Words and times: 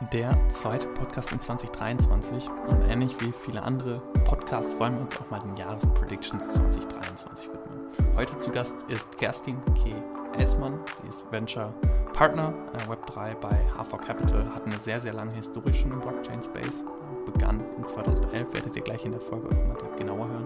der 0.00 0.36
zweite 0.50 0.86
Podcast 0.88 1.32
in 1.32 1.40
2023 1.40 2.50
und 2.68 2.82
ähnlich 2.82 3.18
wie 3.20 3.32
viele 3.32 3.62
andere 3.62 4.00
Podcasts 4.26 4.78
wollen 4.78 4.94
wir 4.94 5.00
uns 5.02 5.16
auch 5.18 5.30
mal 5.30 5.40
den 5.40 5.56
Jahrespredictions 5.56 6.52
2023 6.52 7.48
widmen. 7.48 8.14
Heute 8.14 8.38
zu 8.38 8.50
Gast 8.50 8.76
ist 8.88 9.16
Kerstin 9.16 9.56
K. 9.74 9.94
Eismann, 10.38 10.80
sie 11.00 11.08
ist 11.08 11.24
Venture 11.32 11.72
Partner 12.12 12.52
äh, 12.74 12.92
Web3 12.92 13.36
bei 13.36 13.58
H4 13.78 13.98
Capital, 13.98 14.54
hat 14.54 14.66
eine 14.66 14.76
sehr, 14.76 15.00
sehr 15.00 15.14
lange 15.14 15.32
Historie 15.32 15.72
schon 15.72 15.92
im 15.92 16.00
Blockchain-Space, 16.00 16.84
begann 17.24 17.64
in 17.78 17.86
2011, 17.86 18.52
werdet 18.52 18.76
ihr 18.76 18.82
gleich 18.82 19.04
in 19.06 19.12
der 19.12 19.20
Folge 19.22 19.48
mal 19.48 19.76
genauer 19.96 20.28
hören. 20.28 20.44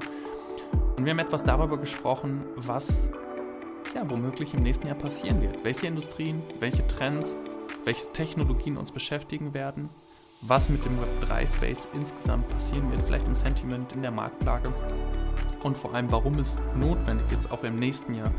Und 0.97 1.05
wir 1.05 1.11
haben 1.11 1.19
etwas 1.19 1.43
darüber 1.43 1.77
gesprochen, 1.77 2.45
was 2.55 3.11
ja, 3.97 4.09
womöglich 4.09 4.55
im 4.55 4.63
nächsten 4.63 4.87
Jahr 4.87 4.97
passieren 4.97 5.43
wird. 5.43 5.65
Welche 5.65 5.89
Industrien, 5.89 6.41
welche 6.61 6.87
Trends 6.87 7.37
welche 7.85 8.13
Technologien 8.13 8.77
uns 8.77 8.93
beschäftigen 8.93 9.55
werden, 9.55 9.89
was 10.43 10.69
mit 10.69 10.85
dem 10.85 10.93
Web3-Space 10.99 11.89
insgesamt 11.93 12.49
passieren 12.49 12.91
wird, 12.91 13.03
vielleicht 13.03 13.29
im 13.29 13.35
Sentiment, 13.35 13.93
in 13.93 14.03
der 14.03 14.11
Marktlage 14.11 14.73
und 15.63 15.77
vor 15.77 15.95
allem, 15.95 16.11
warum 16.11 16.39
es 16.39 16.57
notwendig 16.75 17.31
ist, 17.33 17.51
auch 17.51 17.63
im 17.65 17.79
nächsten 17.79 18.15
Jahr 18.15 18.33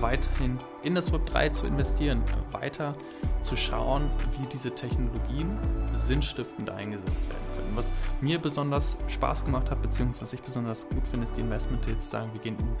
weiterhin 0.00 0.58
in 0.82 0.94
das 0.94 1.12
Web3 1.12 1.52
zu 1.52 1.66
investieren, 1.66 2.22
weiter 2.50 2.94
zu 3.42 3.56
schauen, 3.56 4.10
wie 4.38 4.46
diese 4.46 4.74
Technologien 4.74 5.48
sinnstiftend 5.96 6.70
eingesetzt 6.70 7.28
werden 7.28 7.56
können. 7.56 7.76
Was 7.76 7.92
mir 8.20 8.38
besonders 8.38 8.96
Spaß 9.08 9.44
gemacht 9.44 9.70
hat, 9.70 9.82
beziehungsweise 9.82 10.22
was 10.22 10.32
ich 10.32 10.42
besonders 10.42 10.88
gut 10.88 11.06
finde, 11.06 11.26
ist 11.26 11.36
die 11.36 11.42
Investment 11.42 11.84
zu 11.84 11.92
sagen, 12.08 12.30
wir 12.32 12.40
gehen 12.40 12.56
in 12.58 12.76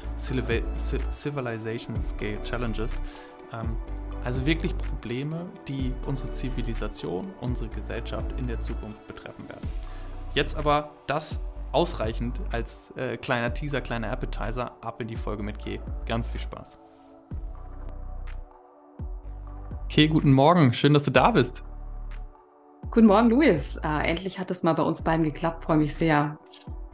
Civilization 1.12 1.96
Scale 2.02 2.42
Challenges. 2.42 2.92
Ähm, 3.52 3.76
also 4.24 4.46
wirklich 4.46 4.76
Probleme, 4.78 5.46
die 5.68 5.92
unsere 6.06 6.32
Zivilisation, 6.32 7.32
unsere 7.40 7.68
Gesellschaft 7.68 8.32
in 8.38 8.46
der 8.46 8.60
Zukunft 8.60 9.06
betreffen 9.06 9.48
werden. 9.48 9.68
Jetzt 10.32 10.56
aber 10.56 10.90
das 11.06 11.38
ausreichend 11.72 12.40
als 12.52 12.92
äh, 12.96 13.16
kleiner 13.16 13.52
Teaser, 13.52 13.80
kleiner 13.80 14.10
Appetizer 14.10 14.72
ab 14.80 15.00
in 15.00 15.08
die 15.08 15.16
Folge 15.16 15.42
mit 15.42 15.58
K. 15.58 15.78
Ganz 16.06 16.30
viel 16.30 16.40
Spaß. 16.40 16.78
K, 19.90 20.06
guten 20.06 20.32
Morgen. 20.32 20.72
Schön, 20.72 20.94
dass 20.94 21.04
du 21.04 21.10
da 21.10 21.30
bist. 21.32 21.62
Guten 22.90 23.06
Morgen, 23.06 23.28
Luis. 23.28 23.76
Äh, 23.76 24.08
endlich 24.08 24.38
hat 24.38 24.50
es 24.50 24.62
mal 24.62 24.72
bei 24.72 24.82
uns 24.82 25.02
beiden 25.02 25.24
geklappt. 25.24 25.64
Freue 25.64 25.76
mich 25.76 25.94
sehr 25.94 26.38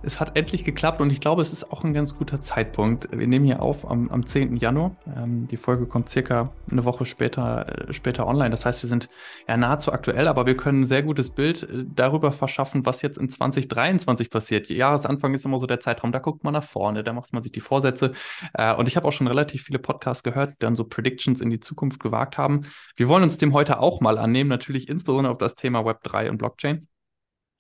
es 0.02 0.18
hat 0.18 0.36
endlich 0.36 0.64
geklappt 0.64 1.00
und 1.00 1.10
ich 1.10 1.20
glaube, 1.20 1.42
es 1.42 1.52
ist 1.52 1.70
auch 1.72 1.84
ein 1.84 1.92
ganz 1.92 2.16
guter 2.16 2.40
Zeitpunkt. 2.40 3.08
Wir 3.10 3.26
nehmen 3.26 3.44
hier 3.44 3.60
auf 3.60 3.88
am, 3.88 4.08
am 4.10 4.24
10. 4.24 4.56
Januar. 4.56 4.96
Ähm, 5.16 5.46
die 5.46 5.56
Folge 5.56 5.86
kommt 5.86 6.08
circa 6.08 6.52
eine 6.70 6.84
Woche 6.84 7.04
später, 7.04 7.88
äh, 7.88 7.92
später 7.92 8.26
online. 8.26 8.50
Das 8.50 8.64
heißt, 8.64 8.82
wir 8.82 8.88
sind 8.88 9.08
ja 9.46 9.56
nahezu 9.56 9.92
aktuell, 9.92 10.28
aber 10.28 10.46
wir 10.46 10.56
können 10.56 10.82
ein 10.82 10.86
sehr 10.86 11.02
gutes 11.02 11.30
Bild 11.30 11.64
äh, 11.64 11.84
darüber 11.94 12.32
verschaffen, 12.32 12.86
was 12.86 13.02
jetzt 13.02 13.18
in 13.18 13.28
2023 13.28 14.30
passiert. 14.30 14.68
Jahresanfang 14.70 15.34
ist 15.34 15.44
immer 15.44 15.58
so 15.58 15.66
der 15.66 15.80
Zeitraum, 15.80 16.12
da 16.12 16.18
guckt 16.18 16.44
man 16.44 16.54
nach 16.54 16.64
vorne, 16.64 17.04
da 17.04 17.12
macht 17.12 17.32
man 17.32 17.42
sich 17.42 17.52
die 17.52 17.60
Vorsätze. 17.60 18.12
Äh, 18.54 18.74
und 18.74 18.88
ich 18.88 18.96
habe 18.96 19.06
auch 19.06 19.12
schon 19.12 19.26
relativ 19.26 19.64
viele 19.64 19.78
Podcasts 19.78 20.22
gehört, 20.22 20.52
die 20.52 20.60
dann 20.60 20.74
so 20.74 20.84
Predictions 20.84 21.40
in 21.40 21.50
die 21.50 21.60
Zukunft 21.60 22.00
gewagt 22.00 22.38
haben. 22.38 22.62
Wir 22.96 23.08
wollen 23.08 23.22
uns 23.22 23.36
dem 23.36 23.52
heute 23.52 23.80
auch 23.80 24.00
mal 24.00 24.18
annehmen, 24.18 24.48
natürlich 24.48 24.88
insbesondere 24.88 25.32
auf 25.32 25.38
das 25.38 25.56
Thema 25.56 25.84
Web 25.84 26.02
3 26.04 26.30
und 26.30 26.38
Blockchain. 26.38 26.88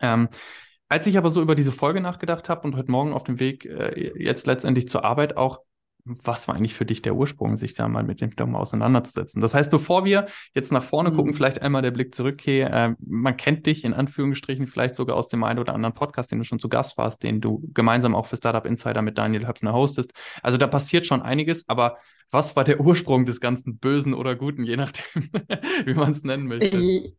Ähm, 0.00 0.28
als 0.90 1.06
ich 1.06 1.16
aber 1.16 1.30
so 1.30 1.40
über 1.40 1.54
diese 1.54 1.72
Folge 1.72 2.00
nachgedacht 2.00 2.48
habe 2.48 2.66
und 2.66 2.76
heute 2.76 2.90
Morgen 2.90 3.12
auf 3.12 3.22
dem 3.22 3.38
Weg 3.38 3.64
äh, 3.64 4.12
jetzt 4.22 4.46
letztendlich 4.46 4.88
zur 4.88 5.04
Arbeit 5.04 5.36
auch, 5.36 5.60
was 6.04 6.48
war 6.48 6.56
eigentlich 6.56 6.74
für 6.74 6.84
dich 6.84 7.00
der 7.00 7.14
Ursprung, 7.14 7.56
sich 7.56 7.74
da 7.74 7.86
mal 7.86 8.02
mit 8.02 8.20
dem 8.20 8.34
Thema 8.34 8.58
auseinanderzusetzen? 8.58 9.40
Das 9.40 9.54
heißt, 9.54 9.70
bevor 9.70 10.04
wir 10.04 10.26
jetzt 10.52 10.72
nach 10.72 10.82
vorne 10.82 11.10
mhm. 11.10 11.16
gucken, 11.16 11.34
vielleicht 11.34 11.62
einmal 11.62 11.82
der 11.82 11.92
Blick 11.92 12.12
zurück, 12.12 12.38
okay, 12.40 12.62
äh, 12.62 12.94
man 13.06 13.36
kennt 13.36 13.66
dich 13.66 13.84
in 13.84 13.94
Anführungsstrichen 13.94 14.66
vielleicht 14.66 14.96
sogar 14.96 15.16
aus 15.16 15.28
dem 15.28 15.44
einen 15.44 15.60
oder 15.60 15.74
anderen 15.74 15.94
Podcast, 15.94 16.32
den 16.32 16.38
du 16.38 16.44
schon 16.44 16.58
zu 16.58 16.68
Gast 16.68 16.98
warst, 16.98 17.22
den 17.22 17.40
du 17.40 17.62
gemeinsam 17.72 18.16
auch 18.16 18.26
für 18.26 18.36
Startup 18.36 18.66
Insider 18.66 19.02
mit 19.02 19.16
Daniel 19.16 19.46
Höpfner 19.46 19.72
hostest. 19.72 20.12
Also 20.42 20.58
da 20.58 20.66
passiert 20.66 21.06
schon 21.06 21.22
einiges, 21.22 21.68
aber 21.68 21.98
was 22.32 22.56
war 22.56 22.64
der 22.64 22.80
Ursprung 22.84 23.26
des 23.26 23.40
ganzen 23.40 23.78
Bösen 23.78 24.12
oder 24.12 24.34
Guten, 24.34 24.64
je 24.64 24.76
nachdem, 24.76 25.30
wie 25.84 25.94
man 25.94 26.10
es 26.10 26.24
nennen 26.24 26.48
möchte? 26.48 27.14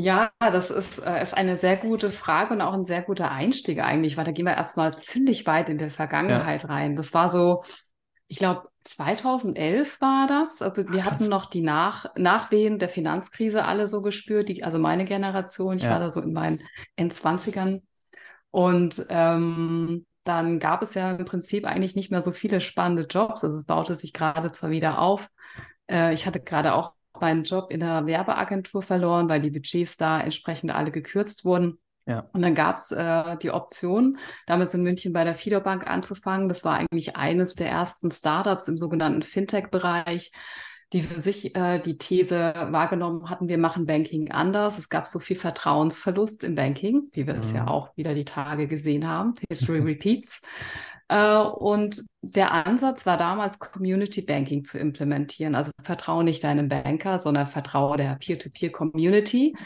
Ja, 0.00 0.30
das 0.38 0.70
ist, 0.70 0.98
äh, 1.00 1.20
ist 1.20 1.34
eine 1.34 1.58
sehr 1.58 1.76
gute 1.76 2.10
Frage 2.10 2.54
und 2.54 2.62
auch 2.62 2.72
ein 2.72 2.84
sehr 2.84 3.02
guter 3.02 3.30
Einstieg 3.30 3.80
eigentlich, 3.80 4.16
weil 4.16 4.24
da 4.24 4.32
gehen 4.32 4.46
wir 4.46 4.54
erstmal 4.54 4.96
ziemlich 4.96 5.46
weit 5.46 5.68
in 5.68 5.76
der 5.76 5.90
Vergangenheit 5.90 6.62
ja. 6.62 6.70
rein. 6.70 6.96
Das 6.96 7.12
war 7.12 7.28
so, 7.28 7.64
ich 8.26 8.38
glaube, 8.38 8.70
2011 8.84 10.00
war 10.00 10.26
das. 10.26 10.62
Also 10.62 10.90
wir 10.90 11.04
hatten 11.04 11.28
noch 11.28 11.44
die 11.44 11.60
Nach 11.60 12.06
Nachwehen 12.16 12.78
der 12.78 12.88
Finanzkrise 12.88 13.66
alle 13.66 13.86
so 13.86 14.00
gespürt, 14.00 14.48
die, 14.48 14.64
also 14.64 14.78
meine 14.78 15.04
Generation, 15.04 15.76
ich 15.76 15.82
ja. 15.82 15.90
war 15.90 16.00
da 16.00 16.08
so 16.08 16.22
in 16.22 16.32
meinen 16.32 16.62
Endzwanzigern. 16.96 17.82
Und 18.50 19.04
ähm, 19.10 20.06
dann 20.24 20.60
gab 20.60 20.80
es 20.80 20.94
ja 20.94 21.10
im 21.10 21.26
Prinzip 21.26 21.66
eigentlich 21.66 21.94
nicht 21.94 22.10
mehr 22.10 22.22
so 22.22 22.30
viele 22.30 22.60
spannende 22.60 23.02
Jobs. 23.02 23.44
Also 23.44 23.54
es 23.54 23.66
baute 23.66 23.94
sich 23.94 24.14
gerade 24.14 24.50
zwar 24.50 24.70
wieder 24.70 24.98
auf. 24.98 25.28
Äh, 25.90 26.14
ich 26.14 26.24
hatte 26.24 26.40
gerade 26.40 26.72
auch 26.72 26.94
meinen 27.18 27.44
Job 27.44 27.70
in 27.70 27.80
der 27.80 28.06
Werbeagentur 28.06 28.82
verloren, 28.82 29.28
weil 29.28 29.40
die 29.40 29.50
Budgets 29.50 29.96
da 29.96 30.20
entsprechend 30.20 30.72
alle 30.72 30.90
gekürzt 30.90 31.44
wurden. 31.44 31.78
Ja. 32.06 32.24
Und 32.32 32.42
dann 32.42 32.54
gab 32.54 32.76
es 32.76 32.90
äh, 32.90 33.36
die 33.38 33.50
Option, 33.50 34.18
damals 34.46 34.74
in 34.74 34.82
München 34.82 35.12
bei 35.12 35.24
der 35.24 35.34
Fiederbank 35.34 35.86
anzufangen. 35.86 36.48
Das 36.48 36.64
war 36.64 36.76
eigentlich 36.76 37.16
eines 37.16 37.54
der 37.54 37.68
ersten 37.68 38.10
Startups 38.10 38.68
im 38.68 38.78
sogenannten 38.78 39.22
Fintech-Bereich, 39.22 40.32
die 40.92 41.02
für 41.02 41.20
sich 41.20 41.54
äh, 41.54 41.78
die 41.78 41.98
These 41.98 42.52
wahrgenommen 42.70 43.30
hatten, 43.30 43.48
wir 43.48 43.58
machen 43.58 43.86
Banking 43.86 44.32
anders. 44.32 44.78
Es 44.78 44.88
gab 44.88 45.06
so 45.06 45.20
viel 45.20 45.36
Vertrauensverlust 45.36 46.42
im 46.42 46.56
Banking, 46.56 47.08
wie 47.12 47.26
wir 47.26 47.36
es 47.36 47.52
ja 47.52 47.62
mhm. 47.62 47.68
auch 47.68 47.96
wieder 47.96 48.14
die 48.14 48.24
Tage 48.24 48.66
gesehen 48.66 49.06
haben. 49.06 49.34
History 49.48 49.78
repeats. 49.84 50.40
Äh, 51.10 51.38
und 51.38 52.04
der 52.22 52.52
Ansatz 52.52 53.04
war 53.04 53.16
damals, 53.16 53.58
Community 53.58 54.22
Banking 54.22 54.64
zu 54.64 54.78
implementieren. 54.78 55.56
Also 55.56 55.72
vertraue 55.82 56.22
nicht 56.22 56.44
deinem 56.44 56.68
Banker, 56.68 57.18
sondern 57.18 57.48
vertraue 57.48 57.96
der 57.96 58.14
Peer-to-Peer-Community. 58.14 59.56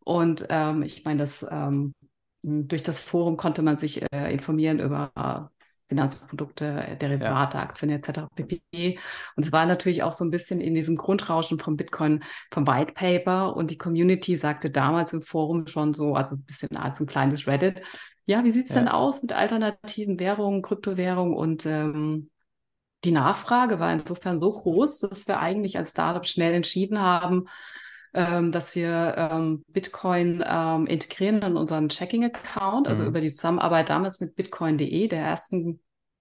Und 0.00 0.46
ähm, 0.48 0.82
ich 0.82 1.04
meine, 1.04 1.20
das 1.20 1.46
ähm, 1.50 1.94
durch 2.42 2.82
das 2.82 3.00
Forum 3.00 3.36
konnte 3.36 3.62
man 3.62 3.76
sich 3.76 4.02
äh, 4.12 4.32
informieren 4.32 4.78
über 4.78 5.10
äh, 5.14 5.54
Finanzprodukte, 5.88 6.96
Derivate, 7.00 7.58
ja. 7.58 7.62
Aktien 7.62 7.90
etc. 7.90 8.22
pp. 8.34 8.98
Und 9.36 9.44
es 9.44 9.52
war 9.52 9.66
natürlich 9.66 10.02
auch 10.02 10.12
so 10.12 10.24
ein 10.24 10.30
bisschen 10.30 10.60
in 10.60 10.74
diesem 10.74 10.96
Grundrauschen 10.96 11.58
vom 11.58 11.76
Bitcoin, 11.76 12.24
vom 12.50 12.66
White 12.66 12.92
Paper 12.94 13.54
und 13.54 13.70
die 13.70 13.78
Community 13.78 14.36
sagte 14.36 14.70
damals 14.70 15.12
im 15.12 15.20
Forum 15.20 15.66
schon 15.66 15.92
so, 15.92 16.14
also 16.14 16.36
ein 16.36 16.44
bisschen 16.44 16.76
als 16.78 17.00
ein 17.00 17.06
kleines 17.06 17.46
Reddit, 17.46 17.82
ja, 18.26 18.44
wie 18.44 18.50
sieht 18.50 18.66
es 18.66 18.74
ja. 18.74 18.80
denn 18.80 18.88
aus 18.88 19.22
mit 19.22 19.32
alternativen 19.32 20.18
Währungen, 20.18 20.62
Kryptowährungen 20.62 21.34
und 21.34 21.66
ähm, 21.66 22.30
die 23.04 23.10
Nachfrage 23.10 23.78
war 23.78 23.92
insofern 23.92 24.38
so 24.38 24.50
groß, 24.50 25.00
dass 25.00 25.28
wir 25.28 25.38
eigentlich 25.38 25.76
als 25.76 25.90
Startup 25.90 26.24
schnell 26.24 26.54
entschieden 26.54 27.00
haben, 27.00 27.48
ähm, 28.14 28.50
dass 28.50 28.74
wir 28.74 29.14
ähm, 29.16 29.64
Bitcoin 29.68 30.42
ähm, 30.46 30.86
integrieren 30.86 31.42
in 31.42 31.56
unseren 31.56 31.88
Checking-Account, 31.88 32.88
also 32.88 33.02
mhm. 33.02 33.08
über 33.08 33.20
die 33.20 33.30
Zusammenarbeit 33.30 33.90
damals 33.90 34.20
mit 34.20 34.34
Bitcoin.de, 34.36 35.08
der 35.08 35.20
ersten 35.20 35.80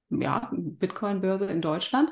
ja, 0.10 0.50
Bitcoin-Börse 0.52 1.46
in 1.46 1.62
Deutschland. 1.62 2.12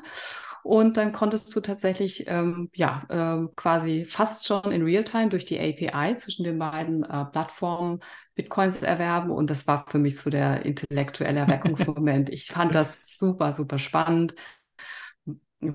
Und 0.62 0.96
dann 0.96 1.12
konntest 1.12 1.54
du 1.54 1.60
tatsächlich 1.60 2.24
ähm, 2.28 2.70
ja 2.74 3.02
äh, 3.08 3.48
quasi 3.56 4.04
fast 4.04 4.46
schon 4.46 4.70
in 4.70 4.82
Realtime 4.82 5.28
durch 5.28 5.44
die 5.44 5.58
API 5.58 6.14
zwischen 6.14 6.44
den 6.44 6.58
beiden 6.58 7.02
äh, 7.02 7.24
Plattformen 7.24 8.00
Bitcoins 8.34 8.82
erwerben. 8.82 9.30
Und 9.30 9.50
das 9.50 9.66
war 9.66 9.84
für 9.88 9.98
mich 9.98 10.16
so 10.18 10.30
der 10.30 10.64
intellektuelle 10.64 11.40
Erweckungsmoment. 11.40 12.30
ich 12.30 12.46
fand 12.46 12.74
das 12.74 13.00
super, 13.02 13.52
super 13.52 13.78
spannend. 13.78 14.34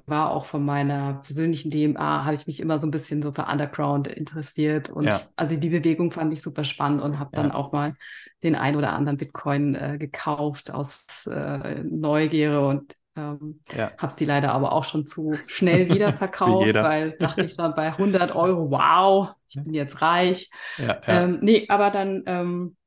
War 0.06 0.32
auch 0.32 0.44
von 0.44 0.66
meiner 0.66 1.22
persönlichen 1.24 1.72
DMA, 1.72 2.26
habe 2.26 2.36
ich 2.36 2.46
mich 2.46 2.60
immer 2.60 2.80
so 2.80 2.88
ein 2.88 2.92
bisschen 2.92 3.22
so 3.22 3.32
für 3.32 3.46
Underground 3.46 4.08
interessiert. 4.08 4.90
Und 4.90 5.06
ja. 5.06 5.22
also 5.38 5.56
die 5.56 5.70
Bewegung 5.70 6.12
fand 6.12 6.34
ich 6.34 6.42
super 6.42 6.66
spannend 6.66 7.02
und 7.02 7.20
habe 7.20 7.32
dann 7.34 7.50
ja. 7.50 7.56
auch 7.56 7.72
mal 7.72 7.96
den 8.44 8.56
ein 8.56 8.76
oder 8.76 8.94
anderen 8.94 9.18
Bitcoin 9.18 9.76
äh, 9.76 9.98
gekauft 9.98 10.72
aus 10.72 11.26
äh, 11.28 11.84
Neugier 11.84 12.62
und 12.62 12.96
ähm, 13.18 13.60
ja. 13.76 13.92
Habe 13.98 14.14
sie 14.14 14.26
leider 14.26 14.52
aber 14.54 14.72
auch 14.72 14.84
schon 14.84 15.06
zu 15.06 15.34
schnell 15.48 15.90
wieder 15.94 16.14
verkauft, 16.14 16.74
weil 16.76 17.12
dachte 17.12 17.46
ich 17.46 17.56
dann 17.56 17.74
bei 17.76 17.88
100 17.88 18.36
Euro, 18.36 18.72
wow, 18.72 19.30
ich 19.50 19.62
bin 19.62 19.74
jetzt 19.74 20.02
reich. 20.02 20.50
Ja. 20.78 21.02
Ähm, 21.08 21.40
nee, 21.42 21.66
aber 21.70 21.90
dann 21.90 22.24
ähm, 22.26 22.78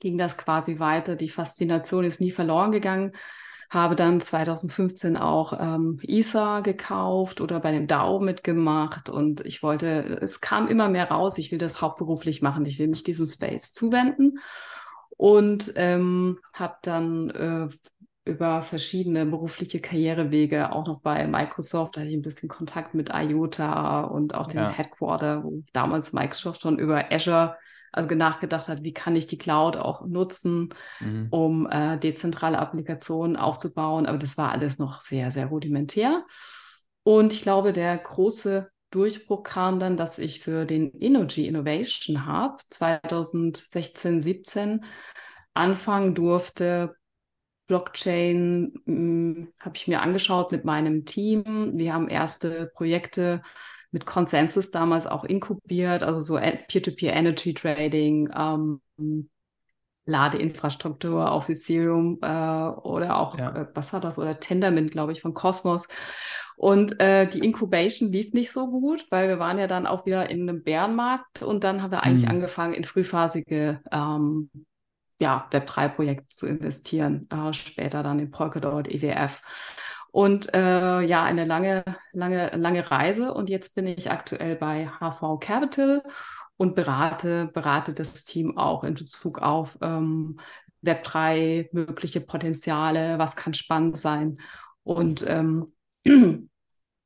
ging 0.00 0.18
das 0.18 0.36
quasi 0.36 0.78
weiter. 0.78 1.16
Die 1.16 1.28
Faszination 1.28 2.04
ist 2.04 2.20
nie 2.20 2.30
verloren 2.30 2.72
gegangen. 2.72 3.12
Habe 3.70 3.96
dann 3.96 4.20
2015 4.20 5.16
auch 5.16 5.58
ähm, 5.58 5.98
ISA 6.02 6.60
gekauft 6.60 7.40
oder 7.40 7.58
bei 7.58 7.72
dem 7.72 7.86
DAO 7.86 8.20
mitgemacht 8.20 9.08
und 9.08 9.44
ich 9.44 9.62
wollte, 9.62 10.18
es 10.20 10.40
kam 10.40 10.68
immer 10.68 10.88
mehr 10.88 11.10
raus, 11.10 11.38
ich 11.38 11.50
will 11.50 11.58
das 11.58 11.80
hauptberuflich 11.80 12.40
machen, 12.42 12.64
ich 12.66 12.78
will 12.78 12.86
mich 12.86 13.02
diesem 13.02 13.26
Space 13.26 13.72
zuwenden 13.72 14.38
und 15.16 15.72
ähm, 15.76 16.38
habe 16.52 16.76
dann 16.82 17.30
äh, 17.30 17.68
über 18.24 18.62
verschiedene 18.62 19.26
berufliche 19.26 19.80
Karrierewege, 19.80 20.72
auch 20.72 20.86
noch 20.86 21.00
bei 21.00 21.26
Microsoft, 21.26 21.96
da 21.96 22.00
hatte 22.00 22.10
ich 22.10 22.16
ein 22.16 22.22
bisschen 22.22 22.48
Kontakt 22.48 22.94
mit 22.94 23.10
IOTA 23.12 24.04
und 24.04 24.34
auch 24.34 24.46
dem 24.46 24.60
ja. 24.60 24.70
Headquarter, 24.70 25.44
wo 25.44 25.62
damals 25.72 26.12
Microsoft 26.12 26.62
schon 26.62 26.78
über 26.78 27.12
Azure 27.12 27.56
also 27.92 28.12
nachgedacht 28.14 28.68
hat, 28.68 28.82
wie 28.82 28.92
kann 28.92 29.14
ich 29.14 29.26
die 29.26 29.38
Cloud 29.38 29.76
auch 29.76 30.04
nutzen, 30.04 30.70
mhm. 31.00 31.28
um 31.30 31.70
äh, 31.70 31.96
dezentrale 31.96 32.58
Applikationen 32.58 33.36
aufzubauen. 33.36 34.06
Aber 34.06 34.18
das 34.18 34.36
war 34.36 34.50
alles 34.50 34.78
noch 34.78 35.00
sehr, 35.00 35.30
sehr 35.30 35.46
rudimentär. 35.46 36.24
Und 37.04 37.32
ich 37.32 37.42
glaube, 37.42 37.72
der 37.72 37.96
große 37.96 38.68
Durchbruch 38.90 39.42
kam 39.44 39.78
dann, 39.78 39.96
dass 39.96 40.18
ich 40.18 40.40
für 40.40 40.64
den 40.64 40.92
Energy 41.00 41.46
Innovation 41.46 42.26
Hub 42.26 42.60
2016, 42.68 44.20
17 44.20 44.84
anfangen 45.52 46.14
durfte, 46.14 46.96
Blockchain 47.66 48.74
hm, 48.84 49.52
habe 49.60 49.76
ich 49.76 49.88
mir 49.88 50.02
angeschaut 50.02 50.52
mit 50.52 50.64
meinem 50.64 51.04
Team. 51.04 51.72
Wir 51.74 51.94
haben 51.94 52.08
erste 52.08 52.70
Projekte 52.74 53.42
mit 53.90 54.06
Consensus 54.06 54.70
damals 54.70 55.06
auch 55.06 55.24
inkubiert, 55.24 56.02
also 56.02 56.20
so 56.20 56.34
Peer-to-Peer 56.36 57.12
Energy 57.12 57.54
Trading, 57.54 58.28
ähm, 58.36 58.80
Ladeinfrastruktur 60.06 61.30
auf 61.30 61.48
Ethereum 61.48 62.18
äh, 62.20 62.26
oder 62.26 63.16
auch, 63.16 63.38
ja. 63.38 63.54
äh, 63.54 63.66
was 63.72 63.92
war 63.92 64.00
das, 64.00 64.18
oder 64.18 64.38
Tendermint, 64.40 64.90
glaube 64.90 65.12
ich, 65.12 65.22
von 65.22 65.32
Cosmos. 65.32 65.88
Und 66.56 67.00
äh, 67.00 67.26
die 67.26 67.38
Incubation 67.40 68.12
lief 68.12 68.32
nicht 68.32 68.52
so 68.52 68.68
gut, 68.68 69.06
weil 69.10 69.28
wir 69.28 69.38
waren 69.38 69.58
ja 69.58 69.66
dann 69.66 69.86
auch 69.86 70.06
wieder 70.06 70.30
in 70.30 70.48
einem 70.48 70.62
Bärenmarkt 70.62 71.42
und 71.42 71.64
dann 71.64 71.82
haben 71.82 71.90
wir 71.90 72.02
eigentlich 72.02 72.24
mhm. 72.24 72.30
angefangen, 72.30 72.74
in 72.74 72.84
frühphasige 72.84 73.80
ähm, 73.90 74.50
ja, 75.24 75.48
Web3-Projekte 75.50 76.28
zu 76.28 76.46
investieren, 76.46 77.26
äh, 77.30 77.50
später 77.54 78.02
dann 78.02 78.18
in 78.18 78.30
Polkadot, 78.30 78.86
EWF. 78.88 79.40
Und 80.10 80.52
äh, 80.52 81.00
ja, 81.00 81.24
eine 81.24 81.46
lange, 81.46 81.82
lange, 82.12 82.50
lange 82.54 82.90
Reise. 82.90 83.32
Und 83.32 83.48
jetzt 83.48 83.74
bin 83.74 83.86
ich 83.86 84.10
aktuell 84.10 84.54
bei 84.54 84.90
HV 85.00 85.40
Capital 85.40 86.02
und 86.58 86.74
berate, 86.74 87.46
berate 87.54 87.94
das 87.94 88.26
Team 88.26 88.58
auch 88.58 88.84
in 88.84 88.94
Bezug 88.94 89.40
auf 89.40 89.78
ähm, 89.80 90.38
Web3, 90.84 91.70
mögliche 91.72 92.20
Potenziale, 92.20 93.18
was 93.18 93.34
kann 93.34 93.54
spannend 93.54 93.96
sein. 93.96 94.36
Und 94.82 95.24
ähm, 95.26 95.72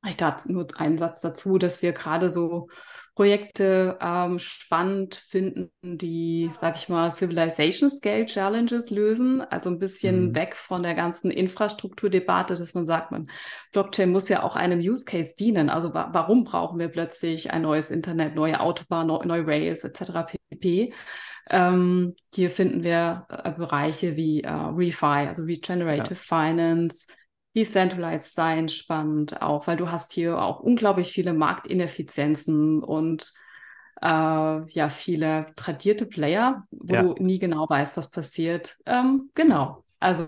ich 0.07 0.17
dachte 0.17 0.51
nur 0.51 0.67
einen 0.77 0.97
Satz 0.97 1.21
dazu, 1.21 1.57
dass 1.57 1.81
wir 1.81 1.91
gerade 1.91 2.29
so 2.29 2.69
Projekte 3.15 3.97
ähm, 3.99 4.39
spannend 4.39 5.15
finden, 5.15 5.71
die, 5.81 6.49
sag 6.53 6.77
ich 6.77 6.87
mal, 6.87 7.11
Civilization 7.11 7.89
Scale 7.89 8.25
Challenges 8.25 8.91
lösen. 8.91 9.41
Also 9.41 9.69
ein 9.69 9.77
bisschen 9.77 10.29
mhm. 10.29 10.35
weg 10.35 10.55
von 10.55 10.83
der 10.83 10.95
ganzen 10.95 11.29
Infrastrukturdebatte, 11.29 12.55
dass 12.55 12.73
man 12.75 12.85
sagt, 12.85 13.11
man, 13.11 13.29
Blockchain 13.73 14.11
muss 14.13 14.29
ja 14.29 14.41
auch 14.41 14.55
einem 14.55 14.79
Use 14.79 15.03
Case 15.03 15.35
dienen. 15.37 15.69
Also 15.69 15.93
wa 15.93 16.11
warum 16.13 16.45
brauchen 16.45 16.79
wir 16.79 16.87
plötzlich 16.87 17.51
ein 17.51 17.63
neues 17.63 17.91
Internet, 17.91 18.35
neue 18.35 18.61
Autobahn, 18.61 19.07
neue, 19.07 19.27
neue 19.27 19.45
Rails 19.45 19.83
etc. 19.83 20.37
pp. 20.49 20.93
Ähm, 21.49 22.15
hier 22.33 22.49
finden 22.49 22.83
wir 22.83 23.25
äh, 23.27 23.51
Bereiche 23.51 24.15
wie 24.15 24.43
äh, 24.43 24.49
ReFi, 24.49 25.27
also 25.27 25.43
Regenerative 25.43 26.13
ja. 26.13 26.15
Finance, 26.15 27.07
Decentralized 27.55 28.33
sein 28.33 28.69
spannend 28.69 29.41
auch, 29.41 29.67
weil 29.67 29.77
du 29.77 29.91
hast 29.91 30.13
hier 30.13 30.41
auch 30.41 30.59
unglaublich 30.59 31.11
viele 31.11 31.33
Marktineffizienzen 31.33 32.83
und 32.83 33.33
äh, 34.01 34.05
ja, 34.05 34.89
viele 34.89 35.47
tradierte 35.55 36.05
Player, 36.05 36.65
wo 36.71 36.93
ja. 36.93 37.01
du 37.01 37.23
nie 37.23 37.39
genau 37.39 37.67
weißt, 37.67 37.97
was 37.97 38.11
passiert. 38.11 38.77
Ähm, 38.85 39.29
genau. 39.33 39.83
Also 39.99 40.27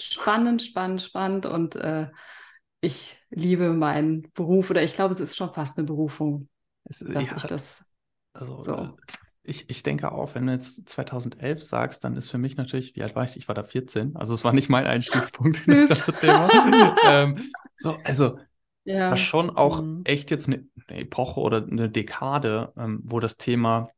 spannend, 0.00 0.62
spannend, 0.62 1.02
spannend 1.02 1.46
und 1.46 1.76
äh, 1.76 2.08
ich 2.80 3.16
liebe 3.30 3.72
meinen 3.72 4.30
Beruf 4.34 4.70
oder 4.70 4.82
ich 4.82 4.94
glaube, 4.94 5.12
es 5.12 5.20
ist 5.20 5.36
schon 5.36 5.52
fast 5.52 5.78
eine 5.78 5.86
Berufung, 5.86 6.48
es, 6.84 6.98
dass 6.98 7.30
ja, 7.30 7.36
ich 7.36 7.44
das 7.44 7.90
also, 8.34 8.60
so. 8.60 8.96
Ich, 9.44 9.68
ich 9.68 9.82
denke 9.82 10.12
auch, 10.12 10.34
wenn 10.34 10.46
du 10.46 10.52
jetzt 10.52 10.88
2011 10.88 11.62
sagst, 11.62 12.04
dann 12.04 12.16
ist 12.16 12.30
für 12.30 12.38
mich 12.38 12.56
natürlich, 12.56 12.94
wie 12.94 13.02
alt 13.02 13.16
war 13.16 13.24
ich? 13.24 13.36
Ich 13.36 13.48
war 13.48 13.54
da 13.54 13.64
14, 13.64 14.14
also 14.14 14.34
es 14.34 14.44
war 14.44 14.52
nicht 14.52 14.68
mein 14.68 14.86
Einstiegspunkt 14.86 15.66
in 15.66 15.88
das 15.88 16.06
ganze 16.06 16.12
Thema. 16.12 16.96
ähm, 17.06 17.50
so, 17.76 17.94
also 18.04 18.38
ja. 18.84 19.10
war 19.10 19.16
schon 19.16 19.50
auch 19.50 19.82
mhm. 19.82 20.02
echt 20.04 20.30
jetzt 20.30 20.46
eine, 20.46 20.66
eine, 20.86 21.00
Epoche 21.00 21.40
oder 21.40 21.66
eine 21.66 21.90
Dekade, 21.90 22.72
ähm, 22.76 23.00
wo 23.04 23.18
das 23.18 23.36
Thema 23.36 23.90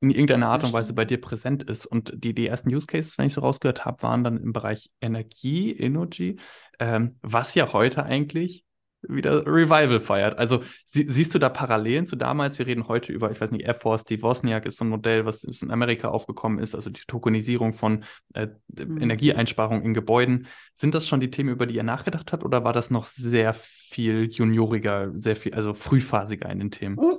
in 0.00 0.10
irgendeiner 0.10 0.48
Art 0.48 0.64
und 0.64 0.72
Weise 0.72 0.94
bei 0.94 1.04
dir 1.04 1.20
präsent 1.20 1.62
ist. 1.62 1.86
Und 1.86 2.12
die, 2.16 2.34
die 2.34 2.46
ersten 2.46 2.74
Use 2.74 2.86
Cases, 2.86 3.16
wenn 3.18 3.26
ich 3.26 3.34
so 3.34 3.40
rausgehört 3.40 3.84
habe, 3.84 4.02
waren 4.02 4.24
dann 4.24 4.36
im 4.36 4.52
Bereich 4.52 4.90
Energie, 5.00 5.72
Energy, 5.72 6.36
ähm, 6.80 7.18
was 7.22 7.54
ja 7.54 7.72
heute 7.72 8.04
eigentlich 8.04 8.64
wieder 9.02 9.46
Revival 9.46 10.00
feiert. 10.00 10.38
Also 10.38 10.62
sie, 10.84 11.06
siehst 11.08 11.34
du 11.34 11.38
da 11.38 11.48
Parallelen 11.48 12.06
zu 12.06 12.16
damals? 12.16 12.58
Wir 12.58 12.66
reden 12.66 12.88
heute 12.88 13.12
über, 13.12 13.30
ich 13.30 13.40
weiß 13.40 13.50
nicht, 13.50 13.64
Air 13.64 13.74
Force, 13.74 14.04
die 14.04 14.22
Wozniak 14.22 14.66
ist 14.66 14.78
so 14.78 14.84
ein 14.84 14.88
Modell, 14.88 15.26
was 15.26 15.44
in 15.44 15.70
Amerika 15.70 16.08
aufgekommen 16.08 16.58
ist, 16.58 16.74
also 16.74 16.90
die 16.90 17.02
Tokenisierung 17.06 17.72
von 17.72 18.04
äh, 18.34 18.48
mhm. 18.68 19.00
Energieeinsparung 19.00 19.82
in 19.82 19.94
Gebäuden. 19.94 20.46
Sind 20.74 20.94
das 20.94 21.08
schon 21.08 21.20
die 21.20 21.30
Themen, 21.30 21.50
über 21.50 21.66
die 21.66 21.76
ihr 21.76 21.82
nachgedacht 21.82 22.32
habt, 22.32 22.44
oder 22.44 22.64
war 22.64 22.72
das 22.72 22.90
noch 22.90 23.06
sehr 23.06 23.54
viel 23.54 24.28
junioriger, 24.30 25.10
sehr 25.14 25.36
viel, 25.36 25.54
also 25.54 25.74
frühphasiger 25.74 26.48
in 26.48 26.58
den 26.58 26.70
Themen? 26.70 26.98
Hm. 26.98 27.18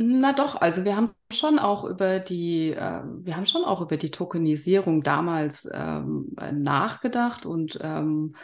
Na 0.00 0.32
doch, 0.32 0.60
also 0.60 0.84
wir 0.84 0.96
haben 0.96 1.10
schon 1.32 1.58
auch 1.58 1.84
über 1.84 2.20
die, 2.20 2.70
äh, 2.70 3.02
wir 3.04 3.36
haben 3.36 3.46
schon 3.46 3.64
auch 3.64 3.80
über 3.80 3.96
die 3.96 4.10
Tokenisierung 4.10 5.02
damals 5.02 5.68
ähm, 5.72 6.36
nachgedacht 6.52 7.46
und 7.46 7.78
ähm, 7.82 8.36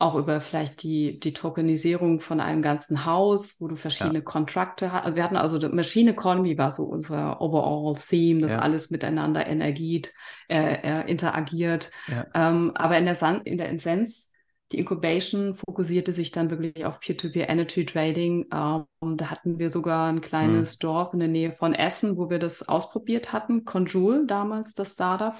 auch 0.00 0.14
über 0.14 0.40
vielleicht 0.40 0.82
die, 0.84 1.18
die 1.18 1.32
Tokenisierung 1.32 2.20
von 2.20 2.40
einem 2.40 2.62
ganzen 2.62 3.04
Haus, 3.04 3.60
wo 3.60 3.66
du 3.66 3.74
verschiedene 3.74 4.20
ja. 4.20 4.24
Kontrakte 4.24 4.92
hast. 4.92 5.04
Also 5.04 5.16
wir 5.16 5.24
hatten 5.24 5.36
also 5.36 5.58
Machine 5.70 6.12
Economy 6.12 6.56
war 6.56 6.70
so 6.70 6.84
unser 6.84 7.40
overall 7.40 7.96
Theme, 7.96 8.40
dass 8.40 8.54
ja. 8.54 8.60
alles 8.60 8.90
miteinander 8.90 9.46
Energie 9.46 10.02
äh, 10.48 10.74
äh, 10.82 11.10
interagiert. 11.10 11.90
Ja. 12.06 12.26
Ähm, 12.32 12.72
aber 12.76 12.96
in 12.96 13.06
der, 13.06 13.16
San 13.16 13.40
in 13.42 13.58
der 13.58 13.72
Essenz, 13.72 14.34
die 14.70 14.78
Incubation 14.78 15.54
fokussierte 15.54 16.12
sich 16.12 16.30
dann 16.30 16.50
wirklich 16.50 16.84
auf 16.84 17.00
Peer-to-Peer 17.00 17.46
-Peer 17.46 17.50
Energy 17.50 17.84
Trading. 17.84 18.46
Ähm, 18.52 19.16
da 19.16 19.30
hatten 19.30 19.58
wir 19.58 19.70
sogar 19.70 20.12
ein 20.12 20.20
kleines 20.20 20.76
mhm. 20.76 20.80
Dorf 20.80 21.12
in 21.12 21.18
der 21.18 21.28
Nähe 21.28 21.52
von 21.52 21.74
Essen, 21.74 22.16
wo 22.16 22.30
wir 22.30 22.38
das 22.38 22.68
ausprobiert 22.68 23.32
hatten. 23.32 23.64
Conjoule 23.64 24.26
damals, 24.26 24.74
das 24.74 24.92
Startup 24.92 25.34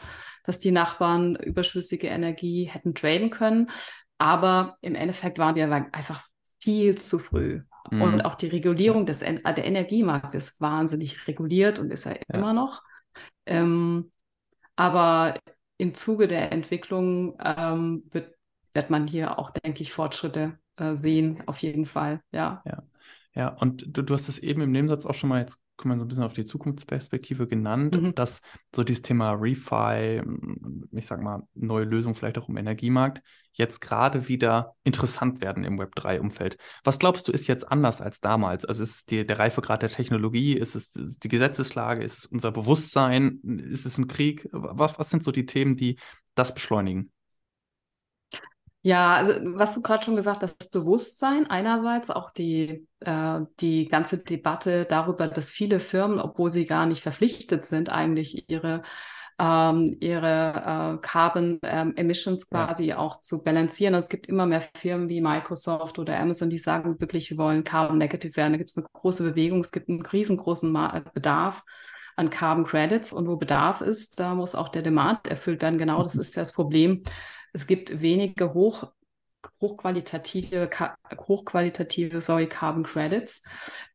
dass 0.45 0.61
die 0.61 0.71
Nachbarn 0.71 1.37
überschüssige 1.37 2.07
Energie 2.07 2.65
hätten 2.65 2.95
traden 2.95 3.29
können. 3.29 3.69
Aber 4.19 4.77
im 4.81 4.95
Endeffekt 4.95 5.39
waren 5.39 5.55
wir 5.55 5.71
einfach 5.93 6.27
viel 6.61 6.97
zu 6.97 7.19
früh. 7.19 7.63
Mhm. 7.91 8.03
Und 8.03 8.25
auch 8.25 8.35
die 8.35 8.49
Regulierung 8.49 9.07
des, 9.07 9.21
der 9.21 9.65
Energiemarkt 9.65 10.35
ist 10.35 10.61
wahnsinnig 10.61 11.27
reguliert 11.27 11.79
und 11.79 11.91
ist 11.91 12.07
er 12.07 12.17
ja, 12.17 12.23
ja. 12.33 12.39
immer 12.39 12.53
noch. 12.53 12.83
Ähm, 13.47 14.11
aber 14.77 15.35
im 15.79 15.95
Zuge 15.95 16.29
der 16.29 16.53
Entwicklung 16.53 17.39
ähm, 17.43 18.05
wird, 18.11 18.35
wird 18.75 18.91
man 18.91 19.07
hier 19.07 19.39
auch, 19.39 19.51
denke 19.51 19.83
ich, 19.83 19.93
Fortschritte 19.93 20.59
äh, 20.77 20.95
sehen, 20.95 21.43
auf 21.47 21.59
jeden 21.63 21.87
Fall. 21.87 22.21
Ja. 22.33 22.63
Ja, 22.67 22.83
ja 23.35 23.49
und 23.49 23.85
du, 23.87 24.03
du 24.03 24.15
hast 24.15 24.29
es 24.29 24.39
eben 24.39 24.61
im 24.61 24.73
Nebensatz 24.73 25.07
auch 25.07 25.15
schon 25.15 25.31
mal 25.31 25.41
jetzt 25.41 25.59
kommen 25.79 25.95
wir 25.95 25.99
so 25.99 26.05
ein 26.05 26.09
bisschen 26.09 26.25
auf 26.25 26.33
die 26.35 26.45
Zukunftsperspektive 26.45 27.47
genannt, 27.47 28.01
mhm. 28.01 28.15
dass 28.15 28.41
so 28.75 28.85
dieses 28.85 29.03
Thema 29.03 29.33
Refi, 29.33 30.21
ich 30.93 31.07
sag 31.07 31.23
mal, 31.23 31.45
neue 31.55 31.85
Lösungen 31.85 32.15
vielleicht 32.15 32.37
auch 32.37 32.49
im 32.49 32.57
Energiemarkt, 32.57 33.23
jetzt 33.53 33.81
gerade 33.81 34.29
wieder 34.29 34.75
interessant 34.85 35.41
werden 35.41 35.65
im 35.65 35.81
Web3-Umfeld. 35.81 36.59
Was 36.85 36.99
glaubst 36.99 37.29
du, 37.29 37.33
ist 37.33 37.47
jetzt 37.47 37.71
anders 37.71 38.01
als 38.01 38.21
damals? 38.21 38.65
Also 38.65 38.83
ist 38.83 38.95
es 38.95 39.05
die, 39.07 39.27
der 39.27 39.39
Reifegrad 39.39 39.83
der 39.83 39.91
Technologie, 39.91 40.53
ist 40.53 40.75
es, 40.75 40.95
ist 40.97 41.09
es 41.09 41.19
die 41.19 41.29
Gesetzeslage, 41.29 42.03
ist 42.03 42.19
es 42.19 42.27
unser 42.27 42.53
Bewusstsein, 42.53 43.41
ist 43.71 43.87
es 43.87 43.99
ein 43.99 44.09
Krieg? 44.09 44.49
Was, 44.53 44.99
was 44.99 45.11
sind 45.11 45.25
so 45.25 45.33
die 45.33 45.47
Themen, 45.47 45.77
die 45.77 45.99
das 46.35 46.55
beschleunigen? 46.55 47.11
Ja, 48.89 49.17
also 49.17 49.35
was 49.43 49.75
du 49.75 49.83
gerade 49.83 50.03
schon 50.03 50.17
gesagt 50.17 50.43
hast, 50.43 50.57
das 50.59 50.71
Bewusstsein 50.71 51.47
einerseits, 51.51 52.09
auch 52.09 52.31
die, 52.31 52.89
äh, 53.01 53.41
die 53.61 53.87
ganze 53.87 54.17
Debatte 54.17 54.87
darüber, 54.87 55.29
dass 55.29 55.51
viele 55.51 55.79
Firmen, 55.79 56.19
obwohl 56.19 56.51
sie 56.51 56.65
gar 56.65 56.87
nicht 56.87 57.03
verpflichtet 57.03 57.67
sind, 57.67 57.91
eigentlich 57.91 58.49
ihre 58.49 58.83
ähm, 59.39 59.99
ihre 60.01 60.97
äh, 60.97 61.07
Carbon 61.07 61.59
ähm, 61.65 61.95
Emissions 61.97 62.49
quasi 62.49 62.87
ja. 62.87 62.99
auch 62.99 63.21
zu 63.21 63.45
balancieren. 63.45 63.95
Und 63.95 63.99
es 64.01 64.09
gibt 64.09 64.27
immer 64.27 64.47
mehr 64.47 64.63
Firmen 64.63 65.11
wie 65.11 65.21
Microsoft 65.21 65.99
oder 65.99 66.19
Amazon, 66.19 66.49
die 66.49 66.59
sagen 66.59 66.99
wirklich, 66.99 67.31
wir 67.31 67.37
wollen 67.37 67.65
Carbon 67.65 67.99
Negative 67.99 68.37
werden. 68.37 68.55
Da 68.55 68.59
gibt 68.59 68.71
es 68.71 68.79
eine 68.79 68.87
große 68.91 69.23
Bewegung, 69.23 69.61
es 69.61 69.71
gibt 69.71 69.91
einen 69.91 70.01
riesengroßen 70.01 70.73
Ma 70.73 71.01
Bedarf 71.13 71.63
an 72.17 72.31
Carbon 72.31 72.65
Credits 72.65 73.13
und 73.13 73.29
wo 73.29 73.37
Bedarf 73.37 73.83
ist, 73.83 74.19
da 74.19 74.35
muss 74.35 74.55
auch 74.57 74.71
der 74.71 74.83
Demand 74.83 75.29
erfüllt 75.29 75.63
werden. 75.63 75.79
Genau 75.79 76.03
das 76.03 76.17
ist 76.17 76.35
ja 76.35 76.43
das 76.43 76.53
Problem 76.53 77.03
es 77.53 77.67
gibt 77.67 78.01
wenige 78.01 78.55
hoch 78.55 78.93
hochqualitative, 79.61 80.69
hochqualitative 81.17 82.21
sorry, 82.21 82.47
Carbon 82.47 82.85
Credits. 82.85 83.45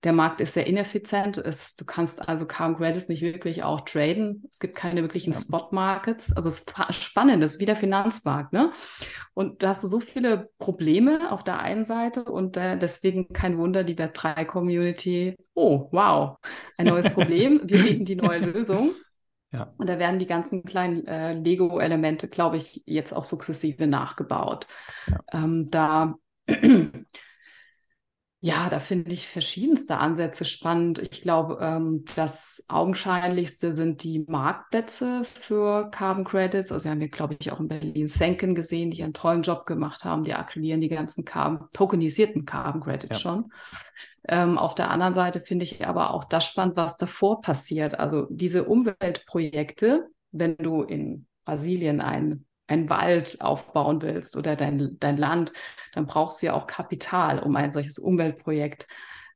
Der 0.03 0.13
Markt 0.13 0.41
ist 0.41 0.53
sehr 0.53 0.67
ineffizient. 0.67 1.38
Es, 1.38 1.75
du 1.75 1.86
kannst 1.86 2.27
also 2.27 2.45
Carbon 2.45 2.77
Credits 2.77 3.10
nicht 3.10 3.22
wirklich 3.22 3.63
auch 3.63 3.81
traden. 3.81 4.43
Es 4.50 4.60
gibt 4.60 4.75
keine 4.75 5.01
wirklichen 5.01 5.33
ja. 5.33 5.39
Spot 5.39 5.69
Markets. 5.72 6.36
Also 6.36 6.50
es 6.50 6.60
ist 6.60 6.74
spannend, 6.91 7.43
es 7.43 7.55
ist 7.55 7.62
wie 7.62 7.65
der 7.65 7.75
Finanzmarkt. 7.75 8.53
Ne? 8.53 8.72
Und 9.33 9.63
da 9.63 9.69
hast 9.69 9.83
du 9.83 9.88
so 9.88 10.00
viele 10.00 10.50
Probleme 10.60 11.31
auf 11.31 11.43
der 11.43 11.60
einen 11.60 11.86
Seite 11.86 12.25
und 12.25 12.57
äh, 12.57 12.77
deswegen 12.77 13.29
kein 13.29 13.57
Wunder, 13.57 13.83
die 13.83 13.95
Web3 13.95 14.45
Community, 14.45 15.36
oh, 15.53 15.88
wow, 15.91 16.38
ein 16.77 16.88
neues 16.88 17.10
Problem. 17.13 17.62
Wir 17.63 17.83
bieten 17.83 18.05
die 18.05 18.15
neue 18.15 18.39
Lösung. 18.39 18.91
Ja. 19.53 19.72
Und 19.77 19.88
da 19.88 20.00
werden 20.00 20.19
die 20.19 20.25
ganzen 20.25 20.63
kleinen 20.63 21.05
äh, 21.05 21.33
Lego-Elemente, 21.33 22.27
glaube 22.27 22.57
ich, 22.57 22.81
jetzt 22.86 23.13
auch 23.13 23.25
sukzessive 23.25 23.86
nachgebaut. 23.88 24.65
Ja. 25.07 25.43
Ähm, 25.43 25.69
da, 25.69 26.15
ja, 28.45 28.69
da 28.69 28.81
finde 28.81 29.13
ich 29.13 29.29
verschiedenste 29.29 30.00
Ansätze 30.00 30.43
spannend. 30.43 31.00
Ich 31.00 31.21
glaube, 31.21 31.59
ähm, 31.62 32.03
das 32.17 32.65
augenscheinlichste 32.67 33.73
sind 33.73 34.03
die 34.03 34.25
Marktplätze 34.27 35.23
für 35.23 35.89
Carbon 35.91 36.25
Credits. 36.25 36.69
Also 36.73 36.83
wir 36.83 36.91
haben 36.91 37.00
hier, 37.00 37.07
glaube 37.07 37.38
ich, 37.39 37.53
auch 37.53 37.62
in 37.62 37.69
Berlin 37.69 38.09
Senken 38.09 38.53
gesehen, 38.53 38.91
die 38.91 39.01
einen 39.01 39.13
tollen 39.13 39.43
Job 39.43 39.65
gemacht 39.65 40.03
haben. 40.03 40.25
Die 40.25 40.33
akquirieren 40.33 40.81
die 40.81 40.89
ganzen 40.89 41.23
Carbon, 41.23 41.69
tokenisierten 41.71 42.43
Carbon 42.43 42.81
Credits 42.81 43.23
ja. 43.23 43.31
schon. 43.31 43.53
Ähm, 44.27 44.57
auf 44.57 44.75
der 44.75 44.91
anderen 44.91 45.13
Seite 45.13 45.39
finde 45.39 45.63
ich 45.63 45.88
aber 45.88 46.13
auch 46.13 46.25
das 46.25 46.45
spannend, 46.45 46.75
was 46.75 46.97
davor 46.97 47.39
passiert. 47.39 47.97
Also 47.97 48.27
diese 48.29 48.65
Umweltprojekte, 48.65 50.09
wenn 50.33 50.57
du 50.57 50.81
in 50.81 51.27
Brasilien 51.45 52.01
ein 52.01 52.43
einen 52.67 52.89
Wald 52.89 53.41
aufbauen 53.41 54.01
willst 54.01 54.38
oder 54.38 54.55
dein, 54.55 54.98
dein 55.00 55.17
Land, 55.17 55.51
dann 55.93 56.05
brauchst 56.05 56.41
du 56.41 56.48
ja 56.48 56.53
auch 56.53 56.67
Kapital, 56.67 57.39
um 57.39 57.55
ein 57.55 57.72
solches 57.72 58.00
Umweltprojekt 58.00 58.88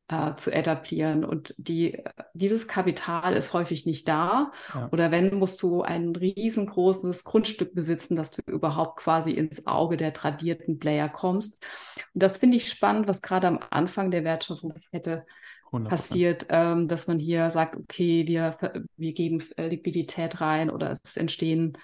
äh, 0.09 0.35
zu 0.35 0.51
etablieren. 0.51 1.25
Und 1.25 1.53
die, 1.57 2.03
dieses 2.33 2.67
Kapital 2.67 3.35
ist 3.35 3.53
häufig 3.53 3.85
nicht 3.85 4.07
da. 4.07 4.51
Ja. 4.73 4.89
Oder 4.91 5.11
wenn, 5.11 5.37
musst 5.37 5.61
du 5.61 5.81
ein 5.81 6.15
riesengroßes 6.15 7.25
Grundstück 7.25 7.75
besitzen, 7.75 8.15
dass 8.15 8.31
du 8.31 8.41
überhaupt 8.49 8.99
quasi 8.99 9.31
ins 9.31 9.67
Auge 9.67 9.97
der 9.97 10.13
tradierten 10.13 10.79
Player 10.79 11.09
kommst. 11.09 11.65
Und 12.13 12.23
das 12.23 12.37
finde 12.37 12.57
ich 12.57 12.69
spannend, 12.69 13.07
was 13.07 13.21
gerade 13.21 13.47
am 13.47 13.59
Anfang 13.69 14.11
der 14.11 14.23
Wertschöpfungskette 14.23 15.25
100%. 15.71 15.89
passiert, 15.89 16.45
ähm, 16.49 16.87
dass 16.87 17.07
man 17.07 17.19
hier 17.19 17.51
sagt, 17.51 17.75
okay, 17.75 18.25
wir, 18.25 18.57
wir 18.95 19.13
geben 19.13 19.43
Liquidität 19.57 20.39
rein 20.39 20.69
oder 20.69 20.89
es 20.91 21.17
entstehen, 21.17 21.77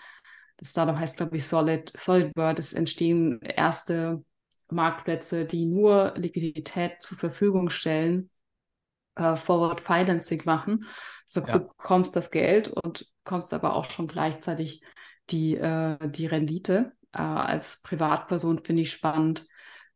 das 0.58 0.72
Startup 0.72 0.98
heißt, 0.98 1.18
glaube 1.18 1.38
ich, 1.38 1.46
Solid, 1.46 1.92
Solid 1.96 2.34
Bird, 2.34 2.60
es 2.60 2.74
entstehen 2.74 3.42
erste 3.42 4.24
Marktplätze, 4.70 5.46
die 5.46 5.66
nur 5.66 6.14
Liquidität 6.16 7.02
zur 7.02 7.18
Verfügung 7.18 7.70
stellen, 7.70 8.30
äh, 9.16 9.36
Forward 9.36 9.82
Financing 9.82 10.42
machen. 10.46 10.86
Sagst 11.26 11.54
ja. 11.54 11.60
du, 11.60 11.68
bekommst 11.68 12.16
das 12.16 12.32
Geld 12.32 12.68
und 12.68 13.08
kommst 13.24 13.54
aber 13.54 13.76
auch 13.76 13.90
schon 13.90 14.08
gleichzeitig 14.08 14.82
die, 15.30 15.56
äh, 15.56 15.98
die 16.10 16.26
Rendite. 16.26 16.94
Äh, 17.12 17.22
als 17.22 17.82
Privatperson 17.82 18.64
finde 18.64 18.82
ich 18.82 18.92
spannend. 18.92 19.46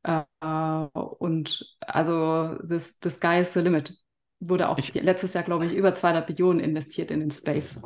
Äh, 0.03 0.23
und 0.41 1.77
also 1.81 2.55
das, 2.63 2.99
the 3.03 3.09
sky 3.09 3.39
is 3.41 3.53
the 3.53 3.61
limit. 3.61 3.97
Wurde 4.39 4.69
auch 4.69 4.77
ich, 4.77 4.93
letztes 4.93 5.33
Jahr, 5.33 5.43
glaube 5.43 5.65
ich, 5.65 5.73
über 5.73 5.95
200 5.95 6.29
Millionen 6.29 6.59
investiert 6.59 7.09
in 7.09 7.21
den 7.21 7.31
Space. 7.31 7.81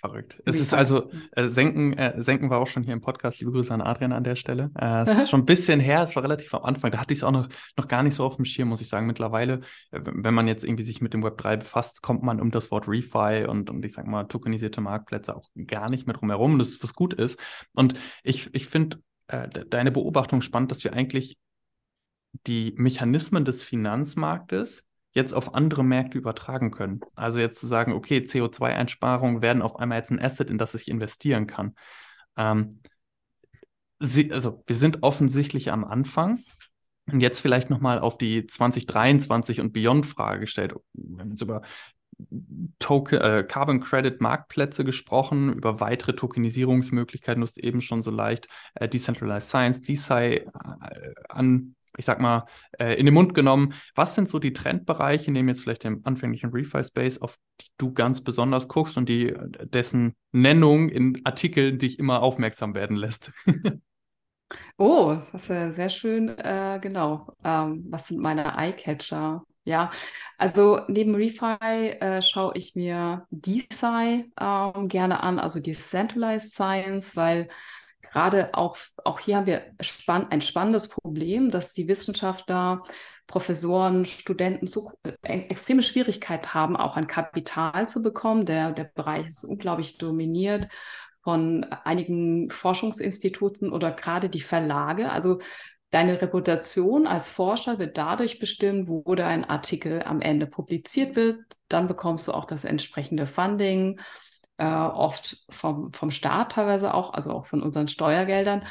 Verrückt. 0.00 0.42
Es 0.44 0.58
ist 0.58 0.74
also, 0.74 1.08
äh, 1.32 1.46
Senken, 1.48 1.92
äh, 1.92 2.20
Senken 2.20 2.50
war 2.50 2.58
auch 2.58 2.66
schon 2.66 2.82
hier 2.82 2.92
im 2.92 3.00
Podcast. 3.00 3.38
Liebe 3.38 3.52
Grüße 3.52 3.72
an 3.72 3.80
Adrian 3.80 4.12
an 4.12 4.24
der 4.24 4.34
Stelle. 4.34 4.72
Äh, 4.76 5.02
es 5.02 5.18
ist 5.18 5.30
schon 5.30 5.42
ein 5.42 5.46
bisschen 5.46 5.78
her, 5.78 6.02
es 6.02 6.16
war 6.16 6.24
relativ 6.24 6.52
am 6.52 6.64
Anfang. 6.64 6.90
Da 6.90 6.98
hatte 6.98 7.14
ich 7.14 7.20
es 7.20 7.22
auch 7.22 7.30
noch, 7.30 7.48
noch 7.76 7.86
gar 7.86 8.02
nicht 8.02 8.14
so 8.14 8.24
auf 8.24 8.34
dem 8.34 8.44
Schirm, 8.44 8.68
muss 8.68 8.80
ich 8.80 8.88
sagen. 8.88 9.06
Mittlerweile, 9.06 9.60
äh, 9.92 10.00
wenn 10.04 10.34
man 10.34 10.48
jetzt 10.48 10.64
irgendwie 10.64 10.82
sich 10.82 11.00
mit 11.00 11.14
dem 11.14 11.22
Web 11.22 11.38
3 11.38 11.58
befasst, 11.58 12.02
kommt 12.02 12.24
man 12.24 12.40
um 12.40 12.50
das 12.50 12.72
Wort 12.72 12.88
Refi 12.88 13.46
und, 13.46 13.70
und 13.70 13.84
ich 13.84 13.92
sag 13.92 14.06
mal, 14.06 14.24
tokenisierte 14.24 14.80
Marktplätze 14.80 15.36
auch 15.36 15.48
gar 15.66 15.88
nicht 15.88 16.08
mehr 16.08 16.16
drum 16.16 16.30
herum, 16.30 16.58
das, 16.58 16.82
was 16.82 16.92
gut 16.92 17.14
ist. 17.14 17.38
Und 17.72 17.94
ich, 18.24 18.52
ich 18.52 18.66
finde 18.66 18.98
äh, 19.28 19.48
deine 19.48 19.92
Beobachtung 19.92 20.40
spannend, 20.40 20.72
dass 20.72 20.82
wir 20.82 20.92
eigentlich 20.92 21.38
die 22.48 22.74
Mechanismen 22.76 23.44
des 23.44 23.62
Finanzmarktes 23.62 24.82
jetzt 25.14 25.32
auf 25.32 25.54
andere 25.54 25.84
Märkte 25.84 26.18
übertragen 26.18 26.70
können. 26.70 27.00
Also 27.14 27.40
jetzt 27.40 27.60
zu 27.60 27.66
sagen, 27.66 27.92
okay, 27.92 28.18
CO2-Einsparungen 28.18 29.42
werden 29.42 29.62
auf 29.62 29.76
einmal 29.76 29.98
jetzt 29.98 30.10
ein 30.10 30.20
Asset, 30.20 30.50
in 30.50 30.58
das 30.58 30.74
ich 30.74 30.88
investieren 30.88 31.46
kann. 31.46 31.74
Ähm, 32.36 32.80
sie, 34.00 34.32
also 34.32 34.62
wir 34.66 34.76
sind 34.76 35.02
offensichtlich 35.02 35.70
am 35.72 35.84
Anfang. 35.84 36.40
Und 37.06 37.20
jetzt 37.20 37.40
vielleicht 37.40 37.68
nochmal 37.68 37.98
auf 37.98 38.16
die 38.16 38.46
2023 38.46 39.60
und 39.60 39.72
Beyond-Frage 39.72 40.40
gestellt. 40.40 40.74
Wir 40.94 41.20
haben 41.20 41.30
jetzt 41.30 41.42
über 41.42 41.60
Token, 42.78 43.20
äh, 43.20 43.44
Carbon 43.46 43.80
Credit 43.80 44.20
Marktplätze 44.20 44.84
gesprochen, 44.84 45.52
über 45.52 45.80
weitere 45.80 46.14
Tokenisierungsmöglichkeiten, 46.14 47.40
du 47.40 47.46
hast 47.46 47.58
eben 47.58 47.80
schon 47.80 48.02
so 48.02 48.10
leicht 48.10 48.48
äh, 48.74 48.88
Decentralized 48.88 49.48
Science, 49.48 49.82
DeSci 49.82 50.14
äh, 50.14 50.44
an, 51.28 51.74
ich 51.96 52.04
sag 52.04 52.20
mal, 52.20 52.46
äh, 52.78 52.94
in 52.94 53.06
den 53.06 53.14
Mund 53.14 53.34
genommen. 53.34 53.74
Was 53.94 54.14
sind 54.14 54.28
so 54.28 54.38
die 54.38 54.52
Trendbereiche, 54.52 55.30
nehmen 55.30 55.48
jetzt 55.48 55.62
vielleicht 55.62 55.84
den 55.84 56.04
anfänglichen 56.04 56.50
Refi-Space, 56.50 57.20
auf 57.20 57.38
die 57.60 57.66
du 57.78 57.92
ganz 57.92 58.22
besonders 58.22 58.68
guckst 58.68 58.96
und 58.96 59.08
die 59.08 59.34
dessen 59.64 60.14
Nennung 60.32 60.88
in 60.88 61.20
Artikeln 61.24 61.78
dich 61.78 61.98
immer 61.98 62.22
aufmerksam 62.22 62.74
werden 62.74 62.96
lässt? 62.96 63.32
oh, 64.76 65.12
das 65.14 65.30
ist 65.30 65.48
ja 65.48 65.70
sehr 65.70 65.88
schön, 65.88 66.28
äh, 66.28 66.78
genau. 66.80 67.34
Ähm, 67.44 67.84
was 67.88 68.08
sind 68.08 68.20
meine 68.20 68.56
Eyecatcher? 68.56 69.44
Ja, 69.66 69.90
also 70.36 70.80
neben 70.88 71.14
Refi 71.14 71.56
äh, 71.62 72.20
schaue 72.20 72.52
ich 72.54 72.74
mir 72.74 73.26
DeSci 73.30 74.30
ähm, 74.38 74.88
gerne 74.88 75.22
an, 75.22 75.38
also 75.38 75.58
Decentralized 75.58 76.52
Science, 76.52 77.16
weil 77.16 77.48
gerade 78.14 78.54
auch, 78.54 78.76
auch 79.02 79.18
hier 79.18 79.36
haben 79.36 79.46
wir 79.46 79.62
spann 79.80 80.30
ein 80.30 80.40
spannendes 80.40 80.88
Problem, 80.88 81.50
dass 81.50 81.74
die 81.74 81.88
Wissenschaftler, 81.88 82.84
Professoren, 83.26 84.06
Studenten 84.06 84.68
so 84.68 84.92
äh, 85.02 85.38
extreme 85.48 85.82
Schwierigkeit 85.82 86.54
haben, 86.54 86.76
auch 86.76 86.96
an 86.96 87.08
Kapital 87.08 87.88
zu 87.88 88.02
bekommen. 88.02 88.46
Der, 88.46 88.70
der 88.70 88.84
Bereich 88.84 89.26
ist 89.26 89.42
unglaublich 89.44 89.98
dominiert 89.98 90.68
von 91.24 91.64
einigen 91.64 92.50
Forschungsinstituten 92.50 93.72
oder 93.72 93.90
gerade 93.90 94.28
die 94.28 94.40
Verlage. 94.40 95.10
Also 95.10 95.40
Deine 95.90 96.20
Reputation 96.20 97.06
als 97.06 97.30
Forscher 97.30 97.78
wird 97.78 97.96
dadurch 97.96 98.40
bestimmt, 98.40 98.88
wo 98.88 99.14
dein 99.14 99.44
Artikel 99.44 100.02
am 100.02 100.20
Ende 100.20 100.48
publiziert 100.48 101.14
wird. 101.14 101.38
Dann 101.68 101.86
bekommst 101.86 102.26
du 102.26 102.32
auch 102.32 102.46
das 102.46 102.64
entsprechende 102.64 103.28
Funding 103.28 104.00
äh, 104.56 104.66
oft 104.66 105.44
vom, 105.50 105.92
vom 105.92 106.10
Staat 106.10 106.52
teilweise 106.52 106.94
auch, 106.94 107.12
also 107.14 107.30
auch 107.30 107.46
von 107.46 107.62
unseren 107.62 107.88
Steuergeldern. 107.88 108.64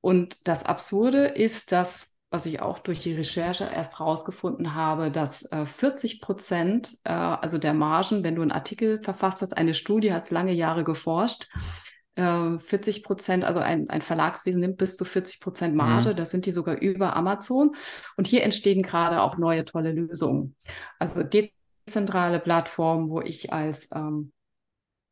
Und 0.00 0.48
das 0.48 0.64
Absurde 0.64 1.26
ist, 1.26 1.72
dass, 1.72 2.18
was 2.30 2.46
ich 2.46 2.60
auch 2.60 2.78
durch 2.78 3.00
die 3.00 3.14
Recherche 3.14 3.64
erst 3.64 3.98
herausgefunden 3.98 4.74
habe, 4.74 5.10
dass 5.10 5.50
äh, 5.52 5.66
40 5.66 6.20
Prozent, 6.20 6.96
äh, 7.04 7.12
also 7.12 7.58
der 7.58 7.74
Margen, 7.74 8.22
wenn 8.24 8.36
du 8.36 8.42
einen 8.42 8.52
Artikel 8.52 9.02
verfasst 9.02 9.42
hast, 9.42 9.56
eine 9.56 9.74
Studie 9.74 10.12
hast, 10.12 10.30
lange 10.30 10.52
Jahre 10.52 10.84
geforscht, 10.84 11.48
40 12.16 12.98
äh, 12.98 13.02
Prozent, 13.02 13.44
also 13.44 13.60
ein, 13.60 13.90
ein 13.90 14.00
Verlagswesen 14.00 14.60
nimmt 14.60 14.78
bis 14.78 14.96
zu 14.96 15.04
40 15.04 15.38
Prozent 15.38 15.74
Marge, 15.74 16.10
mhm. 16.10 16.16
das 16.16 16.30
sind 16.30 16.46
die 16.46 16.50
sogar 16.50 16.80
über 16.80 17.14
Amazon. 17.14 17.76
Und 18.16 18.26
hier 18.26 18.42
entstehen 18.42 18.82
gerade 18.82 19.20
auch 19.20 19.36
neue 19.36 19.66
tolle 19.66 19.92
Lösungen. 19.92 20.56
Also 20.98 21.22
dezentrale 21.22 22.40
Plattformen, 22.40 23.10
wo 23.10 23.20
ich 23.20 23.52
als 23.52 23.90
ähm, 23.94 24.32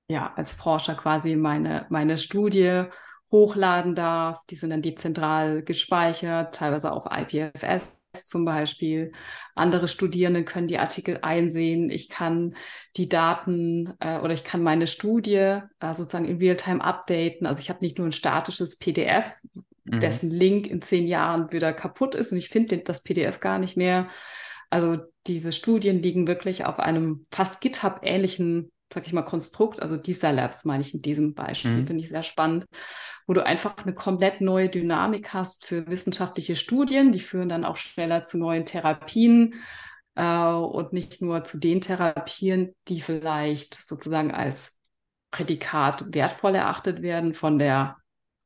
ja, 0.08 0.32
als 0.36 0.52
Forscher 0.52 0.94
quasi 0.94 1.36
meine, 1.36 1.86
meine 1.88 2.18
Studie 2.18 2.84
hochladen 3.30 3.94
darf. 3.94 4.44
Die 4.46 4.56
sind 4.56 4.70
dann 4.70 4.82
dezentral 4.82 5.62
gespeichert, 5.62 6.54
teilweise 6.54 6.92
auf 6.92 7.06
IPFS 7.10 8.00
zum 8.12 8.44
Beispiel. 8.44 9.12
Andere 9.54 9.88
Studierende 9.88 10.44
können 10.44 10.68
die 10.68 10.78
Artikel 10.78 11.18
einsehen. 11.22 11.90
Ich 11.90 12.08
kann 12.08 12.54
die 12.96 13.08
Daten 13.08 13.94
äh, 13.98 14.18
oder 14.20 14.34
ich 14.34 14.44
kann 14.44 14.62
meine 14.62 14.86
Studie 14.86 15.34
äh, 15.34 15.94
sozusagen 15.94 16.26
in 16.26 16.38
Realtime 16.38 16.82
updaten. 16.82 17.46
Also 17.46 17.60
ich 17.60 17.70
habe 17.70 17.80
nicht 17.82 17.98
nur 17.98 18.06
ein 18.06 18.12
statisches 18.12 18.78
PDF, 18.78 19.24
mhm. 19.84 20.00
dessen 20.00 20.30
Link 20.30 20.68
in 20.68 20.80
zehn 20.80 21.06
Jahren 21.06 21.52
wieder 21.52 21.72
kaputt 21.72 22.14
ist 22.14 22.30
und 22.30 22.38
ich 22.38 22.50
finde 22.50 22.78
das 22.78 23.02
PDF 23.02 23.40
gar 23.40 23.58
nicht 23.58 23.76
mehr. 23.76 24.06
Also 24.70 24.98
diese 25.26 25.52
Studien 25.52 26.02
liegen 26.02 26.26
wirklich 26.26 26.64
auf 26.64 26.78
einem 26.78 27.26
fast 27.30 27.60
GitHub-ähnlichen 27.60 28.70
sag 28.94 29.06
ich 29.06 29.12
mal, 29.12 29.22
Konstrukt, 29.22 29.82
also 29.82 29.96
dieser 29.96 30.32
Labs 30.32 30.64
meine 30.64 30.82
ich 30.82 30.94
in 30.94 31.02
diesem 31.02 31.34
Beispiel, 31.34 31.72
mhm. 31.72 31.86
finde 31.86 32.02
ich 32.02 32.08
sehr 32.08 32.22
spannend, 32.22 32.64
wo 33.26 33.32
du 33.32 33.44
einfach 33.44 33.76
eine 33.78 33.94
komplett 33.94 34.40
neue 34.40 34.68
Dynamik 34.68 35.34
hast 35.34 35.66
für 35.66 35.86
wissenschaftliche 35.88 36.56
Studien, 36.56 37.12
die 37.12 37.20
führen 37.20 37.48
dann 37.48 37.64
auch 37.64 37.76
schneller 37.76 38.22
zu 38.22 38.38
neuen 38.38 38.64
Therapien 38.64 39.54
äh, 40.14 40.46
und 40.46 40.92
nicht 40.92 41.20
nur 41.20 41.44
zu 41.44 41.58
den 41.58 41.80
Therapien, 41.80 42.74
die 42.88 43.00
vielleicht 43.00 43.74
sozusagen 43.74 44.30
als 44.30 44.78
Prädikat 45.30 46.14
wertvoll 46.14 46.54
erachtet 46.54 47.02
werden 47.02 47.34
von 47.34 47.58
der 47.58 47.96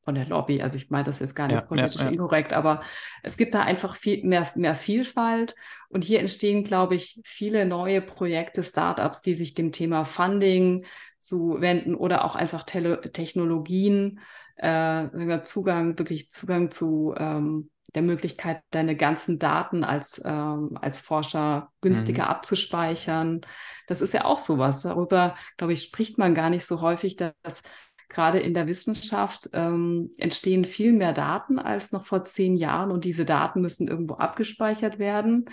von 0.09 0.15
der 0.15 0.27
Lobby. 0.27 0.63
Also 0.63 0.79
ich 0.79 0.89
meine 0.89 1.05
das 1.05 1.21
jetzt 1.21 1.35
gar 1.35 1.49
nicht 1.49 1.57
ja, 1.57 1.61
politisch 1.61 2.01
ja, 2.01 2.09
inkorrekt, 2.09 2.55
aber 2.55 2.81
es 3.23 3.37
gibt 3.37 3.53
da 3.53 3.61
einfach 3.61 3.95
viel 3.95 4.25
mehr, 4.25 4.51
mehr 4.55 4.75
Vielfalt. 4.75 5.55
Und 5.91 6.03
hier 6.03 6.21
entstehen, 6.21 6.65
glaube 6.65 6.95
ich, 6.95 7.21
viele 7.25 7.67
neue 7.67 8.01
Projekte, 8.01 8.63
Startups, 8.63 9.21
die 9.21 9.35
sich 9.35 9.53
dem 9.53 9.71
Thema 9.71 10.07
Funding 10.07 10.87
zuwenden 11.19 11.95
oder 11.95 12.25
auch 12.25 12.37
einfach 12.37 12.63
Tele 12.63 13.03
Technologien, 13.13 14.21
äh, 14.57 15.43
Zugang, 15.43 15.99
wirklich 15.99 16.31
Zugang 16.31 16.71
zu 16.71 17.15
ähm, 17.19 17.69
der 17.95 18.01
Möglichkeit, 18.01 18.63
deine 18.71 18.97
ganzen 18.97 19.39
Daten 19.39 19.85
als, 19.85 20.23
ähm, 20.25 20.79
als 20.81 21.03
Forscher 21.03 21.71
günstiger 21.83 22.25
mhm. 22.25 22.31
abzuspeichern. 22.31 23.43
Das 23.87 24.01
ist 24.01 24.15
ja 24.15 24.25
auch 24.25 24.41
sowas. 24.41 24.81
Darüber, 24.83 25.35
glaube 25.59 25.75
ich, 25.75 25.83
spricht 25.83 26.17
man 26.17 26.35
gar 26.35 26.49
nicht 26.49 26.65
so 26.65 26.81
häufig, 26.81 27.17
dass 27.17 27.63
gerade 28.09 28.39
in 28.39 28.55
der 28.55 28.67
Wissenschaft 28.67 29.51
ähm, 29.53 30.11
entstehen 30.17 30.65
viel 30.65 30.93
mehr 30.93 31.13
Daten 31.13 31.59
als 31.59 31.93
noch 31.93 32.05
vor 32.05 32.25
zehn 32.25 32.57
Jahren 32.57 32.91
und 32.91 33.05
diese 33.05 33.25
Daten 33.25 33.61
müssen 33.61 33.89
irgendwo 33.89 34.15
abgespeichert 34.15 34.99
werden. 34.99 35.47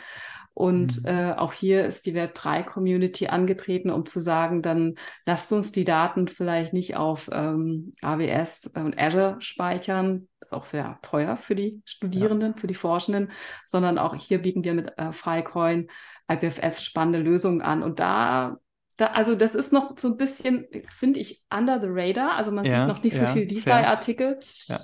Und 0.56 1.04
mhm. 1.04 1.10
äh, 1.10 1.34
auch 1.34 1.52
hier 1.52 1.86
ist 1.86 2.06
die 2.06 2.16
Web3-Community 2.16 3.28
angetreten, 3.28 3.90
um 3.90 4.06
zu 4.06 4.22
sagen, 4.22 4.62
dann 4.62 4.96
lasst 5.26 5.52
uns 5.52 5.74
die 5.74 5.84
Daten 5.84 6.30
vielleicht 6.30 6.72
nicht 6.72 6.96
auf 6.96 7.30
ähm, 7.34 7.94
AWS 8.02 8.72
und 8.74 8.98
Azure 8.98 9.36
speichern, 9.40 10.30
das 10.40 10.52
ist 10.52 10.54
auch 10.54 10.64
sehr 10.64 10.98
teuer 11.02 11.36
für 11.36 11.56
die 11.56 11.82
Studierenden, 11.84 12.54
ja. 12.54 12.58
für 12.58 12.68
die 12.68 12.74
Forschenden, 12.74 13.32
sondern 13.66 13.98
auch 13.98 14.16
hier 14.16 14.42
bieten 14.42 14.64
wir 14.64 14.74
mit 14.74 14.98
äh, 14.98 15.12
Filecoin, 15.12 15.90
IPFS 16.32 16.84
spannende 16.84 17.20
Lösungen 17.20 17.62
an. 17.62 17.84
Und 17.84 18.00
da 18.00 18.58
da, 18.98 19.08
also 19.08 19.36
das 19.36 19.56
ist 19.56 19.74
noch 19.74 19.98
so 19.98 20.08
ein 20.08 20.18
bisschen, 20.18 20.68
finde 20.90 21.20
ich, 21.20 21.44
under 21.50 21.82
the 21.82 21.88
radar. 21.90 22.34
Also 22.34 22.52
man 22.52 22.66
ja, 22.66 22.80
sieht 22.80 22.88
noch 22.88 23.04
nicht 23.04 23.16
ja, 23.16 23.26
so 23.26 23.34
viel 23.34 23.46
DeFi-Artikel. 23.46 24.40
Ja. 24.68 24.80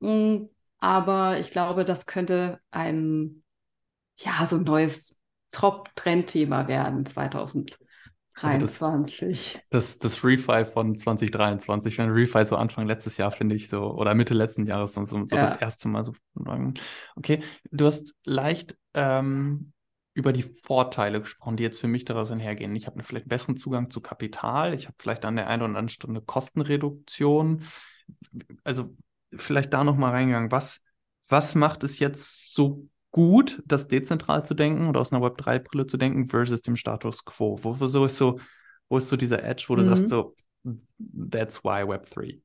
Mm, 0.00 0.48
aber 0.78 1.38
ich 1.38 1.50
glaube, 1.50 1.84
das 1.84 2.06
könnte 2.06 2.60
ein, 2.70 3.42
ja, 4.18 4.44
so 4.46 4.56
ein 4.56 4.64
neues 4.64 5.22
Top-Trend-Thema 5.52 6.68
werden 6.68 7.06
2023. 7.06 9.60
Das, 9.70 9.70
das, 9.70 9.98
das 9.98 10.24
Refi 10.24 10.66
von 10.66 10.98
2023, 10.98 11.98
wenn 11.98 12.10
Refi 12.10 12.44
so 12.44 12.56
Anfang 12.56 12.86
letztes 12.86 13.16
Jahr, 13.16 13.30
finde 13.30 13.54
ich 13.54 13.68
so, 13.68 13.94
oder 13.94 14.14
Mitte 14.14 14.34
letzten 14.34 14.66
Jahres, 14.66 14.94
so, 14.94 15.04
so 15.04 15.24
das 15.24 15.60
erste 15.60 15.88
Mal 15.88 16.04
so. 16.04 16.12
Okay, 17.16 17.42
du 17.70 17.86
hast 17.86 18.14
leicht 18.24 18.76
ähm, 18.94 19.72
über 20.12 20.32
die 20.32 20.42
Vorteile 20.42 21.20
gesprochen, 21.20 21.56
die 21.56 21.62
jetzt 21.62 21.80
für 21.80 21.88
mich 21.88 22.04
daraus 22.04 22.30
einhergehen. 22.30 22.74
Ich 22.74 22.86
habe 22.86 23.02
vielleicht 23.02 23.24
einen 23.24 23.30
besseren 23.30 23.56
Zugang 23.56 23.90
zu 23.90 24.00
Kapital, 24.00 24.74
ich 24.74 24.86
habe 24.86 24.96
vielleicht 24.98 25.24
an 25.24 25.36
der 25.36 25.46
einen 25.46 25.62
oder 25.62 25.68
anderen 25.68 25.88
Stunde 25.88 26.20
Kostenreduktion. 26.20 27.62
Also 28.64 28.96
vielleicht 29.32 29.72
da 29.72 29.84
nochmal 29.84 30.10
reingegangen, 30.10 30.50
was, 30.50 30.80
was 31.28 31.54
macht 31.54 31.84
es 31.84 31.98
jetzt 32.00 32.54
so 32.54 32.88
gut, 33.12 33.62
das 33.66 33.88
dezentral 33.88 34.44
zu 34.44 34.54
denken 34.54 34.88
oder 34.88 35.00
aus 35.00 35.12
einer 35.12 35.24
Web3-Brille 35.24 35.86
zu 35.86 35.96
denken 35.96 36.28
versus 36.28 36.62
dem 36.62 36.76
Status 36.76 37.24
quo? 37.24 37.58
Wo, 37.62 37.78
wo, 37.78 37.86
so 37.86 38.04
ist 38.04 38.16
so, 38.16 38.40
wo 38.88 38.98
ist 38.98 39.08
so 39.08 39.16
dieser 39.16 39.42
Edge, 39.44 39.66
wo 39.68 39.76
du 39.76 39.82
mhm. 39.82 39.86
sagst 39.86 40.08
so, 40.08 40.34
that's 41.30 41.62
why 41.62 41.82
Web3? 41.82 42.40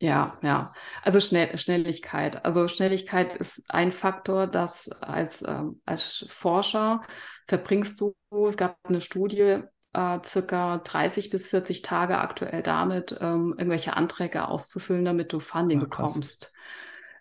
Ja, 0.00 0.38
ja. 0.42 0.72
Also 1.02 1.20
Schnell 1.20 1.56
Schnelligkeit. 1.56 2.44
Also 2.44 2.68
Schnelligkeit 2.68 3.36
ist 3.36 3.64
ein 3.70 3.92
Faktor, 3.92 4.46
das 4.46 5.02
als, 5.02 5.46
ähm, 5.46 5.80
als 5.86 6.26
Forscher 6.28 7.02
verbringst 7.46 8.00
du, 8.00 8.14
es 8.46 8.56
gab 8.56 8.76
eine 8.84 9.00
Studie, 9.00 9.62
äh, 9.92 10.18
circa 10.24 10.78
30 10.78 11.30
bis 11.30 11.46
40 11.46 11.82
Tage 11.82 12.18
aktuell 12.18 12.62
damit, 12.62 13.16
ähm, 13.20 13.54
irgendwelche 13.56 13.96
Anträge 13.96 14.48
auszufüllen, 14.48 15.04
damit 15.04 15.32
du 15.32 15.40
Funding 15.40 15.78
Ach, 15.78 15.84
bekommst. 15.84 16.52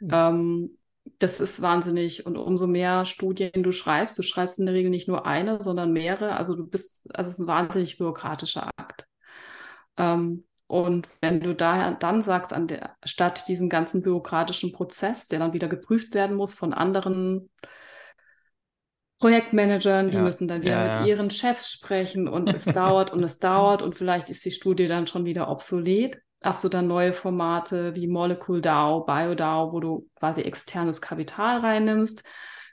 Ähm, 0.10 0.77
das 1.20 1.39
ist 1.39 1.62
wahnsinnig. 1.62 2.25
Und 2.25 2.38
umso 2.38 2.68
mehr 2.68 3.06
Studien 3.06 3.63
du 3.63 3.72
schreibst, 3.72 4.18
du 4.18 4.24
schreibst 4.24 4.60
in 4.60 4.65
der 4.65 4.75
Regel 4.75 4.89
nicht 4.89 5.08
nur 5.08 5.25
eine, 5.25 5.62
sondern 5.62 5.92
mehrere. 5.94 6.36
Also 6.36 6.56
du 6.56 6.65
bist, 6.65 7.10
also 7.15 7.30
es 7.30 7.36
ist 7.36 7.46
ein 7.46 7.48
wahnsinnig 7.48 7.98
bürokratischer 7.98 8.70
Akt. 8.77 9.08
Ähm, 9.98 10.46
und 10.67 11.08
wenn 11.22 11.41
du 11.41 11.53
daher 11.53 11.93
dann 11.93 12.22
sagst, 12.22 12.53
an 12.53 12.67
der 12.67 12.96
statt 13.03 13.48
diesen 13.48 13.70
ganzen 13.70 14.01
bürokratischen 14.01 14.72
Prozess, 14.72 15.27
der 15.27 15.39
dann 15.39 15.53
wieder 15.53 15.67
geprüft 15.67 16.13
werden 16.13 16.36
muss 16.36 16.53
von 16.53 16.74
anderen 16.74 17.50
Projektmanagern, 19.20 20.10
die 20.10 20.17
ja, 20.17 20.24
müssen 20.24 20.48
dann 20.48 20.62
wieder 20.62 20.86
ja, 20.86 21.00
mit 21.00 21.08
ihren 21.08 21.29
Chefs 21.29 21.72
sprechen 21.72 22.27
und 22.27 22.50
es 22.50 22.65
dauert 22.74 23.12
und 23.12 23.24
es 23.24 23.39
dauert 23.39 23.82
und 23.82 23.96
vielleicht 23.96 24.29
ist 24.29 24.43
die 24.46 24.51
Studie 24.51 24.88
dann 24.88 25.08
schon 25.08 25.25
wieder 25.25 25.50
obsolet. 25.50 26.17
Hast 26.41 26.63
du 26.63 26.70
dann 26.70 26.88
neue 26.88 27.13
Formate 27.13 27.96
wie 27.96 28.08
Molecule 28.08 28.59
DAO, 28.59 29.05
BioDAO, 29.05 29.72
wo 29.72 29.79
du 29.79 30.09
quasi 30.16 30.42
externes 30.42 31.01
Kapital 31.01 31.59
reinnimmst 31.59 32.27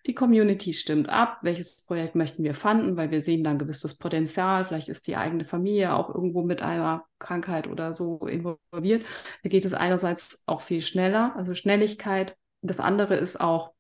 die 0.07 0.15
Community 0.15 0.73
stimmt 0.73 1.09
ab, 1.09 1.39
welches 1.43 1.85
Projekt 1.85 2.15
möchten 2.15 2.43
wir 2.43 2.55
fanden, 2.55 2.97
weil 2.97 3.11
wir 3.11 3.21
sehen 3.21 3.45
dann 3.45 3.59
gewisses 3.59 3.99
Potenzial. 3.99 4.65
Vielleicht 4.65 4.89
ist 4.89 5.07
die 5.07 5.17
eigene 5.17 5.45
Familie 5.45 5.95
auch 5.95 6.15
irgendwo 6.15 6.43
mit 6.43 6.63
einer 6.63 7.05
Krankheit 7.19 7.67
oder 7.67 7.93
so 7.93 8.27
involviert. 8.27 9.05
Da 9.43 9.49
geht 9.49 9.65
es 9.65 9.75
einerseits 9.75 10.43
auch 10.47 10.63
viel 10.63 10.81
schneller, 10.81 11.35
also 11.37 11.55
Schnelligkeit. 11.55 12.37
Das 12.63 12.81
andere 12.81 13.17
ist 13.17 13.41
auch 13.41 13.73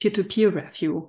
Peer-to-Peer-Review. 0.00 1.08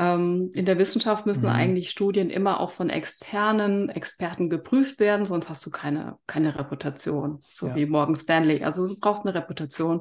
Ähm, 0.00 0.50
in 0.54 0.64
der 0.64 0.78
Wissenschaft 0.78 1.26
müssen 1.26 1.44
mhm. 1.44 1.52
eigentlich 1.52 1.90
Studien 1.90 2.30
immer 2.30 2.60
auch 2.60 2.70
von 2.70 2.88
externen 2.88 3.90
Experten 3.90 4.48
geprüft 4.48 4.98
werden, 4.98 5.26
sonst 5.26 5.50
hast 5.50 5.66
du 5.66 5.70
keine, 5.70 6.16
keine 6.26 6.58
Reputation, 6.58 7.40
so 7.52 7.66
ja. 7.66 7.74
wie 7.74 7.84
Morgan 7.84 8.16
Stanley. 8.16 8.64
Also 8.64 8.88
du 8.88 8.98
brauchst 8.98 9.26
eine 9.26 9.34
Reputation. 9.34 10.00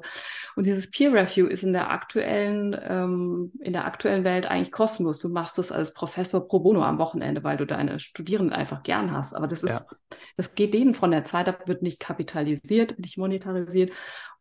Und 0.55 0.65
dieses 0.65 0.89
Peer 0.89 1.11
Review 1.11 1.47
ist 1.47 1.63
in 1.63 1.73
der 1.73 1.89
aktuellen, 1.89 2.79
ähm, 2.81 3.51
in 3.59 3.73
der 3.73 3.83
aktuellen 3.83 4.23
Welt 4.23 4.45
eigentlich 4.45 4.71
kostenlos. 4.71 5.19
Du 5.19 5.27
machst 5.27 5.59
es 5.59 5.69
als 5.69 5.93
Professor 5.93 6.47
pro 6.47 6.61
bono 6.61 6.81
am 6.81 6.97
Wochenende, 6.97 7.43
weil 7.43 7.57
du 7.57 7.65
deine 7.65 7.99
Studierenden 7.99 8.53
einfach 8.53 8.83
gern 8.83 9.11
hast. 9.11 9.33
Aber 9.33 9.47
das 9.47 9.65
ist, 9.65 9.91
ja. 9.91 9.97
das 10.37 10.55
geht 10.55 10.73
denen 10.73 10.93
von 10.93 11.11
der 11.11 11.25
Zeit 11.25 11.49
ab, 11.49 11.67
wird 11.67 11.81
nicht 11.81 11.99
kapitalisiert, 11.99 12.97
nicht 12.99 13.17
monetarisiert. 13.17 13.91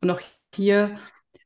Und 0.01 0.11
auch 0.11 0.21
hier 0.55 0.95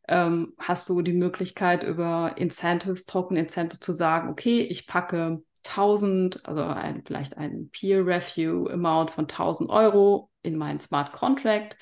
ähm, 0.08 0.54
hast 0.58 0.88
du 0.88 1.02
die 1.02 1.12
Möglichkeit 1.12 1.84
über 1.84 2.34
Incentives, 2.36 3.06
Token 3.06 3.36
Incentives 3.36 3.80
zu 3.80 3.92
sagen, 3.92 4.28
okay, 4.28 4.60
ich 4.60 4.86
packe 4.86 5.42
1000, 5.64 6.46
also 6.46 6.64
ein, 6.64 7.02
vielleicht 7.04 7.38
ein 7.38 7.70
Peer 7.70 8.04
Review 8.04 8.68
Amount 8.68 9.10
von 9.12 9.24
1000 9.24 9.70
Euro 9.70 10.30
in 10.42 10.56
meinen 10.56 10.80
Smart 10.80 11.12
Contract 11.12 11.76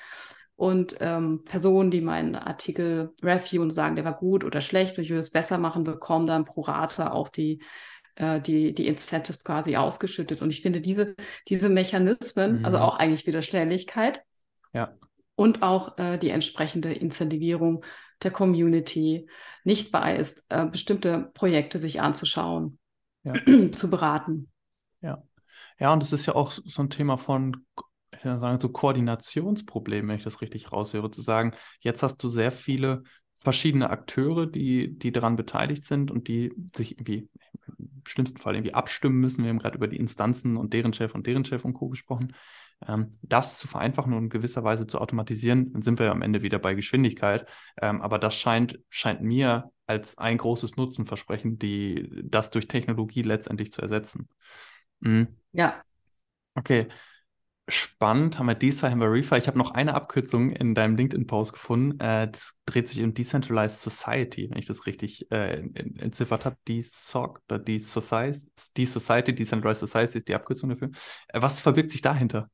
und 0.55 0.95
ähm, 0.99 1.43
Personen, 1.45 1.89
die 1.89 2.01
meinen 2.01 2.35
Artikel 2.35 3.13
reviewen 3.23 3.63
und 3.63 3.71
sagen, 3.71 3.95
der 3.95 4.05
war 4.05 4.17
gut 4.17 4.43
oder 4.43 4.61
schlecht, 4.61 4.99
ich 4.99 5.09
will 5.09 5.17
es 5.17 5.31
besser 5.31 5.57
machen, 5.57 5.83
bekommen 5.83 6.27
dann 6.27 6.45
pro 6.45 6.61
Rate 6.61 7.11
auch 7.11 7.29
die 7.29 7.63
äh, 8.15 8.39
die, 8.41 8.73
die 8.73 8.87
Incentives 8.87 9.43
quasi 9.43 9.75
ausgeschüttet. 9.75 10.41
Und 10.41 10.49
ich 10.49 10.61
finde 10.61 10.81
diese, 10.81 11.15
diese 11.47 11.69
Mechanismen, 11.69 12.57
also 12.57 12.59
mhm. 12.59 12.65
also 12.65 12.77
auch 12.79 12.99
eigentlich 12.99 13.25
wieder 13.25 13.41
Schnelligkeit 13.41 14.21
ja. 14.73 14.93
und 15.35 15.63
auch 15.63 15.97
äh, 15.97 16.17
die 16.17 16.29
entsprechende 16.29 16.93
Incentivierung 16.93 17.83
der 18.23 18.31
Community 18.31 19.27
nicht 19.63 19.91
bei 19.91 20.15
ist, 20.15 20.45
äh, 20.49 20.65
bestimmte 20.65 21.31
Projekte 21.33 21.79
sich 21.79 22.01
anzuschauen, 22.01 22.79
ja. 23.23 23.33
zu 23.71 23.89
beraten. 23.89 24.51
Ja. 25.01 25.23
Ja, 25.79 25.93
und 25.93 26.03
es 26.03 26.13
ist 26.13 26.27
ja 26.27 26.35
auch 26.35 26.51
so 26.51 26.81
ein 26.83 26.91
Thema 26.91 27.17
von, 27.17 27.65
ich 28.15 28.23
würde 28.23 28.39
sagen, 28.39 28.59
so 28.59 28.69
Koordinationsproblemen, 28.69 30.09
wenn 30.09 30.17
ich 30.17 30.23
das 30.23 30.41
richtig 30.41 30.71
raushöre, 30.71 31.09
zu 31.09 31.21
sagen, 31.21 31.55
jetzt 31.79 32.03
hast 32.03 32.17
du 32.23 32.27
sehr 32.29 32.51
viele 32.51 33.03
verschiedene 33.37 33.89
Akteure, 33.89 34.45
die, 34.45 34.97
die 34.97 35.11
daran 35.11 35.35
beteiligt 35.35 35.85
sind 35.85 36.11
und 36.11 36.27
die 36.27 36.53
sich 36.75 36.91
irgendwie 36.91 37.29
im 37.79 38.03
schlimmsten 38.07 38.37
Fall 38.37 38.55
irgendwie 38.55 38.75
abstimmen 38.75 39.19
müssen. 39.19 39.43
Wir 39.43 39.49
haben 39.49 39.57
gerade 39.57 39.77
über 39.77 39.87
die 39.87 39.97
Instanzen 39.97 40.55
und 40.57 40.73
deren 40.73 40.93
Chef 40.93 41.15
und 41.15 41.25
deren 41.25 41.45
Chef 41.45 41.65
und 41.65 41.73
Co. 41.73 41.89
gesprochen 41.89 42.35
das 43.21 43.59
zu 43.59 43.67
vereinfachen 43.67 44.13
und 44.13 44.23
in 44.23 44.29
gewisser 44.29 44.63
Weise 44.63 44.87
zu 44.87 44.99
automatisieren, 44.99 45.71
dann 45.73 45.81
sind 45.83 45.99
wir 45.99 46.07
ja 46.07 46.11
am 46.11 46.23
Ende 46.23 46.41
wieder 46.41 46.57
bei 46.57 46.73
Geschwindigkeit. 46.73 47.47
Ähm, 47.79 48.01
aber 48.01 48.17
das 48.17 48.35
scheint, 48.35 48.79
scheint 48.89 49.21
mir 49.21 49.71
als 49.85 50.17
ein 50.17 50.37
großes 50.37 50.77
Nutzenversprechen, 50.77 51.59
die, 51.59 52.09
das 52.23 52.49
durch 52.49 52.67
Technologie 52.67 53.21
letztendlich 53.21 53.71
zu 53.71 53.81
ersetzen. 53.81 54.29
Mhm. 54.99 55.27
Ja. 55.51 55.81
Okay. 56.55 56.87
Spannend, 57.67 58.37
haben 58.37 58.47
wir 58.47 58.55
DeSci, 58.55 58.87
haben 58.87 58.99
wir 58.99 59.11
Refi. 59.11 59.37
Ich 59.37 59.47
habe 59.47 59.57
noch 59.57 59.71
eine 59.71 59.93
Abkürzung 59.93 60.49
in 60.49 60.73
deinem 60.73 60.95
LinkedIn-Post 60.95 61.53
gefunden. 61.53 61.99
Äh, 61.99 62.29
das 62.29 62.53
dreht 62.65 62.89
sich 62.89 63.01
um 63.01 63.13
Decentralized 63.13 63.79
Society, 63.79 64.49
wenn 64.49 64.57
ich 64.57 64.65
das 64.65 64.85
richtig 64.85 65.31
äh, 65.31 65.59
entziffert 65.99 66.45
habe. 66.45 66.57
DSOC 66.67 67.39
oder 67.47 67.59
die 67.59 67.79
Society, 67.79 68.51
die 68.75 68.85
Society, 68.85 69.33
Decentralized 69.35 69.87
Society 69.87 70.17
ist 70.17 70.27
die 70.27 70.35
Abkürzung 70.35 70.69
dafür. 70.69 70.89
Äh, 71.27 71.41
was 71.41 71.59
verbirgt 71.59 71.91
sich 71.91 72.01
dahinter? 72.01 72.49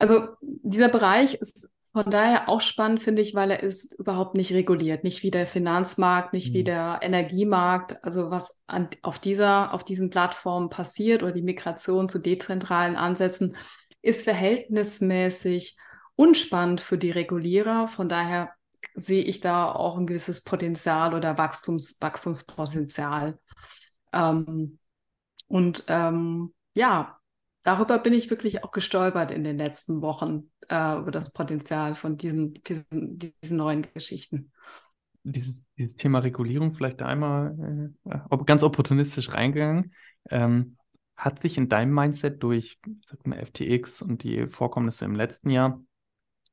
Also 0.00 0.28
dieser 0.40 0.88
Bereich 0.88 1.34
ist 1.34 1.70
von 1.92 2.10
daher 2.10 2.48
auch 2.48 2.60
spannend, 2.60 3.02
finde 3.02 3.20
ich, 3.20 3.34
weil 3.34 3.50
er 3.50 3.62
ist 3.62 3.98
überhaupt 3.98 4.34
nicht 4.34 4.52
reguliert. 4.52 5.04
Nicht 5.04 5.22
wie 5.22 5.30
der 5.30 5.46
Finanzmarkt, 5.46 6.32
nicht 6.32 6.50
mhm. 6.50 6.54
wie 6.54 6.64
der 6.64 7.00
Energiemarkt. 7.02 8.02
Also 8.02 8.30
was 8.30 8.62
an, 8.66 8.88
auf 9.02 9.18
dieser, 9.18 9.74
auf 9.74 9.84
diesen 9.84 10.08
Plattformen 10.08 10.70
passiert 10.70 11.22
oder 11.22 11.32
die 11.32 11.42
Migration 11.42 12.08
zu 12.08 12.18
dezentralen 12.18 12.96
Ansätzen 12.96 13.56
ist 14.02 14.24
verhältnismäßig 14.24 15.76
unspannend 16.16 16.80
für 16.80 16.96
die 16.96 17.10
Regulierer. 17.10 17.86
Von 17.86 18.08
daher 18.08 18.54
sehe 18.94 19.22
ich 19.22 19.40
da 19.40 19.70
auch 19.70 19.98
ein 19.98 20.06
gewisses 20.06 20.44
Potenzial 20.44 21.12
oder 21.12 21.36
Wachstums, 21.36 22.00
Wachstumspotenzial. 22.00 23.38
Ähm, 24.14 24.78
und 25.48 25.84
ähm, 25.88 26.54
ja, 26.74 27.19
darüber 27.62 27.98
bin 27.98 28.12
ich 28.12 28.30
wirklich 28.30 28.64
auch 28.64 28.70
gestolpert 28.70 29.30
in 29.30 29.44
den 29.44 29.58
letzten 29.58 30.02
Wochen, 30.02 30.50
äh, 30.68 30.98
über 30.98 31.10
das 31.10 31.32
Potenzial 31.32 31.94
von 31.94 32.16
diesen, 32.16 32.54
diesen, 32.54 32.84
diesen 33.18 33.56
neuen 33.56 33.86
Geschichten. 33.94 34.52
Dieses, 35.22 35.66
dieses 35.76 35.96
Thema 35.96 36.20
Regulierung 36.20 36.72
vielleicht 36.72 37.02
einmal 37.02 37.92
äh, 38.04 38.36
ganz 38.46 38.62
opportunistisch 38.62 39.30
reingegangen. 39.30 39.92
Ähm, 40.30 40.76
hat 41.16 41.38
sich 41.38 41.58
in 41.58 41.68
deinem 41.68 41.92
Mindset 41.92 42.42
durch 42.42 42.78
sag 43.06 43.26
mal, 43.26 43.44
FTX 43.44 44.00
und 44.00 44.22
die 44.22 44.46
Vorkommnisse 44.46 45.04
im 45.04 45.14
letzten 45.14 45.50
Jahr 45.50 45.82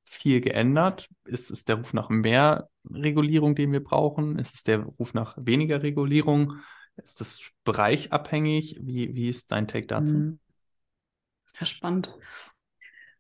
viel 0.04 0.42
geändert? 0.42 1.10
Ist 1.24 1.52
es 1.52 1.64
der 1.64 1.78
Ruf 1.78 1.94
nach 1.94 2.10
mehr 2.10 2.70
Regulierung, 2.90 3.56
den 3.56 3.72
wir 3.72 3.82
brauchen? 3.82 4.38
Ist 4.40 4.56
es 4.56 4.64
der 4.64 4.80
Ruf 4.80 5.14
nach 5.14 5.38
weniger 5.40 5.84
Regulierung? 5.84 6.58
Ist 6.98 7.22
das 7.22 7.42
bereichabhängig? 7.64 8.80
Wie, 8.82 9.16
wie 9.16 9.30
ist 9.30 9.52
dein 9.52 9.68
Take 9.68 9.88
dazu? 9.88 10.18
Mhm. 10.18 10.40
Ja, 11.60 11.66
spannend. 11.66 12.14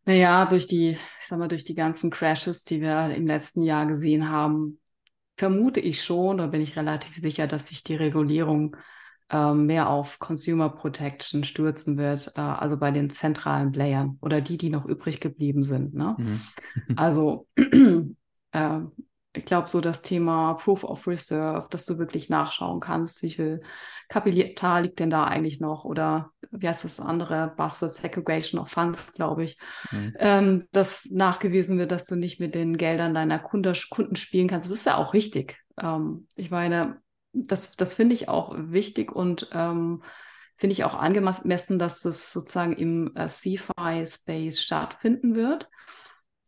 Naja, 0.05 0.45
durch 0.45 0.67
die, 0.67 0.91
ich 0.91 1.25
sag 1.25 1.37
mal, 1.39 1.47
durch 1.47 1.63
die 1.63 1.75
ganzen 1.75 2.09
Crashes, 2.09 2.63
die 2.63 2.81
wir 2.81 3.09
im 3.13 3.27
letzten 3.27 3.63
Jahr 3.63 3.85
gesehen 3.85 4.29
haben, 4.29 4.79
vermute 5.35 5.79
ich 5.79 6.03
schon, 6.03 6.37
da 6.37 6.47
bin 6.47 6.61
ich 6.61 6.77
relativ 6.77 7.15
sicher, 7.15 7.45
dass 7.45 7.67
sich 7.67 7.83
die 7.83 7.95
Regulierung 7.95 8.75
äh, 9.29 9.53
mehr 9.53 9.89
auf 9.89 10.19
Consumer 10.19 10.69
Protection 10.69 11.43
stürzen 11.43 11.97
wird, 11.97 12.31
äh, 12.35 12.41
also 12.41 12.77
bei 12.77 12.91
den 12.91 13.09
zentralen 13.09 13.71
Playern 13.71 14.17
oder 14.21 14.41
die, 14.41 14.57
die 14.57 14.69
noch 14.69 14.85
übrig 14.85 15.19
geblieben 15.19 15.63
sind. 15.63 15.93
Ne? 15.93 16.15
Mhm. 16.17 16.41
also 16.95 17.47
äh, 18.51 18.79
ich 19.35 19.45
glaube, 19.45 19.67
so 19.67 19.81
das 19.81 20.01
Thema 20.01 20.55
Proof 20.55 20.83
of 20.83 21.05
Reserve, 21.07 21.67
dass 21.69 21.85
du 21.85 21.99
wirklich 21.99 22.29
nachschauen 22.29 22.79
kannst, 22.79 23.21
wie 23.21 23.29
viel 23.29 23.61
Kapital 24.07 24.83
liegt 24.83 24.99
denn 24.99 25.09
da 25.09 25.25
eigentlich 25.25 25.59
noch 25.59 25.83
oder 25.85 26.31
wie 26.51 26.67
heißt 26.67 26.83
das 26.83 26.99
andere 26.99 27.53
Buzzword 27.55 27.91
Segregation 27.91 28.59
of 28.59 28.69
Funds, 28.69 29.13
glaube 29.13 29.43
ich, 29.43 29.57
mhm. 29.91 30.13
ähm, 30.19 30.67
dass 30.71 31.05
nachgewiesen 31.05 31.77
wird, 31.77 31.91
dass 31.91 32.05
du 32.05 32.15
nicht 32.15 32.39
mit 32.39 32.55
den 32.55 32.77
Geldern 32.77 33.13
deiner 33.13 33.39
Kunde, 33.39 33.73
Kunden 33.89 34.15
spielen 34.15 34.47
kannst. 34.47 34.69
Das 34.69 34.77
ist 34.77 34.85
ja 34.85 34.97
auch 34.97 35.13
richtig. 35.13 35.59
Ähm, 35.79 36.27
ich 36.35 36.51
meine, 36.51 37.01
das, 37.33 37.75
das 37.75 37.93
finde 37.93 38.13
ich 38.13 38.29
auch 38.29 38.55
wichtig 38.57 39.11
und 39.11 39.49
ähm, 39.53 40.03
finde 40.55 40.73
ich 40.73 40.83
auch 40.83 40.95
angemessen, 40.95 41.79
dass 41.79 42.01
das 42.01 42.33
sozusagen 42.33 42.73
im 42.73 43.15
äh, 43.15 43.27
CFI-Space 43.27 44.59
stattfinden 44.59 45.35
wird. 45.35 45.69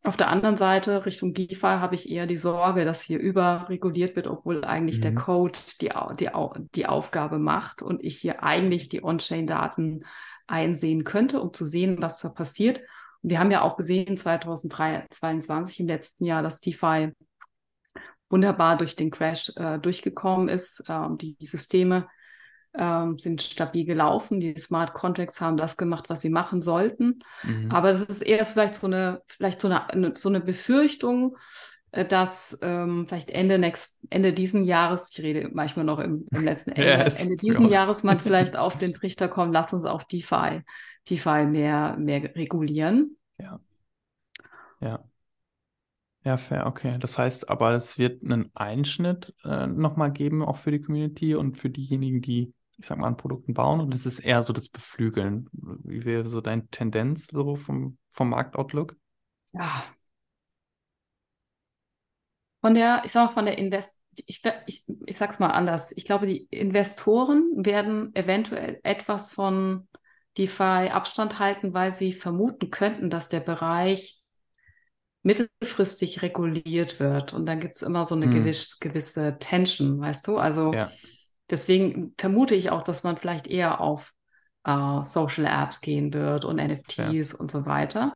Auf 0.03 0.15
der 0.15 0.29
anderen 0.29 0.55
Seite, 0.55 1.05
Richtung 1.05 1.33
DeFi, 1.33 1.59
habe 1.59 1.93
ich 1.93 2.09
eher 2.09 2.25
die 2.25 2.37
Sorge, 2.37 2.85
dass 2.85 3.01
hier 3.01 3.19
überreguliert 3.19 4.15
wird, 4.15 4.27
obwohl 4.27 4.63
eigentlich 4.63 4.99
mhm. 4.99 5.01
der 5.01 5.15
Code 5.15 5.59
die, 5.81 5.89
die, 6.19 6.29
die 6.75 6.85
Aufgabe 6.85 7.37
macht 7.37 7.81
und 7.81 8.03
ich 8.03 8.17
hier 8.17 8.41
eigentlich 8.41 8.87
die 8.87 9.03
On-Chain-Daten 9.03 10.05
einsehen 10.47 11.03
könnte, 11.03 11.41
um 11.41 11.53
zu 11.53 11.65
sehen, 11.65 12.01
was 12.01 12.19
da 12.19 12.29
passiert. 12.29 12.79
Und 13.21 13.31
wir 13.31 13.39
haben 13.39 13.51
ja 13.51 13.61
auch 13.61 13.75
gesehen, 13.75 14.15
2022 14.15 15.81
im 15.81 15.87
letzten 15.87 16.25
Jahr, 16.25 16.41
dass 16.41 16.61
DeFi 16.61 17.11
wunderbar 18.29 18.77
durch 18.77 18.95
den 18.95 19.11
Crash 19.11 19.51
äh, 19.57 19.79
durchgekommen 19.79 20.47
ist. 20.47 20.85
Ähm, 20.87 21.17
die, 21.17 21.35
die 21.35 21.45
Systeme 21.45 22.07
ähm, 22.79 23.19
sind 23.19 23.41
stabil 23.41 23.85
gelaufen. 23.85 24.39
Die 24.39 24.57
Smart 24.57 24.93
Contracts 24.93 25.41
haben 25.41 25.57
das 25.57 25.75
gemacht, 25.75 26.05
was 26.07 26.21
sie 26.21 26.29
machen 26.29 26.61
sollten. 26.61 27.19
Mhm. 27.43 27.69
Aber 27.69 27.91
das 27.91 28.01
ist 28.01 28.21
eher 28.21 28.45
vielleicht 28.45 28.75
so 28.75 28.87
eine, 28.87 29.21
vielleicht 29.27 29.59
so 29.59 29.67
eine, 29.67 30.13
so 30.15 30.29
eine 30.29 30.39
Befürchtung, 30.39 31.35
äh, 31.91 32.05
dass 32.05 32.57
ähm, 32.61 33.05
vielleicht 33.07 33.31
Ende 33.31 33.59
next, 33.59 34.01
Ende 34.09 34.31
diesen 34.31 34.63
Jahres, 34.63 35.09
ich 35.11 35.21
rede 35.21 35.49
manchmal 35.53 35.83
noch 35.83 35.99
im, 35.99 36.25
im 36.31 36.43
letzten 36.45 36.71
Ende, 36.75 36.87
ja, 36.87 37.03
Ende 37.03 37.35
diesen 37.35 37.65
ja. 37.65 37.81
Jahres 37.81 38.03
man 38.03 38.19
vielleicht 38.19 38.55
auf 38.55 38.77
den 38.77 38.93
Trichter 38.93 39.27
kommt, 39.27 39.53
lass 39.53 39.73
uns 39.73 39.83
auf 39.83 40.05
DeFi, 40.05 40.61
DeFi 41.09 41.45
mehr, 41.45 41.97
mehr 41.97 42.33
regulieren. 42.35 43.17
Ja. 43.37 43.59
Ja. 44.79 45.03
Ja, 46.23 46.37
fair, 46.37 46.67
okay. 46.67 46.97
Das 46.99 47.17
heißt 47.17 47.49
aber, 47.49 47.73
es 47.73 47.97
wird 47.97 48.23
einen 48.23 48.51
Einschnitt 48.53 49.33
äh, 49.43 49.67
nochmal 49.67 50.11
geben, 50.11 50.43
auch 50.43 50.57
für 50.57 50.71
die 50.71 50.81
Community 50.81 51.33
und 51.33 51.57
für 51.57 51.69
diejenigen, 51.69 52.21
die 52.21 52.53
ich 52.79 52.85
sag 52.85 52.97
mal, 52.97 53.07
an 53.07 53.17
Produkten 53.17 53.53
bauen 53.53 53.81
und 53.81 53.93
es 53.93 54.05
ist 54.05 54.19
eher 54.19 54.41
so 54.43 54.53
das 54.53 54.69
Beflügeln. 54.69 55.49
Wie 55.51 56.05
wäre 56.05 56.25
so 56.25 56.39
deine 56.39 56.67
Tendenz 56.67 57.27
so 57.27 57.55
vom, 57.55 57.97
vom 58.09 58.29
Marktoutlook? 58.29 58.95
Ja. 59.51 59.83
Von 62.61 62.73
der, 62.73 63.01
ich 63.03 63.11
sag 63.11 63.27
mal, 63.27 63.33
von 63.33 63.45
der 63.45 63.57
Invest, 63.57 64.01
ich, 64.25 64.41
ich, 64.65 64.85
ich 65.05 65.17
sag's 65.17 65.39
mal 65.39 65.51
anders. 65.51 65.91
Ich 65.95 66.05
glaube, 66.05 66.25
die 66.25 66.47
Investoren 66.49 67.51
werden 67.53 68.13
eventuell 68.15 68.79
etwas 68.83 69.31
von 69.31 69.87
DeFi 70.37 70.89
Abstand 70.89 71.39
halten, 71.39 71.73
weil 71.73 71.93
sie 71.93 72.13
vermuten 72.13 72.69
könnten, 72.69 73.09
dass 73.09 73.29
der 73.29 73.39
Bereich 73.41 74.21
mittelfristig 75.21 76.21
reguliert 76.21 76.99
wird. 76.99 77.33
Und 77.33 77.45
dann 77.45 77.59
gibt 77.59 77.75
es 77.75 77.81
immer 77.81 78.05
so 78.05 78.15
eine 78.15 78.25
hm. 78.25 78.31
gewisse, 78.31 78.77
gewisse 78.79 79.37
Tension, 79.37 79.99
weißt 79.99 80.27
du? 80.27 80.37
Also 80.37 80.73
ja. 80.73 80.89
Deswegen 81.49 82.13
vermute 82.17 82.55
ich 82.55 82.71
auch, 82.71 82.83
dass 82.83 83.03
man 83.03 83.17
vielleicht 83.17 83.47
eher 83.47 83.81
auf 83.81 84.13
äh, 84.65 85.01
Social 85.01 85.45
Apps 85.45 85.81
gehen 85.81 86.13
wird 86.13 86.45
und 86.45 86.57
NFTs 86.57 87.31
ja. 87.33 87.39
und 87.39 87.51
so 87.51 87.65
weiter. 87.65 88.13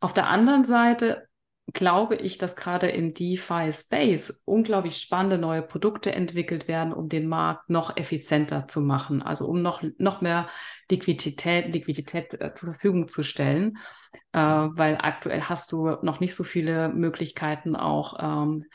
Auf 0.00 0.12
der 0.12 0.28
anderen 0.28 0.64
Seite 0.64 1.28
glaube 1.72 2.16
ich, 2.16 2.38
dass 2.38 2.56
gerade 2.56 2.88
im 2.88 3.14
DeFi-Space 3.14 4.42
unglaublich 4.44 4.96
spannende 4.98 5.38
neue 5.38 5.62
Produkte 5.62 6.12
entwickelt 6.12 6.66
werden, 6.68 6.92
um 6.92 7.08
den 7.08 7.28
Markt 7.28 7.70
noch 7.70 7.96
effizienter 7.96 8.66
zu 8.66 8.80
machen, 8.80 9.22
also 9.22 9.46
um 9.46 9.62
noch, 9.62 9.82
noch 9.98 10.20
mehr 10.20 10.48
Liquidität, 10.90 11.72
Liquidität 11.72 12.34
äh, 12.40 12.52
zur 12.54 12.72
Verfügung 12.72 13.08
zu 13.08 13.22
stellen, 13.22 13.78
äh, 14.32 14.40
weil 14.40 14.98
aktuell 15.00 15.42
hast 15.42 15.72
du 15.72 15.96
noch 16.02 16.20
nicht 16.20 16.34
so 16.34 16.42
viele 16.44 16.88
Möglichkeiten, 16.88 17.76
auch 17.76 18.16
ähm, 18.20 18.66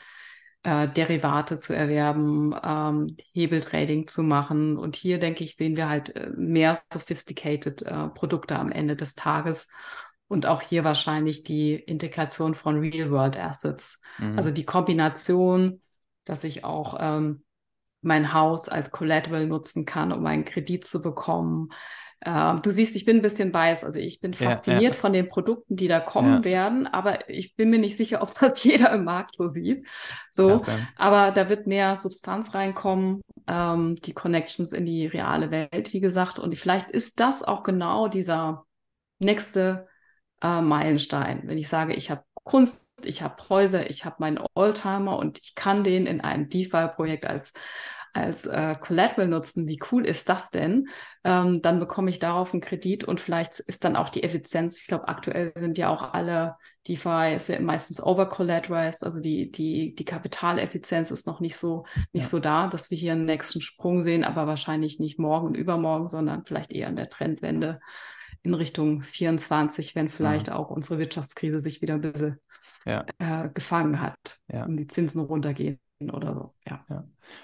äh, 0.68 0.86
Derivate 0.86 1.58
zu 1.58 1.74
erwerben, 1.74 2.54
ähm, 2.62 3.16
Hebeltrading 3.32 4.06
zu 4.06 4.22
machen. 4.22 4.76
Und 4.76 4.96
hier, 4.96 5.18
denke 5.18 5.42
ich, 5.42 5.56
sehen 5.56 5.78
wir 5.78 5.88
halt 5.88 6.14
äh, 6.14 6.30
mehr 6.36 6.78
sophisticated 6.92 7.82
äh, 7.82 8.08
Produkte 8.08 8.58
am 8.58 8.70
Ende 8.70 8.94
des 8.94 9.14
Tages. 9.14 9.70
Und 10.26 10.44
auch 10.44 10.60
hier 10.60 10.84
wahrscheinlich 10.84 11.42
die 11.42 11.74
Integration 11.74 12.54
von 12.54 12.80
Real-World-Assets. 12.80 14.02
Mhm. 14.18 14.36
Also 14.36 14.50
die 14.50 14.66
Kombination, 14.66 15.80
dass 16.26 16.44
ich 16.44 16.64
auch 16.64 16.98
ähm, 17.00 17.44
mein 18.02 18.34
Haus 18.34 18.68
als 18.68 18.90
Collateral 18.90 19.46
nutzen 19.46 19.86
kann, 19.86 20.12
um 20.12 20.26
einen 20.26 20.44
Kredit 20.44 20.84
zu 20.84 21.00
bekommen, 21.00 21.70
ähm, 22.24 22.60
du 22.62 22.70
siehst, 22.70 22.96
ich 22.96 23.04
bin 23.04 23.16
ein 23.16 23.22
bisschen 23.22 23.52
biased. 23.52 23.84
Also 23.84 23.98
ich 23.98 24.20
bin 24.20 24.34
fasziniert 24.34 24.94
ja. 24.94 25.00
von 25.00 25.12
den 25.12 25.28
Produkten, 25.28 25.76
die 25.76 25.86
da 25.86 26.00
kommen 26.00 26.38
ja. 26.38 26.44
werden, 26.44 26.86
aber 26.86 27.28
ich 27.30 27.54
bin 27.54 27.70
mir 27.70 27.78
nicht 27.78 27.96
sicher, 27.96 28.22
ob 28.22 28.30
das 28.40 28.64
jeder 28.64 28.92
im 28.92 29.04
Markt 29.04 29.36
so 29.36 29.48
sieht. 29.48 29.86
So, 30.30 30.54
okay. 30.54 30.76
aber 30.96 31.30
da 31.30 31.48
wird 31.48 31.66
mehr 31.66 31.94
Substanz 31.94 32.54
reinkommen, 32.54 33.20
ähm, 33.46 33.96
die 33.96 34.14
Connections 34.14 34.72
in 34.72 34.84
die 34.84 35.06
reale 35.06 35.50
Welt, 35.50 35.92
wie 35.92 36.00
gesagt. 36.00 36.38
Und 36.38 36.56
vielleicht 36.56 36.90
ist 36.90 37.20
das 37.20 37.44
auch 37.44 37.62
genau 37.62 38.08
dieser 38.08 38.64
nächste 39.20 39.86
äh, 40.42 40.60
Meilenstein, 40.60 41.42
wenn 41.44 41.58
ich 41.58 41.68
sage, 41.68 41.94
ich 41.94 42.10
habe 42.10 42.22
Kunst, 42.44 43.06
ich 43.06 43.22
habe 43.22 43.36
Häuser, 43.50 43.90
ich 43.90 44.04
habe 44.04 44.16
meinen 44.20 44.40
Oldtimer 44.54 45.18
und 45.18 45.38
ich 45.38 45.54
kann 45.54 45.84
den 45.84 46.06
in 46.06 46.22
einem 46.22 46.48
DeFi-Projekt 46.48 47.26
als 47.26 47.52
als 48.12 48.46
äh, 48.46 48.76
Collateral 48.80 49.28
nutzen, 49.28 49.66
wie 49.66 49.78
cool 49.90 50.06
ist 50.06 50.28
das 50.28 50.50
denn? 50.50 50.88
Ähm, 51.24 51.62
dann 51.62 51.80
bekomme 51.80 52.10
ich 52.10 52.18
darauf 52.18 52.52
einen 52.52 52.60
Kredit 52.60 53.04
und 53.04 53.20
vielleicht 53.20 53.60
ist 53.60 53.84
dann 53.84 53.96
auch 53.96 54.08
die 54.08 54.22
Effizienz, 54.22 54.80
ich 54.80 54.86
glaube, 54.86 55.08
aktuell 55.08 55.52
sind 55.56 55.78
ja 55.78 55.88
auch 55.88 56.14
alle 56.14 56.56
DeFi 56.86 57.36
ja 57.36 57.60
meistens 57.60 58.02
overcollateralized, 58.02 59.04
also 59.04 59.20
die, 59.20 59.50
die, 59.50 59.94
die 59.94 60.04
Kapitaleffizienz 60.04 61.10
ist 61.10 61.26
noch 61.26 61.40
nicht 61.40 61.56
so, 61.56 61.84
nicht 62.12 62.24
ja. 62.24 62.28
so 62.28 62.38
da, 62.38 62.68
dass 62.68 62.90
wir 62.90 62.98
hier 62.98 63.12
einen 63.12 63.26
nächsten 63.26 63.60
Sprung 63.60 64.02
sehen, 64.02 64.24
aber 64.24 64.46
wahrscheinlich 64.46 64.98
nicht 64.98 65.18
morgen 65.18 65.48
und 65.48 65.56
übermorgen, 65.56 66.08
sondern 66.08 66.44
vielleicht 66.44 66.72
eher 66.72 66.88
an 66.88 66.96
der 66.96 67.10
Trendwende 67.10 67.80
in 68.42 68.54
Richtung 68.54 69.02
24, 69.02 69.94
wenn 69.94 70.08
vielleicht 70.08 70.48
ja. 70.48 70.56
auch 70.56 70.70
unsere 70.70 70.98
Wirtschaftskrise 70.98 71.60
sich 71.60 71.82
wieder 71.82 71.94
ein 71.94 72.00
bisschen 72.00 72.38
ja. 72.86 73.04
äh, 73.18 73.50
gefangen 73.50 74.00
hat 74.00 74.38
und 74.48 74.76
die 74.76 74.86
Zinsen 74.86 75.20
runtergehen 75.20 75.80
oder 76.00 76.34
so. 76.34 76.54
Ja. 76.66 76.84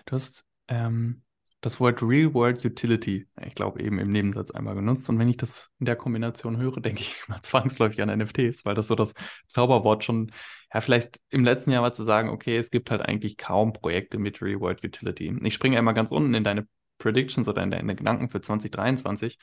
Du 0.07 0.15
hast 0.15 0.45
ähm, 0.69 1.23
das 1.65 1.81
Wort 1.81 2.03
Real 2.03 2.35
World 2.35 2.63
Utility, 2.63 3.27
ich 3.43 3.55
glaube, 3.55 3.81
eben 3.81 3.99
im 3.99 4.13
Nebensatz 4.13 4.51
einmal 4.51 4.75
genutzt. 4.75 5.09
Und 5.09 5.19
wenn 5.19 5.31
ich 5.31 5.39
das 5.39 5.71
in 5.79 5.87
der 5.87 5.97
Kombination 5.97 6.59
höre, 6.59 6.81
denke 6.81 7.01
ich 7.01 7.17
mal 7.27 7.41
zwangsläufig 7.41 8.03
an 8.03 8.19
NFTs, 8.19 8.67
weil 8.67 8.75
das 8.75 8.89
so 8.89 8.95
das 8.95 9.15
Zauberwort 9.49 10.05
schon, 10.05 10.31
ja, 10.73 10.83
vielleicht 10.83 11.21
im 11.31 11.43
letzten 11.43 11.71
Jahr 11.71 11.83
war 11.83 11.95
zu 11.95 12.05
sagen, 12.05 12.29
okay, 12.29 12.59
es 12.59 12.71
gibt 12.71 12.91
halt 12.91 13.01
eigentlich 13.01 13.39
kaum 13.39 13.73
Projekte 13.73 14.19
mit 14.19 14.43
Real 14.43 14.61
World 14.61 14.85
Utility. 14.85 15.35
Ich 15.43 15.55
springe 15.55 15.79
einmal 15.79 15.95
ganz 15.95 16.11
unten 16.11 16.35
in 16.35 16.45
deine 16.45 16.69
Predictions 16.99 17.49
oder 17.49 17.63
in 17.63 17.71
deine 17.71 17.95
Gedanken 17.95 18.29
für 18.29 18.43
2023. 18.43 19.39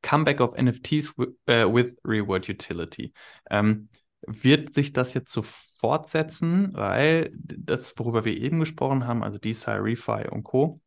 Comeback 0.00 0.40
of 0.40 0.54
NFTs 0.56 1.18
with, 1.18 1.30
uh, 1.48 1.72
with 1.72 1.96
Real 2.04 2.28
World 2.28 2.48
Utility. 2.48 3.12
Ähm, 3.50 3.88
wird 4.26 4.74
sich 4.74 4.92
das 4.92 5.14
jetzt 5.14 5.32
so 5.32 5.42
fortsetzen, 5.84 6.70
weil 6.72 7.30
das, 7.34 7.92
worüber 7.98 8.24
wir 8.24 8.34
eben 8.34 8.58
gesprochen 8.58 9.06
haben, 9.06 9.22
also 9.22 9.36
DeSci, 9.36 9.70
Refi 9.70 10.30
und 10.30 10.42
Co., 10.42 10.80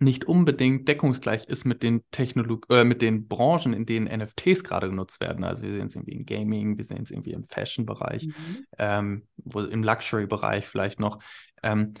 nicht 0.00 0.24
unbedingt 0.24 0.88
deckungsgleich 0.88 1.44
ist 1.44 1.64
mit 1.64 1.84
den 1.84 2.02
Technolog 2.10 2.66
äh, 2.68 2.82
mit 2.82 3.00
den 3.00 3.28
Branchen, 3.28 3.72
in 3.72 3.86
denen 3.86 4.08
NFTs 4.08 4.64
gerade 4.64 4.90
genutzt 4.90 5.20
werden. 5.20 5.44
Also 5.44 5.62
wir 5.62 5.74
sehen 5.74 5.86
es 5.86 5.94
irgendwie 5.94 6.16
im 6.16 6.26
Gaming, 6.26 6.76
wir 6.76 6.84
sehen 6.84 7.04
es 7.04 7.12
irgendwie 7.12 7.30
im 7.30 7.44
Fashion-Bereich, 7.44 8.26
mhm. 8.26 8.66
ähm, 8.76 9.28
im 9.54 9.84
Luxury-Bereich 9.84 10.66
vielleicht 10.66 10.98
noch. 10.98 11.20
Ähm, 11.62 11.94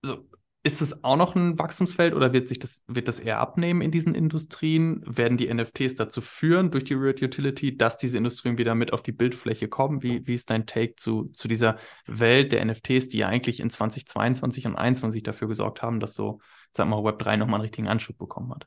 so, 0.00 0.24
ist 0.64 0.80
es 0.80 1.02
auch 1.02 1.16
noch 1.16 1.34
ein 1.34 1.58
Wachstumsfeld 1.58 2.14
oder 2.14 2.32
wird 2.32 2.48
sich 2.48 2.60
das, 2.60 2.82
wird 2.86 3.08
das 3.08 3.18
eher 3.18 3.40
abnehmen 3.40 3.80
in 3.80 3.90
diesen 3.90 4.14
Industrien? 4.14 5.02
Werden 5.04 5.36
die 5.36 5.52
NFTs 5.52 5.96
dazu 5.96 6.20
führen, 6.20 6.70
durch 6.70 6.84
die 6.84 6.94
Real 6.94 7.16
Utility, 7.20 7.76
dass 7.76 7.98
diese 7.98 8.16
Industrien 8.16 8.58
wieder 8.58 8.76
mit 8.76 8.92
auf 8.92 9.02
die 9.02 9.10
Bildfläche 9.10 9.68
kommen? 9.68 10.04
Wie, 10.04 10.24
wie 10.26 10.34
ist 10.34 10.50
dein 10.50 10.66
Take 10.66 10.94
zu, 10.96 11.24
zu 11.32 11.48
dieser 11.48 11.78
Welt 12.06 12.52
der 12.52 12.64
NFTs, 12.64 13.08
die 13.08 13.18
ja 13.18 13.26
eigentlich 13.26 13.58
in 13.58 13.70
2022 13.70 14.66
und 14.66 14.72
2021 14.72 15.22
dafür 15.24 15.48
gesorgt 15.48 15.82
haben, 15.82 15.98
dass 15.98 16.14
so, 16.14 16.40
sag 16.70 16.86
mal, 16.86 17.00
Web3 17.00 17.36
nochmal 17.38 17.56
einen 17.56 17.62
richtigen 17.62 17.88
Anschub 17.88 18.16
bekommen 18.16 18.52
hat? 18.54 18.66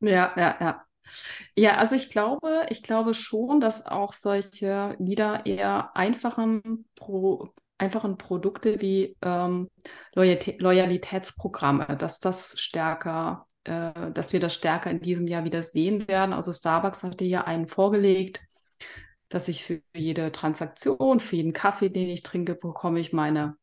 Ja, 0.00 0.32
ja, 0.36 0.56
ja. 0.60 0.84
Ja, 1.56 1.76
also 1.76 1.96
ich 1.96 2.10
glaube, 2.10 2.66
ich 2.70 2.82
glaube 2.82 3.12
schon, 3.12 3.60
dass 3.60 3.84
auch 3.84 4.12
solche 4.14 4.96
wieder 4.98 5.44
eher 5.44 5.94
einfachen 5.94 6.86
Pro 6.94 7.52
einfachen 7.78 8.16
Produkte 8.18 8.80
wie 8.80 9.16
ähm, 9.22 9.68
Loyalitätsprogramme, 10.14 11.96
dass 11.98 12.20
das 12.20 12.58
stärker, 12.58 13.46
äh, 13.64 14.12
dass 14.12 14.32
wir 14.32 14.40
das 14.40 14.54
stärker 14.54 14.90
in 14.90 15.00
diesem 15.00 15.26
Jahr 15.26 15.44
wieder 15.44 15.62
sehen 15.62 16.06
werden. 16.08 16.32
Also 16.32 16.52
Starbucks 16.52 17.02
hatte 17.02 17.24
hier 17.24 17.46
einen 17.46 17.66
vorgelegt, 17.66 18.40
dass 19.28 19.48
ich 19.48 19.64
für 19.64 19.80
jede 19.94 20.30
Transaktion, 20.32 21.20
für 21.20 21.36
jeden 21.36 21.52
Kaffee, 21.52 21.88
den 21.88 22.08
ich 22.08 22.22
trinke, 22.22 22.54
bekomme 22.54 23.00
ich 23.00 23.12
meine 23.12 23.56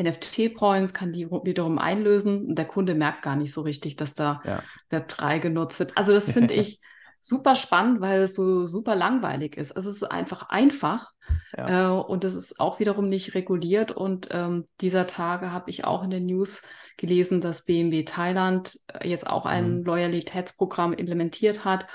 NFT-Points, 0.00 0.94
kann 0.94 1.12
die 1.12 1.30
wiederum 1.30 1.78
einlösen. 1.78 2.46
Und 2.48 2.56
der 2.56 2.66
Kunde 2.66 2.94
merkt 2.94 3.22
gar 3.22 3.36
nicht 3.36 3.52
so 3.52 3.62
richtig, 3.62 3.96
dass 3.96 4.14
da 4.14 4.40
ja. 4.44 4.62
Web3 4.90 5.38
genutzt 5.38 5.78
wird. 5.78 5.96
Also 5.96 6.12
das 6.12 6.30
finde 6.32 6.54
ich 6.54 6.80
super 7.20 7.54
spannend, 7.54 8.00
weil 8.00 8.22
es 8.22 8.34
so 8.34 8.64
super 8.64 8.96
langweilig 8.96 9.56
ist. 9.56 9.76
Es 9.76 9.86
ist 9.86 10.02
einfach 10.02 10.48
einfach 10.48 11.12
ja. 11.56 11.88
äh, 11.88 12.00
und 12.00 12.24
es 12.24 12.34
ist 12.34 12.58
auch 12.60 12.80
wiederum 12.80 13.08
nicht 13.08 13.34
reguliert. 13.34 13.92
Und 13.92 14.28
ähm, 14.30 14.66
dieser 14.80 15.06
Tage 15.06 15.52
habe 15.52 15.70
ich 15.70 15.84
auch 15.84 16.02
in 16.02 16.10
den 16.10 16.26
News 16.26 16.62
gelesen, 16.96 17.40
dass 17.40 17.64
BMW 17.64 18.04
Thailand 18.04 18.80
äh, 18.88 19.08
jetzt 19.08 19.28
auch 19.28 19.46
ein 19.46 19.78
mhm. 19.78 19.84
Loyalitätsprogramm 19.84 20.92
implementiert 20.92 21.64
hat, 21.64 21.86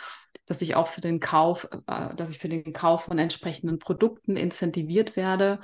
dass 0.45 0.61
ich 0.61 0.75
auch 0.75 0.87
für 0.87 1.01
den 1.01 1.19
Kauf, 1.19 1.67
äh, 1.87 2.15
dass 2.15 2.29
ich 2.29 2.39
für 2.39 2.49
den 2.49 2.71
Kauf 2.71 3.05
von 3.05 3.17
entsprechenden 3.17 3.79
Produkten 3.79 4.37
incentiviert 4.37 5.15
werde. 5.15 5.59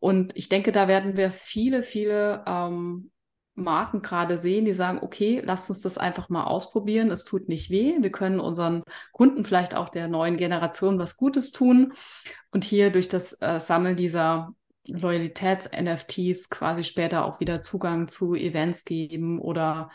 Und 0.00 0.36
ich 0.36 0.48
denke, 0.48 0.72
da 0.72 0.88
werden 0.88 1.16
wir 1.16 1.30
viele, 1.30 1.82
viele 1.82 2.42
ähm, 2.46 3.12
Marken 3.54 4.00
gerade 4.00 4.38
sehen, 4.38 4.64
die 4.64 4.72
sagen, 4.72 5.00
okay, 5.02 5.42
lasst 5.44 5.68
uns 5.68 5.82
das 5.82 5.98
einfach 5.98 6.28
mal 6.28 6.44
ausprobieren. 6.44 7.10
Es 7.10 7.24
tut 7.24 7.48
nicht 7.48 7.70
weh. 7.70 7.96
Wir 8.00 8.10
können 8.10 8.40
unseren 8.40 8.82
Kunden 9.12 9.44
vielleicht 9.44 9.74
auch 9.74 9.90
der 9.90 10.08
neuen 10.08 10.36
Generation 10.36 10.98
was 10.98 11.16
Gutes 11.16 11.52
tun. 11.52 11.92
Und 12.50 12.64
hier 12.64 12.90
durch 12.90 13.08
das 13.08 13.40
äh, 13.42 13.60
Sammeln 13.60 13.96
dieser 13.96 14.54
Loyalitäts-NFTs 14.86 16.48
quasi 16.50 16.82
später 16.82 17.24
auch 17.24 17.40
wieder 17.40 17.60
Zugang 17.60 18.08
zu 18.08 18.34
Events 18.34 18.84
geben 18.84 19.38
oder 19.38 19.90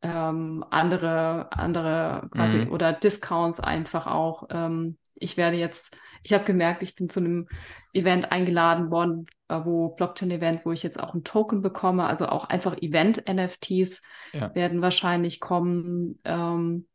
ähm, 0.00 0.64
andere, 0.70 1.52
andere 1.52 2.28
quasi 2.32 2.64
mhm. 2.64 2.72
oder 2.72 2.92
Discounts 2.92 3.60
einfach 3.60 4.06
auch. 4.06 4.46
Ähm, 4.50 4.96
ich 5.14 5.36
werde 5.36 5.56
jetzt 5.56 5.96
ich 6.22 6.32
habe 6.32 6.44
gemerkt, 6.44 6.82
ich 6.82 6.94
bin 6.94 7.08
zu 7.08 7.20
einem 7.20 7.48
Event 7.92 8.30
eingeladen 8.30 8.90
worden, 8.90 9.26
wo 9.64 9.90
Blockchain-Event, 9.90 10.64
wo 10.64 10.72
ich 10.72 10.82
jetzt 10.82 11.02
auch 11.02 11.14
ein 11.14 11.24
Token 11.24 11.62
bekomme. 11.62 12.04
Also 12.06 12.26
auch 12.26 12.48
einfach 12.48 12.76
Event-NFTs 12.80 14.02
ja. 14.32 14.54
werden 14.54 14.82
wahrscheinlich 14.82 15.40
kommen, 15.40 16.18
ähm, 16.24 16.86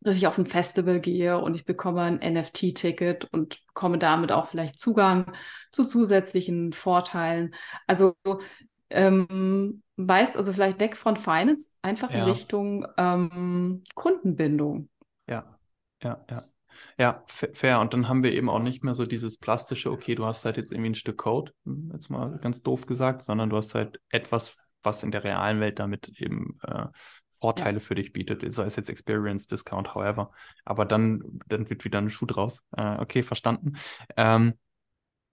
dass 0.00 0.16
ich 0.16 0.26
auf 0.26 0.38
ein 0.38 0.46
Festival 0.46 1.00
gehe 1.00 1.38
und 1.38 1.54
ich 1.54 1.64
bekomme 1.64 2.02
ein 2.02 2.20
NFT-Ticket 2.20 3.26
und 3.32 3.64
bekomme 3.66 3.98
damit 3.98 4.32
auch 4.32 4.46
vielleicht 4.46 4.78
Zugang 4.78 5.32
zu 5.70 5.84
zusätzlichen 5.84 6.72
Vorteilen. 6.72 7.54
Also 7.86 8.14
ähm, 8.90 9.82
weißt 9.96 10.36
also 10.36 10.52
vielleicht 10.52 10.80
weg 10.80 10.96
von 10.96 11.16
Finance, 11.16 11.70
einfach 11.82 12.10
ja. 12.10 12.18
in 12.18 12.22
Richtung 12.24 12.86
ähm, 12.96 13.82
Kundenbindung. 13.94 14.88
Ja, 15.28 15.58
ja, 16.02 16.24
ja. 16.30 16.49
Ja, 16.98 17.24
fair. 17.28 17.80
Und 17.80 17.94
dann 17.94 18.08
haben 18.08 18.22
wir 18.22 18.32
eben 18.32 18.48
auch 18.48 18.58
nicht 18.58 18.84
mehr 18.84 18.94
so 18.94 19.06
dieses 19.06 19.38
plastische, 19.38 19.90
okay, 19.90 20.14
du 20.14 20.26
hast 20.26 20.44
halt 20.44 20.56
jetzt 20.56 20.70
irgendwie 20.70 20.90
ein 20.90 20.94
Stück 20.94 21.18
Code, 21.18 21.52
hm, 21.64 21.90
jetzt 21.94 22.10
mal 22.10 22.38
ganz 22.38 22.62
doof 22.62 22.86
gesagt, 22.86 23.22
sondern 23.22 23.50
du 23.50 23.56
hast 23.56 23.74
halt 23.74 24.00
etwas, 24.10 24.56
was 24.82 25.02
in 25.02 25.10
der 25.10 25.24
realen 25.24 25.60
Welt 25.60 25.78
damit 25.78 26.08
eben 26.20 26.58
äh, 26.62 26.86
Vorteile 27.40 27.78
ja. 27.78 27.84
für 27.84 27.94
dich 27.94 28.12
bietet, 28.12 28.52
sei 28.52 28.64
es 28.64 28.76
jetzt 28.76 28.90
Experience, 28.90 29.46
Discount, 29.46 29.94
however. 29.94 30.30
Aber 30.64 30.84
dann, 30.84 31.40
dann 31.48 31.68
wird 31.70 31.84
wieder 31.84 31.98
ein 31.98 32.10
Schuh 32.10 32.26
draus. 32.26 32.62
Äh, 32.76 32.98
okay, 32.98 33.22
verstanden. 33.22 33.76
Ähm, 34.16 34.54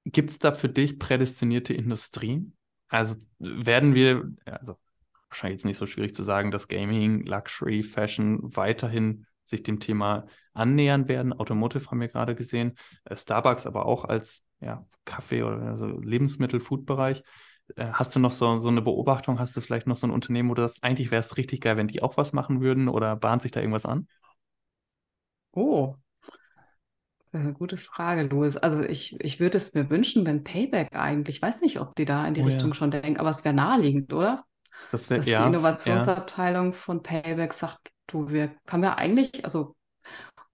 Gibt 0.06 0.30
es 0.30 0.40
da 0.40 0.54
für 0.54 0.70
dich 0.70 1.00
prädestinierte 1.00 1.74
Industrien? 1.74 2.56
Also 2.88 3.16
werden 3.40 3.94
wir, 3.94 4.32
also 4.46 4.78
wahrscheinlich 5.30 5.60
jetzt 5.60 5.66
nicht 5.66 5.78
so 5.78 5.86
schwierig 5.86 6.16
zu 6.16 6.24
sagen, 6.24 6.52
dass 6.52 6.70
Gaming, 6.70 7.26
Luxury, 7.26 7.84
Fashion 7.84 8.40
weiterhin 8.42 9.27
sich 9.50 9.64
dem 9.64 9.80
Thema 9.80 10.26
annähern 10.54 11.08
werden. 11.08 11.34
Automotive 11.34 11.90
haben 11.90 12.02
wir 12.02 12.08
gerade 12.08 12.36
gesehen, 12.36 12.76
äh, 13.06 13.16
Starbucks 13.16 13.66
aber 13.66 13.86
auch 13.86 14.06
als 14.06 14.44
ja, 14.60 14.86
Kaffee- 15.06 15.44
oder 15.44 15.62
also 15.62 15.88
Lebensmittel-, 15.88 16.60
Food-Bereich. 16.60 17.24
Äh, 17.76 17.88
hast 17.92 18.16
du 18.16 18.20
noch 18.20 18.32
so, 18.32 18.60
so 18.60 18.70
eine 18.70 18.82
Beobachtung? 18.82 19.40
Hast 19.40 19.56
du 19.56 19.62
vielleicht 19.62 19.88
noch 19.88 19.96
so 19.96 20.08
ein 20.08 20.12
Unternehmen, 20.12 20.50
wo 20.50 20.54
du 20.54 20.62
das 20.62 20.82
eigentlich 20.82 21.12
wäre 21.12 21.22
es 21.22 21.38
richtig 21.38 21.62
geil, 21.62 21.78
wenn 21.78 21.88
die 21.88 22.02
auch 22.02 22.18
was 22.18 22.34
machen 22.34 22.62
würden 22.62 22.88
oder 22.88 23.16
bahnt 23.16 23.42
sich 23.42 23.52
da 23.52 23.60
irgendwas 23.60 23.86
an? 23.86 24.08
Oh, 25.54 25.96
das 27.32 27.42
ist 27.42 27.48
eine 27.48 27.54
gute 27.54 27.78
Frage, 27.78 28.24
Louis. 28.24 28.56
Also 28.56 28.84
ich, 28.84 29.20
ich 29.20 29.40
würde 29.40 29.58
es 29.58 29.74
mir 29.74 29.90
wünschen, 29.90 30.26
wenn 30.26 30.44
Payback 30.44 30.96
eigentlich, 30.96 31.38
ich 31.38 31.42
weiß 31.42 31.62
nicht, 31.62 31.80
ob 31.80 31.94
die 31.96 32.06
da 32.06 32.26
in 32.26 32.34
die 32.34 32.42
oh, 32.42 32.46
Richtung 32.46 32.70
ja. 32.70 32.74
schon 32.74 32.92
denken, 32.92 33.18
aber 33.18 33.30
es 33.30 33.44
wäre 33.44 33.54
naheliegend, 33.54 34.14
oder? 34.14 34.46
Das 34.92 35.10
wär, 35.10 35.18
Dass 35.18 35.28
ja, 35.28 35.42
die 35.42 35.50
Innovationsabteilung 35.50 36.68
ja. 36.68 36.72
von 36.72 37.04
Payback 37.04 37.54
sagt, 37.54 37.90
du, 38.08 38.30
wir 38.30 38.56
haben 38.68 38.84
ja 38.84 38.96
eigentlich, 38.96 39.46
also 39.46 39.76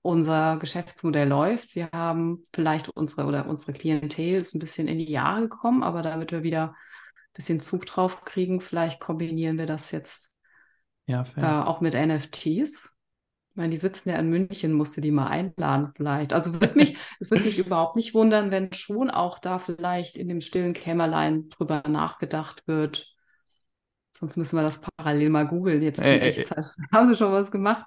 unser 0.04 0.58
Geschäftsmodell 0.58 1.28
läuft. 1.28 1.76
Wir 1.76 1.90
haben 1.94 2.44
vielleicht 2.54 2.90
unsere 2.90 3.26
oder 3.26 3.48
unsere 3.48 3.74
Klientel 3.74 4.36
ist 4.36 4.54
ein 4.54 4.60
bisschen 4.60 4.88
in 4.88 5.00
die 5.00 5.10
Jahre 5.10 5.44
gekommen, 5.44 5.82
aber 5.82 6.02
damit 6.02 6.32
wir 6.32 6.44
wieder 6.44 6.70
ein 6.70 7.34
bisschen 7.34 7.60
Zug 7.62 7.86
drauf 7.86 8.24
kriegen, 8.26 8.60
vielleicht 8.60 9.00
kombinieren 9.00 9.58
wir 9.58 9.66
das 9.66 9.92
jetzt 9.92 10.36
ja, 11.06 11.24
äh, 11.38 11.66
auch 11.66 11.80
mit 11.80 11.94
NFTs. 11.94 12.96
Ich 13.54 13.56
meine, 13.56 13.70
die 13.70 13.78
sitzen 13.78 14.10
ja 14.10 14.18
in 14.18 14.30
München, 14.30 14.74
musste 14.74 15.00
die 15.00 15.12
mal 15.12 15.28
einladen 15.28 15.94
vielleicht. 15.96 16.34
Also 16.34 16.60
wird 16.60 16.76
mich, 16.76 16.98
es 17.20 17.32
würde 17.32 17.46
mich 17.46 17.58
überhaupt 17.58 17.96
nicht 17.96 18.14
wundern, 18.14 18.52
wenn 18.52 18.74
schon 18.74 19.10
auch 19.10 19.40
da 19.40 19.58
vielleicht 19.58 20.18
in 20.18 20.28
dem 20.28 20.42
stillen 20.42 20.74
Kämmerlein 20.74 21.50
drüber 21.50 21.84
nachgedacht 21.88 22.68
wird, 22.68 23.13
Sonst 24.16 24.38
müssen 24.38 24.56
wir 24.56 24.64
das 24.64 24.80
parallel 24.80 25.30
mal 25.30 25.48
googeln. 25.48 25.82
Jetzt 25.82 25.98
in 25.98 26.06
äh, 26.06 26.20
Echtzeit. 26.20 26.76
Haben 26.92 27.08
Sie 27.08 27.16
schon 27.16 27.32
was 27.32 27.52
gemacht? 27.52 27.86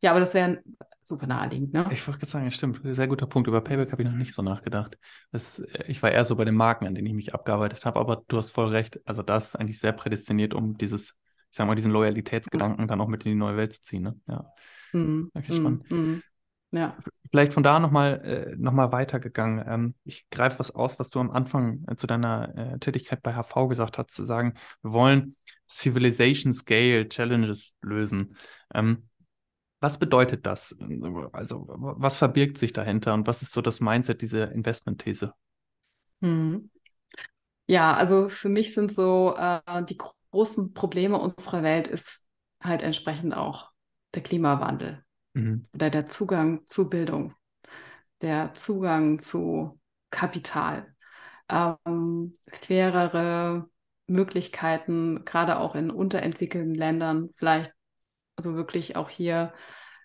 Ja, 0.00 0.12
aber 0.12 0.20
das 0.20 0.34
wäre 0.34 0.62
super 1.02 1.26
naheliegend, 1.26 1.72
ne? 1.72 1.86
Ich 1.90 2.06
wollte 2.06 2.20
gerade 2.20 2.30
sagen, 2.30 2.50
stimmt. 2.50 2.80
Sehr 2.82 3.08
guter 3.08 3.26
Punkt. 3.26 3.48
Über 3.48 3.60
Payback 3.60 3.92
habe 3.92 4.02
ich 4.02 4.08
noch 4.08 4.16
nicht 4.16 4.34
so 4.34 4.42
nachgedacht. 4.42 4.96
Das, 5.32 5.58
äh, 5.58 5.84
ich 5.88 6.02
war 6.02 6.12
eher 6.12 6.24
so 6.24 6.36
bei 6.36 6.44
den 6.44 6.54
Marken, 6.54 6.86
an 6.86 6.94
denen 6.94 7.06
ich 7.06 7.14
mich 7.14 7.34
abgearbeitet 7.34 7.84
habe, 7.84 7.98
aber 7.98 8.22
du 8.28 8.36
hast 8.36 8.50
voll 8.50 8.68
recht. 8.68 9.00
Also 9.04 9.22
das 9.22 9.48
ist 9.48 9.56
eigentlich 9.56 9.80
sehr 9.80 9.92
prädestiniert, 9.92 10.54
um 10.54 10.78
dieses, 10.78 11.10
ich 11.50 11.56
sag 11.56 11.66
mal, 11.66 11.74
diesen 11.74 11.92
Loyalitätsgedanken 11.92 12.78
das 12.78 12.88
dann 12.88 13.00
auch 13.00 13.08
mit 13.08 13.24
in 13.24 13.32
die 13.32 13.38
neue 13.38 13.56
Welt 13.56 13.72
zu 13.72 13.82
ziehen. 13.82 14.04
Ne? 14.04 14.20
Ja. 14.28 14.52
Mhm. 14.92 15.30
Okay, 15.34 15.52
spannend. 15.52 15.90
Mhm. 15.90 16.22
Ja. 16.74 16.96
Vielleicht 17.30 17.54
von 17.54 17.62
da 17.62 17.78
nochmal 17.78 18.20
äh, 18.24 18.56
noch 18.56 18.74
weitergegangen. 18.90 19.64
Ähm, 19.66 19.94
ich 20.04 20.28
greife 20.30 20.58
was 20.58 20.72
aus, 20.72 20.98
was 20.98 21.10
du 21.10 21.20
am 21.20 21.30
Anfang 21.30 21.84
äh, 21.86 21.94
zu 21.94 22.08
deiner 22.08 22.52
äh, 22.56 22.78
Tätigkeit 22.80 23.22
bei 23.22 23.32
HV 23.32 23.68
gesagt 23.68 23.96
hast, 23.96 24.10
zu 24.10 24.24
sagen, 24.24 24.54
wir 24.82 24.92
wollen 24.92 25.36
Civilization 25.68 26.52
Scale 26.52 27.08
Challenges 27.08 27.74
lösen. 27.80 28.36
Ähm, 28.74 29.08
was 29.80 29.98
bedeutet 29.98 30.46
das? 30.46 30.74
Also, 31.32 31.66
was 31.68 32.18
verbirgt 32.18 32.58
sich 32.58 32.72
dahinter 32.72 33.14
und 33.14 33.26
was 33.28 33.42
ist 33.42 33.52
so 33.52 33.60
das 33.60 33.80
Mindset 33.80 34.20
dieser 34.22 34.50
Investment-These? 34.50 35.32
Hm. 36.22 36.70
Ja, 37.66 37.94
also 37.94 38.28
für 38.28 38.48
mich 38.48 38.74
sind 38.74 38.90
so 38.90 39.36
äh, 39.36 39.84
die 39.84 39.98
großen 39.98 40.74
Probleme 40.74 41.18
unserer 41.18 41.62
Welt 41.62 41.86
ist 41.86 42.26
halt 42.60 42.82
entsprechend 42.82 43.36
auch 43.36 43.70
der 44.14 44.22
Klimawandel 44.22 45.03
mhm. 45.34 45.66
oder 45.74 45.90
der 45.90 46.08
Zugang 46.08 46.66
zu 46.66 46.88
Bildung, 46.88 47.34
der 48.22 48.54
Zugang 48.54 49.18
zu 49.18 49.78
Kapital, 50.10 50.94
ähm, 51.48 52.34
fairere 52.46 53.68
Möglichkeiten, 54.06 55.24
gerade 55.24 55.58
auch 55.58 55.74
in 55.74 55.90
unterentwickelten 55.90 56.74
Ländern, 56.74 57.30
vielleicht 57.36 57.72
also 58.36 58.54
wirklich 58.54 58.96
auch 58.96 59.10
hier 59.10 59.52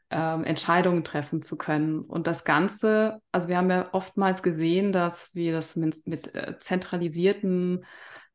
ähm, 0.10 0.44
Entscheidungen 0.44 1.04
treffen 1.04 1.42
zu 1.42 1.58
können. 1.58 2.02
Und 2.02 2.28
das 2.28 2.44
Ganze, 2.44 3.22
also 3.32 3.48
wir 3.48 3.58
haben 3.58 3.70
ja 3.70 3.90
oftmals 3.94 4.44
gesehen, 4.44 4.92
dass 4.92 5.36
wir 5.36 5.54
das 5.54 5.76
mit, 5.76 6.08
mit 6.08 6.34
äh, 6.36 6.58
zentralisierten 6.58 7.86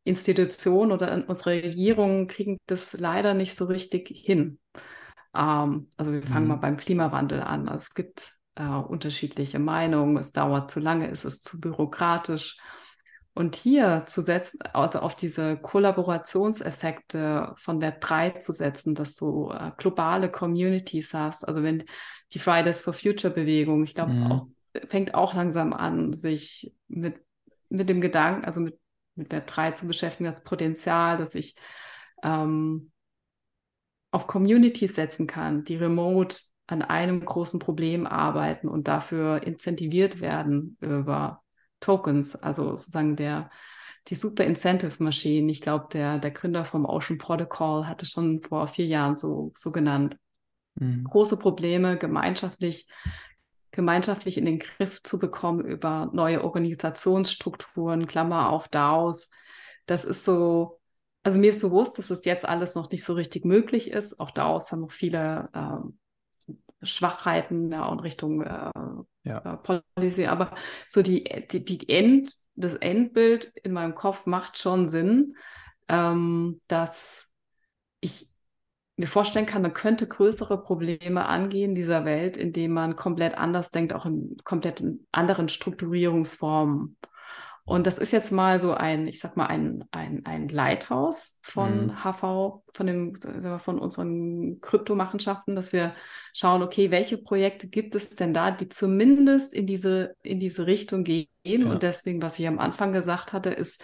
Institutionen 0.04 0.92
oder 0.92 1.24
unsere 1.26 1.62
Regierungen 1.62 2.26
kriegen 2.26 2.58
das 2.66 2.92
leider 2.92 3.34
nicht 3.34 3.54
so 3.54 3.64
richtig 3.64 4.08
hin. 4.08 4.58
Ähm, 5.34 5.88
also 5.96 6.12
wir 6.12 6.22
fangen 6.22 6.44
mhm. 6.44 6.48
mal 6.48 6.56
beim 6.56 6.76
Klimawandel 6.76 7.42
an. 7.42 7.68
Also 7.68 7.82
es 7.82 7.94
gibt 7.94 8.34
äh, 8.56 8.64
unterschiedliche 8.64 9.58
Meinungen, 9.58 10.16
es 10.16 10.32
dauert 10.32 10.70
zu 10.70 10.80
lange, 10.80 11.10
es 11.10 11.24
ist 11.24 11.44
zu 11.44 11.60
bürokratisch. 11.60 12.58
Und 13.36 13.56
hier 13.56 14.04
zu 14.04 14.22
setzen, 14.22 14.60
also 14.72 15.00
auf 15.00 15.16
diese 15.16 15.56
Kollaborationseffekte 15.56 17.52
von 17.56 17.80
Web 17.80 18.00
3 18.00 18.30
zu 18.30 18.52
setzen, 18.52 18.94
dass 18.94 19.16
du 19.16 19.50
äh, 19.50 19.72
globale 19.76 20.30
Communities 20.30 21.12
hast. 21.14 21.46
Also 21.46 21.64
wenn 21.64 21.82
die 22.32 22.38
Fridays 22.38 22.80
for 22.80 22.92
Future 22.92 23.34
Bewegung, 23.34 23.82
ich 23.82 23.94
glaube, 23.94 24.12
mhm. 24.12 24.30
auch, 24.30 24.46
fängt 24.88 25.14
auch 25.14 25.34
langsam 25.34 25.72
an, 25.72 26.14
sich 26.14 26.76
mit, 26.86 27.16
mit 27.70 27.88
dem 27.88 28.00
Gedanken, 28.00 28.44
also 28.44 28.60
mit, 28.60 28.78
mit 29.16 29.32
Web 29.32 29.48
3 29.48 29.72
zu 29.72 29.88
beschäftigen, 29.88 30.30
das 30.30 30.44
Potenzial, 30.44 31.16
dass 31.16 31.34
ich 31.34 31.56
ähm, 32.22 32.92
auf 34.14 34.28
Communities 34.28 34.94
setzen 34.94 35.26
kann, 35.26 35.64
die 35.64 35.74
remote 35.74 36.38
an 36.68 36.82
einem 36.82 37.24
großen 37.24 37.58
Problem 37.58 38.06
arbeiten 38.06 38.68
und 38.68 38.86
dafür 38.86 39.42
incentiviert 39.42 40.20
werden 40.20 40.76
über 40.80 41.42
Tokens, 41.80 42.36
also 42.36 42.70
sozusagen 42.76 43.16
der, 43.16 43.50
die 44.06 44.14
Super 44.14 44.44
Incentive 44.44 45.02
Machine. 45.02 45.50
Ich 45.50 45.60
glaube, 45.60 45.88
der, 45.92 46.18
der 46.18 46.30
Gründer 46.30 46.64
vom 46.64 46.84
Ocean 46.84 47.18
Protocol 47.18 47.86
hatte 47.86 48.06
schon 48.06 48.40
vor 48.40 48.68
vier 48.68 48.86
Jahren 48.86 49.16
so, 49.16 49.52
so 49.56 49.72
genannt. 49.72 50.16
Mhm. 50.76 51.04
Große 51.04 51.36
Probleme 51.36 51.98
gemeinschaftlich, 51.98 52.86
gemeinschaftlich 53.72 54.38
in 54.38 54.44
den 54.44 54.60
Griff 54.60 55.02
zu 55.02 55.18
bekommen 55.18 55.64
über 55.64 56.08
neue 56.12 56.44
Organisationsstrukturen, 56.44 58.06
Klammer 58.06 58.50
auf 58.50 58.68
DAOs. 58.68 59.32
Das 59.86 60.04
ist 60.04 60.24
so, 60.24 60.80
also 61.24 61.40
mir 61.40 61.48
ist 61.48 61.60
bewusst, 61.60 61.98
dass 61.98 62.10
es 62.10 62.24
jetzt 62.26 62.46
alles 62.46 62.74
noch 62.74 62.90
nicht 62.90 63.02
so 63.02 63.14
richtig 63.14 63.44
möglich 63.44 63.90
ist. 63.90 64.20
Auch 64.20 64.30
DAOs 64.30 64.70
haben 64.70 64.82
noch 64.82 64.92
viele 64.92 65.48
ähm, 65.54 65.98
Schwachheiten 66.82 67.72
ja, 67.72 67.86
und 67.86 68.00
Richtung 68.00 68.42
äh, 68.42 68.70
ja. 69.24 69.38
äh, 69.38 69.80
Policy. 69.96 70.26
Aber 70.26 70.54
so 70.86 71.02
die, 71.02 71.24
die, 71.50 71.64
die 71.64 71.88
End, 71.88 72.30
das 72.54 72.74
Endbild 72.74 73.46
in 73.62 73.72
meinem 73.72 73.94
Kopf 73.94 74.26
macht 74.26 74.58
schon 74.58 74.86
Sinn, 74.86 75.34
ähm, 75.88 76.60
dass 76.68 77.32
ich 78.00 78.30
mir 78.96 79.06
vorstellen 79.06 79.46
kann, 79.46 79.62
man 79.62 79.72
könnte 79.72 80.06
größere 80.06 80.62
Probleme 80.62 81.26
angehen 81.26 81.74
dieser 81.74 82.04
Welt, 82.04 82.36
indem 82.36 82.72
man 82.72 82.96
komplett 82.96 83.36
anders 83.36 83.70
denkt, 83.70 83.92
auch 83.94 84.06
in 84.06 84.36
komplett 84.44 84.84
anderen 85.10 85.48
Strukturierungsformen. 85.48 86.96
Und 87.66 87.86
das 87.86 87.96
ist 87.96 88.12
jetzt 88.12 88.30
mal 88.30 88.60
so 88.60 88.74
ein, 88.74 89.06
ich 89.08 89.20
sag 89.20 89.38
mal, 89.38 89.46
ein, 89.46 89.84
ein, 89.90 90.26
ein 90.26 90.48
Leithaus 90.48 91.38
von 91.42 91.86
mhm. 91.86 92.04
HV, 92.04 92.62
von 92.74 92.86
dem, 92.86 93.14
von 93.58 93.78
unseren 93.78 94.60
Kryptomachenschaften, 94.60 95.56
dass 95.56 95.72
wir 95.72 95.94
schauen, 96.34 96.62
okay, 96.62 96.90
welche 96.90 97.16
Projekte 97.16 97.66
gibt 97.66 97.94
es 97.94 98.16
denn 98.16 98.34
da, 98.34 98.50
die 98.50 98.68
zumindest 98.68 99.54
in 99.54 99.66
diese, 99.66 100.14
in 100.22 100.40
diese 100.40 100.66
Richtung 100.66 101.04
gehen. 101.04 101.28
Ja. 101.42 101.70
Und 101.70 101.82
deswegen, 101.82 102.20
was 102.20 102.38
ich 102.38 102.46
am 102.46 102.58
Anfang 102.58 102.92
gesagt 102.92 103.32
hatte, 103.32 103.48
ist, 103.48 103.82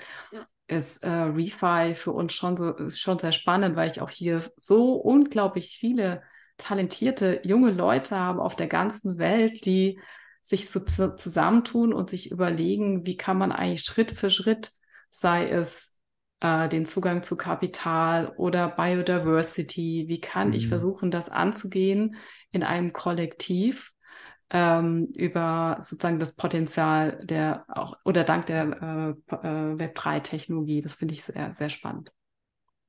ist 0.68 1.02
äh, 1.02 1.08
Refi 1.08 1.94
für 1.94 2.12
uns 2.12 2.34
schon 2.34 2.58
so, 2.58 2.74
ist 2.74 3.00
schon 3.00 3.18
sehr 3.18 3.32
spannend, 3.32 3.76
weil 3.76 3.90
ich 3.90 4.02
auch 4.02 4.10
hier 4.10 4.42
so 4.58 4.92
unglaublich 4.92 5.78
viele 5.80 6.22
talentierte 6.58 7.40
junge 7.44 7.70
Leute 7.70 8.16
habe 8.16 8.42
auf 8.42 8.56
der 8.56 8.68
ganzen 8.68 9.18
Welt, 9.18 9.64
die 9.64 9.98
sich 10.50 10.68
so 10.68 10.80
zusammentun 10.80 11.92
und 11.92 12.08
sich 12.08 12.32
überlegen, 12.32 13.06
wie 13.06 13.16
kann 13.16 13.38
man 13.38 13.52
eigentlich 13.52 13.82
Schritt 13.82 14.10
für 14.10 14.30
Schritt, 14.30 14.72
sei 15.08 15.48
es 15.48 16.00
äh, 16.40 16.68
den 16.68 16.84
Zugang 16.84 17.22
zu 17.22 17.36
Kapital 17.36 18.34
oder 18.36 18.68
Biodiversity, 18.68 20.06
wie 20.08 20.20
kann 20.20 20.48
mhm. 20.48 20.54
ich 20.54 20.66
versuchen, 20.66 21.12
das 21.12 21.28
anzugehen 21.28 22.16
in 22.50 22.64
einem 22.64 22.92
Kollektiv 22.92 23.92
ähm, 24.50 25.12
über 25.14 25.76
sozusagen 25.80 26.18
das 26.18 26.34
Potenzial 26.34 27.20
der 27.22 27.64
auch 27.68 27.96
oder 28.04 28.24
dank 28.24 28.46
der 28.46 29.16
äh, 29.30 29.36
äh 29.36 29.74
Web3-Technologie. 29.76 30.80
Das 30.80 30.96
finde 30.96 31.14
ich 31.14 31.22
sehr, 31.22 31.52
sehr 31.52 31.68
spannend. 31.68 32.10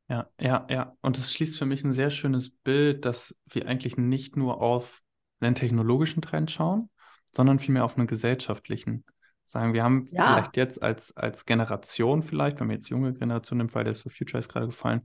Ja, 0.09 0.27
ja, 0.39 0.65
ja. 0.67 0.97
Und 1.01 1.19
es 1.19 1.31
schließt 1.31 1.59
für 1.59 1.67
mich 1.67 1.83
ein 1.83 1.93
sehr 1.93 2.09
schönes 2.09 2.49
Bild, 2.49 3.05
dass 3.05 3.35
wir 3.47 3.67
eigentlich 3.67 3.97
nicht 3.97 4.35
nur 4.35 4.63
auf 4.63 5.03
einen 5.39 5.53
technologischen 5.53 6.23
Trend 6.23 6.49
schauen, 6.49 6.89
sondern 7.31 7.59
vielmehr 7.59 7.85
auf 7.85 7.97
einen 7.97 8.07
gesellschaftlichen. 8.07 9.03
Sagen, 9.43 9.73
wir 9.73 9.83
haben 9.83 10.05
ja. 10.11 10.23
vielleicht 10.23 10.57
jetzt 10.57 10.81
als, 10.81 11.15
als 11.17 11.45
Generation, 11.45 12.23
vielleicht, 12.23 12.59
wenn 12.59 12.69
wir 12.69 12.75
jetzt 12.75 12.89
junge 12.89 13.13
Generation 13.13 13.59
im 13.59 13.69
Fall 13.69 13.83
des 13.83 14.01
for 14.01 14.11
Future 14.11 14.39
ist 14.39 14.49
gerade 14.49 14.67
gefallen, 14.67 15.01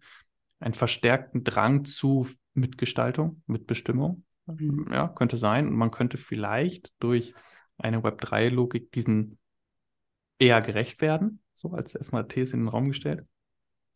einen 0.61 0.75
verstärkten 0.75 1.43
Drang 1.43 1.85
zu 1.85 2.29
Mitgestaltung, 2.55 3.43
Mitbestimmung. 3.47 4.25
Mhm. 4.47 4.89
Ja, 4.93 5.09
könnte 5.09 5.37
sein. 5.37 5.69
Und 5.69 5.75
man 5.75 5.91
könnte 5.91 6.19
vielleicht 6.19 6.93
durch 7.01 7.35
eine 7.79 8.01
Web3-Logik 8.01 8.93
diesen 8.93 9.39
eher 10.39 10.61
gerecht 10.61 11.01
werden, 11.01 11.41
so 11.55 11.73
als 11.73 11.95
erstmal 11.95 12.29
These 12.29 12.55
in 12.55 12.61
den 12.61 12.69
Raum 12.69 12.89
gestellt. 12.89 13.27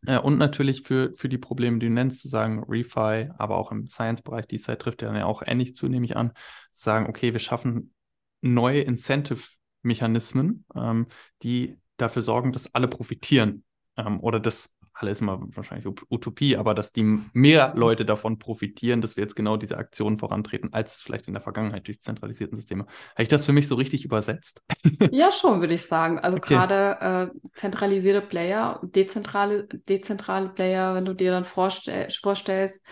Ja, 0.06 0.18
und 0.18 0.38
natürlich 0.38 0.82
für, 0.82 1.12
für 1.16 1.28
die 1.28 1.38
Probleme, 1.38 1.78
die 1.78 1.86
du 1.86 1.92
nennst, 1.92 2.22
zu 2.22 2.28
sagen, 2.28 2.64
Refi, 2.66 3.30
aber 3.36 3.56
auch 3.56 3.70
im 3.70 3.86
Science-Bereich, 3.86 4.46
die 4.46 4.58
Zeit 4.58 4.80
trifft 4.80 5.02
ja 5.02 5.24
auch 5.26 5.42
ähnlich 5.44 5.74
zu, 5.74 5.88
nehme 5.88 6.06
ich 6.06 6.16
an, 6.16 6.32
zu 6.70 6.84
sagen, 6.84 7.06
okay, 7.06 7.32
wir 7.32 7.40
schaffen 7.40 7.92
neue 8.40 8.82
Incentive-Mechanismen, 8.82 10.64
ähm, 10.74 11.06
die 11.42 11.76
dafür 11.96 12.22
sorgen, 12.22 12.52
dass 12.52 12.74
alle 12.74 12.88
profitieren. 12.88 13.64
Ähm, 13.96 14.20
oder 14.20 14.40
dass 14.40 14.70
alle 14.94 15.10
ist 15.10 15.20
immer 15.20 15.40
wahrscheinlich 15.54 15.86
Utopie, 16.10 16.56
aber 16.56 16.74
dass 16.74 16.92
die 16.92 17.18
mehr 17.32 17.72
Leute 17.74 18.04
davon 18.04 18.38
profitieren, 18.38 19.00
dass 19.00 19.16
wir 19.16 19.22
jetzt 19.22 19.36
genau 19.36 19.56
diese 19.56 19.78
Aktionen 19.78 20.18
vorantreten, 20.18 20.72
als 20.72 21.00
vielleicht 21.00 21.26
in 21.28 21.34
der 21.34 21.42
Vergangenheit 21.42 21.86
durch 21.86 22.00
zentralisierten 22.00 22.56
Systeme. 22.56 22.84
Habe 23.12 23.22
ich 23.22 23.28
das 23.28 23.46
für 23.46 23.52
mich 23.52 23.68
so 23.68 23.74
richtig 23.74 24.04
übersetzt? 24.04 24.62
Ja, 25.12 25.32
schon, 25.32 25.60
würde 25.60 25.74
ich 25.74 25.82
sagen. 25.82 26.18
Also 26.18 26.36
okay. 26.36 26.54
gerade 26.54 27.32
äh, 27.34 27.48
zentralisierte 27.54 28.20
Player, 28.20 28.80
dezentrale, 28.82 29.64
dezentrale 29.64 30.50
Player, 30.50 30.94
wenn 30.94 31.04
du 31.04 31.14
dir 31.14 31.30
dann 31.30 31.44
vorstell 31.44 32.08
vorstellst, 32.10 32.86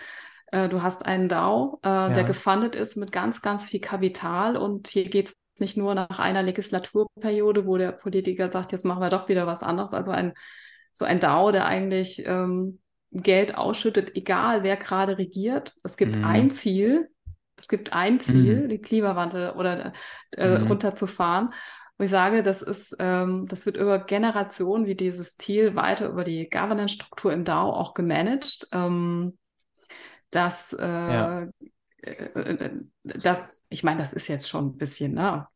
äh, 0.51 0.69
du 0.69 0.81
hast 0.81 1.05
einen 1.05 1.29
DAO, 1.29 1.79
äh, 1.83 1.87
ja. 1.87 2.09
der 2.09 2.23
gefundet 2.23 2.75
ist 2.75 2.95
mit 2.95 3.11
ganz, 3.11 3.41
ganz 3.41 3.69
viel 3.69 3.79
Kapital 3.79 4.57
und 4.57 4.87
hier 4.87 5.09
geht 5.09 5.27
es 5.27 5.37
nicht 5.59 5.77
nur 5.77 5.93
nach 5.95 6.19
einer 6.19 6.41
Legislaturperiode, 6.43 7.65
wo 7.65 7.77
der 7.77 7.91
Politiker 7.91 8.49
sagt, 8.49 8.71
jetzt 8.71 8.85
machen 8.85 9.01
wir 9.01 9.09
doch 9.09 9.27
wieder 9.29 9.45
was 9.45 9.63
anderes. 9.63 9.93
Also 9.93 10.11
ein, 10.11 10.33
so 10.93 11.05
ein 11.05 11.19
DAO, 11.19 11.51
der 11.51 11.65
eigentlich 11.65 12.23
ähm, 12.25 12.79
Geld 13.11 13.57
ausschüttet, 13.57 14.15
egal 14.15 14.63
wer 14.63 14.77
gerade 14.77 15.17
regiert. 15.17 15.75
Es 15.83 15.97
gibt 15.97 16.17
mhm. 16.17 16.25
ein 16.25 16.49
Ziel, 16.51 17.09
es 17.57 17.67
gibt 17.67 17.93
ein 17.93 18.19
Ziel, 18.19 18.63
mhm. 18.63 18.69
den 18.69 18.81
Klimawandel 18.81 19.51
oder 19.51 19.93
äh, 20.37 20.59
mhm. 20.59 20.67
runterzufahren. 20.67 21.49
Und 21.97 22.05
ich 22.05 22.11
sage, 22.11 22.43
das 22.43 22.61
ist, 22.61 22.95
ähm, 22.99 23.45
das 23.49 23.65
wird 23.65 23.75
über 23.75 23.99
Generationen 23.99 24.85
wie 24.85 24.95
dieses 24.95 25.35
Ziel 25.35 25.75
weiter 25.75 26.07
über 26.07 26.23
die 26.23 26.49
Governance-Struktur 26.49 27.33
im 27.33 27.43
DAO 27.43 27.71
auch 27.71 27.93
gemanagt. 27.93 28.67
Ähm, 28.71 29.37
dass, 30.31 30.73
äh, 30.73 30.85
ja. 30.85 31.47
Äh, 32.01 32.11
äh, 32.11 32.71
das, 33.03 33.63
ich 33.69 33.83
meine, 33.83 33.99
das 33.99 34.13
ist 34.13 34.27
jetzt 34.27 34.49
schon 34.49 34.67
ein 34.67 34.77
bisschen, 34.77 35.13
ne? 35.13 35.47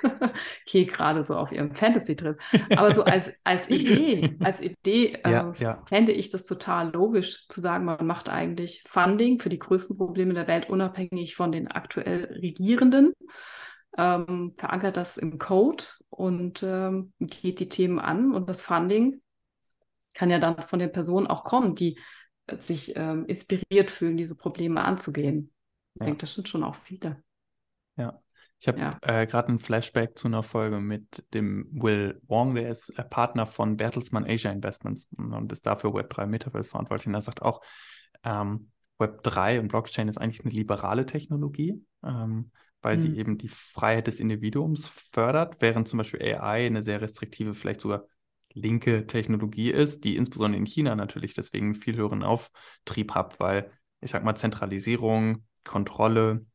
okay, 0.66 0.84
gerade 0.84 1.22
so 1.24 1.36
auf 1.36 1.52
ihrem 1.52 1.74
Fantasy-Trip. 1.74 2.38
Aber 2.76 2.94
so 2.94 3.04
als, 3.04 3.32
als 3.44 3.68
Idee, 3.68 4.36
als 4.40 4.60
Idee 4.60 5.18
ja, 5.24 5.50
äh, 5.50 5.62
ja. 5.62 5.82
fände 5.88 6.12
ich 6.12 6.30
das 6.30 6.44
total 6.44 6.92
logisch 6.92 7.46
zu 7.48 7.60
sagen, 7.60 7.84
man 7.84 8.06
macht 8.06 8.28
eigentlich 8.28 8.84
Funding 8.86 9.38
für 9.40 9.48
die 9.48 9.58
größten 9.58 9.96
Probleme 9.96 10.34
der 10.34 10.46
Welt 10.46 10.68
unabhängig 10.70 11.34
von 11.34 11.52
den 11.52 11.68
aktuell 11.68 12.24
Regierenden, 12.40 13.12
ähm, 13.96 14.54
verankert 14.56 14.96
das 14.96 15.16
im 15.16 15.38
Code 15.38 15.84
und 16.10 16.62
ähm, 16.62 17.12
geht 17.18 17.60
die 17.60 17.68
Themen 17.68 17.98
an 17.98 18.34
und 18.34 18.48
das 18.48 18.62
Funding 18.62 19.20
kann 20.14 20.30
ja 20.30 20.38
dann 20.38 20.62
von 20.62 20.78
den 20.78 20.92
Personen 20.92 21.26
auch 21.26 21.44
kommen, 21.44 21.74
die 21.74 21.98
sich 22.56 22.94
ähm, 22.96 23.26
inspiriert 23.26 23.90
fühlen, 23.90 24.16
diese 24.16 24.34
Probleme 24.34 24.84
anzugehen. 24.84 25.52
Ich 25.94 26.00
ja. 26.00 26.06
denke, 26.06 26.20
das 26.20 26.34
sind 26.34 26.48
schon 26.48 26.64
auch 26.64 26.74
viele. 26.74 27.22
Ja. 27.96 28.20
Ich 28.60 28.66
habe 28.66 28.80
ja. 28.80 28.98
äh, 29.02 29.26
gerade 29.26 29.52
ein 29.52 29.60
Flashback 29.60 30.18
zu 30.18 30.26
einer 30.26 30.42
Folge 30.42 30.80
mit 30.80 31.24
dem 31.32 31.68
Will 31.70 32.20
Wong, 32.26 32.56
der 32.56 32.70
ist 32.70 32.90
äh, 32.98 33.04
Partner 33.04 33.46
von 33.46 33.76
Bertelsmann 33.76 34.28
Asia 34.28 34.50
Investments 34.50 35.06
und 35.16 35.52
ist 35.52 35.64
dafür 35.64 35.90
Web3 35.90 36.26
Metaverse 36.26 36.70
verantwortlich. 36.70 37.06
Und 37.06 37.14
er 37.14 37.20
sagt 37.20 37.42
auch, 37.42 37.62
ähm, 38.24 38.70
Web3 38.98 39.60
und 39.60 39.68
Blockchain 39.68 40.08
ist 40.08 40.18
eigentlich 40.18 40.44
eine 40.44 40.52
liberale 40.52 41.06
Technologie, 41.06 41.80
ähm, 42.04 42.50
weil 42.82 42.96
mhm. 42.96 43.00
sie 43.00 43.16
eben 43.16 43.38
die 43.38 43.48
Freiheit 43.48 44.08
des 44.08 44.18
Individuums 44.18 44.88
fördert, 45.12 45.56
während 45.60 45.86
zum 45.86 45.98
Beispiel 45.98 46.20
AI 46.20 46.66
eine 46.66 46.82
sehr 46.82 47.00
restriktive, 47.00 47.54
vielleicht 47.54 47.80
sogar 47.80 48.06
linke 48.52 49.06
Technologie 49.06 49.70
ist, 49.70 50.04
die 50.04 50.16
insbesondere 50.16 50.58
in 50.58 50.66
China 50.66 50.94
natürlich 50.94 51.34
deswegen 51.34 51.74
viel 51.74 51.96
höheren 51.96 52.22
Auftrieb 52.22 53.14
hat, 53.14 53.40
weil 53.40 53.70
ich 54.00 54.10
sag 54.10 54.24
mal 54.24 54.34
Zentralisierung, 54.36 55.44
Kontrolle, 55.64 56.46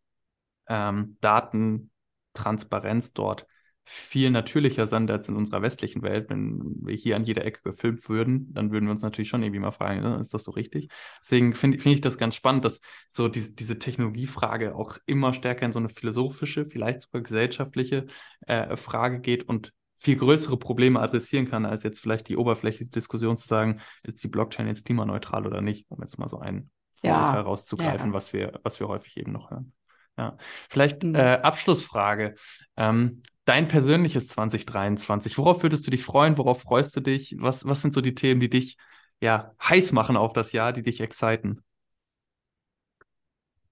ähm, 0.67 1.17
Datentransparenz 1.21 3.13
dort 3.13 3.47
viel 3.85 4.31
natürlicher 4.31 4.87
sind 4.87 5.11
als 5.11 5.27
in 5.27 5.35
unserer 5.35 5.61
westlichen 5.61 6.03
Welt. 6.03 6.29
Wenn 6.29 6.61
wir 6.81 6.95
hier 6.95 7.17
an 7.17 7.25
jeder 7.25 7.45
Ecke 7.45 7.61
gefilmt 7.63 8.07
würden, 8.07 8.53
dann 8.53 8.71
würden 8.71 8.85
wir 8.85 8.91
uns 8.91 9.01
natürlich 9.01 9.27
schon 9.27 9.43
irgendwie 9.43 9.59
mal 9.59 9.71
fragen, 9.71 10.01
ne, 10.01 10.19
ist 10.21 10.33
das 10.33 10.43
so 10.45 10.51
richtig? 10.51 10.87
Deswegen 11.21 11.53
finde 11.53 11.79
find 11.79 11.95
ich 11.95 12.01
das 12.01 12.17
ganz 12.17 12.35
spannend, 12.35 12.63
dass 12.63 12.79
so 13.09 13.27
diese, 13.27 13.53
diese 13.53 13.79
Technologiefrage 13.79 14.75
auch 14.75 14.97
immer 15.05 15.33
stärker 15.33 15.65
in 15.65 15.73
so 15.73 15.79
eine 15.79 15.89
philosophische, 15.89 16.65
vielleicht 16.65 17.01
sogar 17.01 17.23
gesellschaftliche 17.23 18.05
äh, 18.47 18.77
Frage 18.77 19.19
geht 19.19 19.43
und 19.49 19.73
viel 20.03 20.17
größere 20.17 20.57
Probleme 20.57 20.99
adressieren 20.99 21.49
kann, 21.49 21.65
als 21.65 21.83
jetzt 21.83 22.01
vielleicht 22.01 22.27
die 22.27 22.35
oberflächliche 22.35 22.91
Diskussion 22.91 23.37
zu 23.37 23.47
sagen, 23.47 23.79
ist 24.03 24.21
die 24.21 24.27
Blockchain 24.27 24.67
jetzt 24.67 24.85
klimaneutral 24.85 25.47
oder 25.47 25.61
nicht, 25.61 25.85
um 25.89 26.01
jetzt 26.01 26.19
mal 26.19 26.27
so 26.27 26.39
einen 26.39 26.69
ja. 27.01 27.33
herauszugreifen, 27.33 28.09
ja. 28.09 28.13
was 28.13 28.33
wir, 28.33 28.59
was 28.63 28.79
wir 28.81 28.89
häufig 28.89 29.15
eben 29.15 29.31
noch 29.31 29.49
hören. 29.49 29.71
Ja, 30.17 30.37
vielleicht 30.69 31.03
mhm. 31.03 31.15
äh, 31.15 31.39
Abschlussfrage. 31.41 32.35
Ähm, 32.75 33.23
dein 33.45 33.69
persönliches 33.69 34.27
2023, 34.27 35.37
worauf 35.37 35.63
würdest 35.63 35.87
du 35.87 35.91
dich 35.91 36.03
freuen? 36.03 36.37
Worauf 36.37 36.61
freust 36.61 36.95
du 36.97 36.99
dich? 36.99 37.35
Was, 37.39 37.65
was 37.65 37.81
sind 37.81 37.93
so 37.93 38.01
die 38.01 38.13
Themen, 38.13 38.41
die 38.41 38.49
dich 38.49 38.77
ja 39.21 39.53
heiß 39.63 39.93
machen 39.93 40.17
auf 40.17 40.33
das 40.33 40.51
Jahr, 40.51 40.73
die 40.73 40.83
dich 40.83 40.99
exciten? 40.99 41.63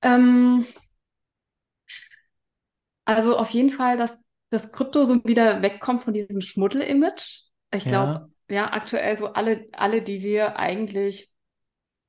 Ähm, 0.02 0.66
also 3.04 3.38
auf 3.38 3.50
jeden 3.50 3.70
Fall, 3.70 3.98
dass 3.98 4.24
das 4.52 4.72
Krypto 4.72 5.06
so 5.06 5.24
wieder 5.24 5.62
wegkommt 5.62 6.02
von 6.02 6.14
diesem 6.14 6.42
Schmuddel-Image. 6.42 7.40
Ich 7.74 7.86
glaube, 7.86 8.30
ja. 8.50 8.56
ja, 8.56 8.74
aktuell 8.74 9.18
so 9.18 9.34
alle, 9.34 9.68
alle, 9.72 10.02
die 10.02 10.22
wir 10.22 10.58
eigentlich 10.58 11.30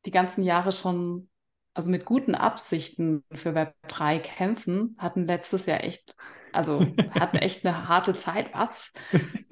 die 0.04 0.10
ganzen 0.10 0.42
Jahre 0.42 0.72
schon 0.72 1.30
also 1.74 1.90
mit 1.90 2.04
guten 2.04 2.34
Absichten 2.34 3.24
für 3.32 3.54
Web 3.54 3.74
3 3.88 4.18
kämpfen, 4.18 4.96
hatten 4.98 5.26
letztes 5.26 5.66
Jahr 5.66 5.82
echt, 5.82 6.14
also 6.52 6.80
hatten 7.12 7.38
echt 7.38 7.64
eine 7.64 7.88
harte 7.88 8.16
Zeit, 8.16 8.52
was? 8.52 8.92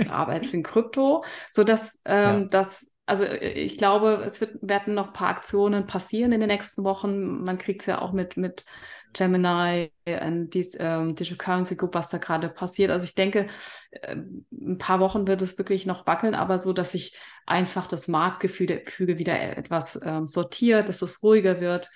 Aber 0.08 0.34
jetzt 0.34 0.52
in 0.52 0.62
Krypto, 0.62 1.24
so 1.50 1.64
dass 1.64 2.00
ähm, 2.04 2.42
ja. 2.42 2.44
das 2.48 2.94
also 3.10 3.24
ich 3.24 3.76
glaube, 3.76 4.22
es 4.24 4.40
wird, 4.40 4.56
werden 4.62 4.94
noch 4.94 5.08
ein 5.08 5.12
paar 5.12 5.30
Aktionen 5.30 5.86
passieren 5.86 6.30
in 6.30 6.38
den 6.38 6.48
nächsten 6.48 6.84
Wochen. 6.84 7.42
Man 7.42 7.58
kriegt 7.58 7.82
es 7.82 7.86
ja 7.86 8.00
auch 8.00 8.12
mit, 8.12 8.36
mit 8.36 8.64
Gemini 9.12 9.90
und 10.06 10.50
die, 10.54 10.64
ähm, 10.78 11.16
Digital 11.16 11.36
Currency 11.36 11.74
Group, 11.74 11.94
was 11.94 12.08
da 12.08 12.18
gerade 12.18 12.48
passiert. 12.48 12.92
Also 12.92 13.04
ich 13.04 13.16
denke, 13.16 13.48
äh, 13.90 14.14
ein 14.52 14.78
paar 14.78 15.00
Wochen 15.00 15.26
wird 15.26 15.42
es 15.42 15.58
wirklich 15.58 15.86
noch 15.86 16.06
wackeln, 16.06 16.36
aber 16.36 16.60
so, 16.60 16.72
dass 16.72 16.92
sich 16.92 17.18
einfach 17.46 17.88
das 17.88 18.06
Marktgefüge 18.06 19.18
wieder 19.18 19.40
etwas 19.58 20.00
ähm, 20.04 20.28
sortiert, 20.28 20.88
dass 20.88 21.02
es 21.02 21.20
ruhiger 21.20 21.60
wird 21.60 21.90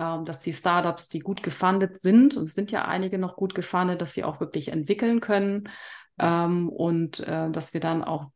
ähm, 0.00 0.24
dass 0.24 0.42
die 0.42 0.52
Startups, 0.52 1.08
die 1.08 1.20
gut 1.20 1.42
gefundet 1.42 2.00
sind, 2.00 2.36
und 2.36 2.44
es 2.44 2.54
sind 2.54 2.70
ja 2.70 2.84
einige 2.84 3.18
noch 3.18 3.36
gut 3.36 3.54
gefundet, 3.54 4.00
dass 4.00 4.12
sie 4.14 4.24
auch 4.24 4.40
wirklich 4.40 4.68
entwickeln 4.68 5.20
können 5.20 5.68
ähm, 6.18 6.68
und 6.68 7.20
äh, 7.20 7.50
dass 7.50 7.74
wir 7.74 7.80
dann 7.80 8.04
auch 8.04 8.30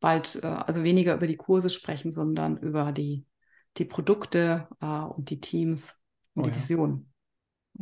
bald, 0.00 0.40
äh, 0.42 0.46
also 0.46 0.82
weniger 0.82 1.14
über 1.14 1.26
die 1.26 1.36
Kurse 1.36 1.70
sprechen, 1.70 2.10
sondern 2.10 2.56
über 2.56 2.92
die, 2.92 3.24
die 3.76 3.84
Produkte 3.84 4.68
äh, 4.80 4.86
und 4.86 5.30
die 5.30 5.40
Teams 5.40 6.02
und 6.34 6.46
oh, 6.46 6.48
die 6.48 6.54
Vision. 6.54 7.06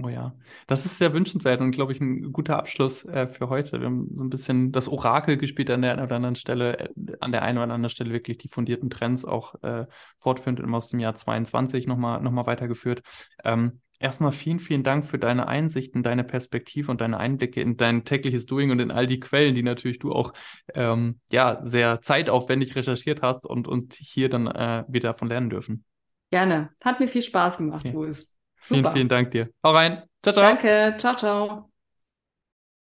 Oh 0.01 0.09
ja, 0.09 0.37
das 0.67 0.85
ist 0.85 0.99
sehr 0.99 1.13
wünschenswert 1.13 1.61
und 1.61 1.73
glaube 1.73 1.93
ich 1.93 2.01
ein 2.01 2.33
guter 2.33 2.59
Abschluss 2.59 3.05
äh, 3.07 3.27
für 3.27 3.49
heute. 3.49 3.81
Wir 3.81 3.87
haben 3.87 4.09
so 4.15 4.23
ein 4.23 4.29
bisschen 4.29 4.71
das 4.71 4.89
Orakel 4.89 5.39
gespielt 5.39 5.71
an 5.71 5.83
der 5.83 5.93
einen 5.93 6.03
oder 6.03 6.17
anderen 6.17 6.37
Stelle, 6.37 6.79
äh, 6.79 6.89
an 7.21 7.33
der 7.33 7.43
einen 7.43 7.59
oder 7.59 7.73
anderen 7.73 7.89
Stelle 7.89 8.13
wirklich 8.13 8.39
die 8.39 8.49
fundierten 8.49 8.91
Trends 8.91 9.25
auch 9.25 9.61
äh, 9.63 9.87
fortführend 10.19 10.63
aus 10.73 10.91
dem 10.91 11.01
Jahr 11.01 11.15
22 11.15 11.87
nochmal 11.87 12.21
noch 12.21 12.31
mal 12.31 12.47
weitergeführt. 12.47 13.03
Ähm, 13.45 13.81
erstmal 13.99 14.33
vielen, 14.33 14.59
vielen 14.59 14.83
Dank 14.83 15.05
für 15.05 15.19
deine 15.19 15.49
Einsichten, 15.49 16.03
deine 16.03 16.25
Perspektive 16.25 16.91
und 16.91 17.01
deine 17.01 17.19
Einblicke 17.19 17.61
in 17.61 17.77
dein 17.77 18.05
tägliches 18.05 18.47
Doing 18.47 18.71
und 18.71 18.81
in 18.81 18.91
all 18.91 19.07
die 19.07 19.21
Quellen, 19.21 19.55
die 19.55 19.63
natürlich 19.63 19.99
du 19.99 20.13
auch 20.13 20.33
ähm, 20.75 21.21
ja, 21.31 21.59
sehr 21.63 22.03
zeitaufwendig 22.03 22.75
recherchiert 22.77 23.23
hast 23.23 23.47
und, 23.47 23.69
und 23.69 23.95
hier 23.95 24.29
dann 24.29 24.47
äh, 24.47 24.85
wieder 24.89 25.11
davon 25.11 25.29
lernen 25.29 25.51
dürfen. 25.51 25.85
Gerne. 26.31 26.71
Hat 26.85 27.01
mir 27.01 27.09
viel 27.09 27.23
Spaß 27.23 27.59
gemacht, 27.59 27.85
okay. 27.85 27.95
Louis. 27.95 28.37
Super. 28.61 28.81
Vielen, 28.81 28.93
vielen 28.93 29.09
Dank 29.09 29.31
dir. 29.31 29.51
Hau 29.63 29.71
rein. 29.71 30.03
Ciao, 30.23 30.33
ciao. 30.33 30.45
Danke. 30.45 30.95
Ciao, 30.99 31.17
ciao. 31.17 31.71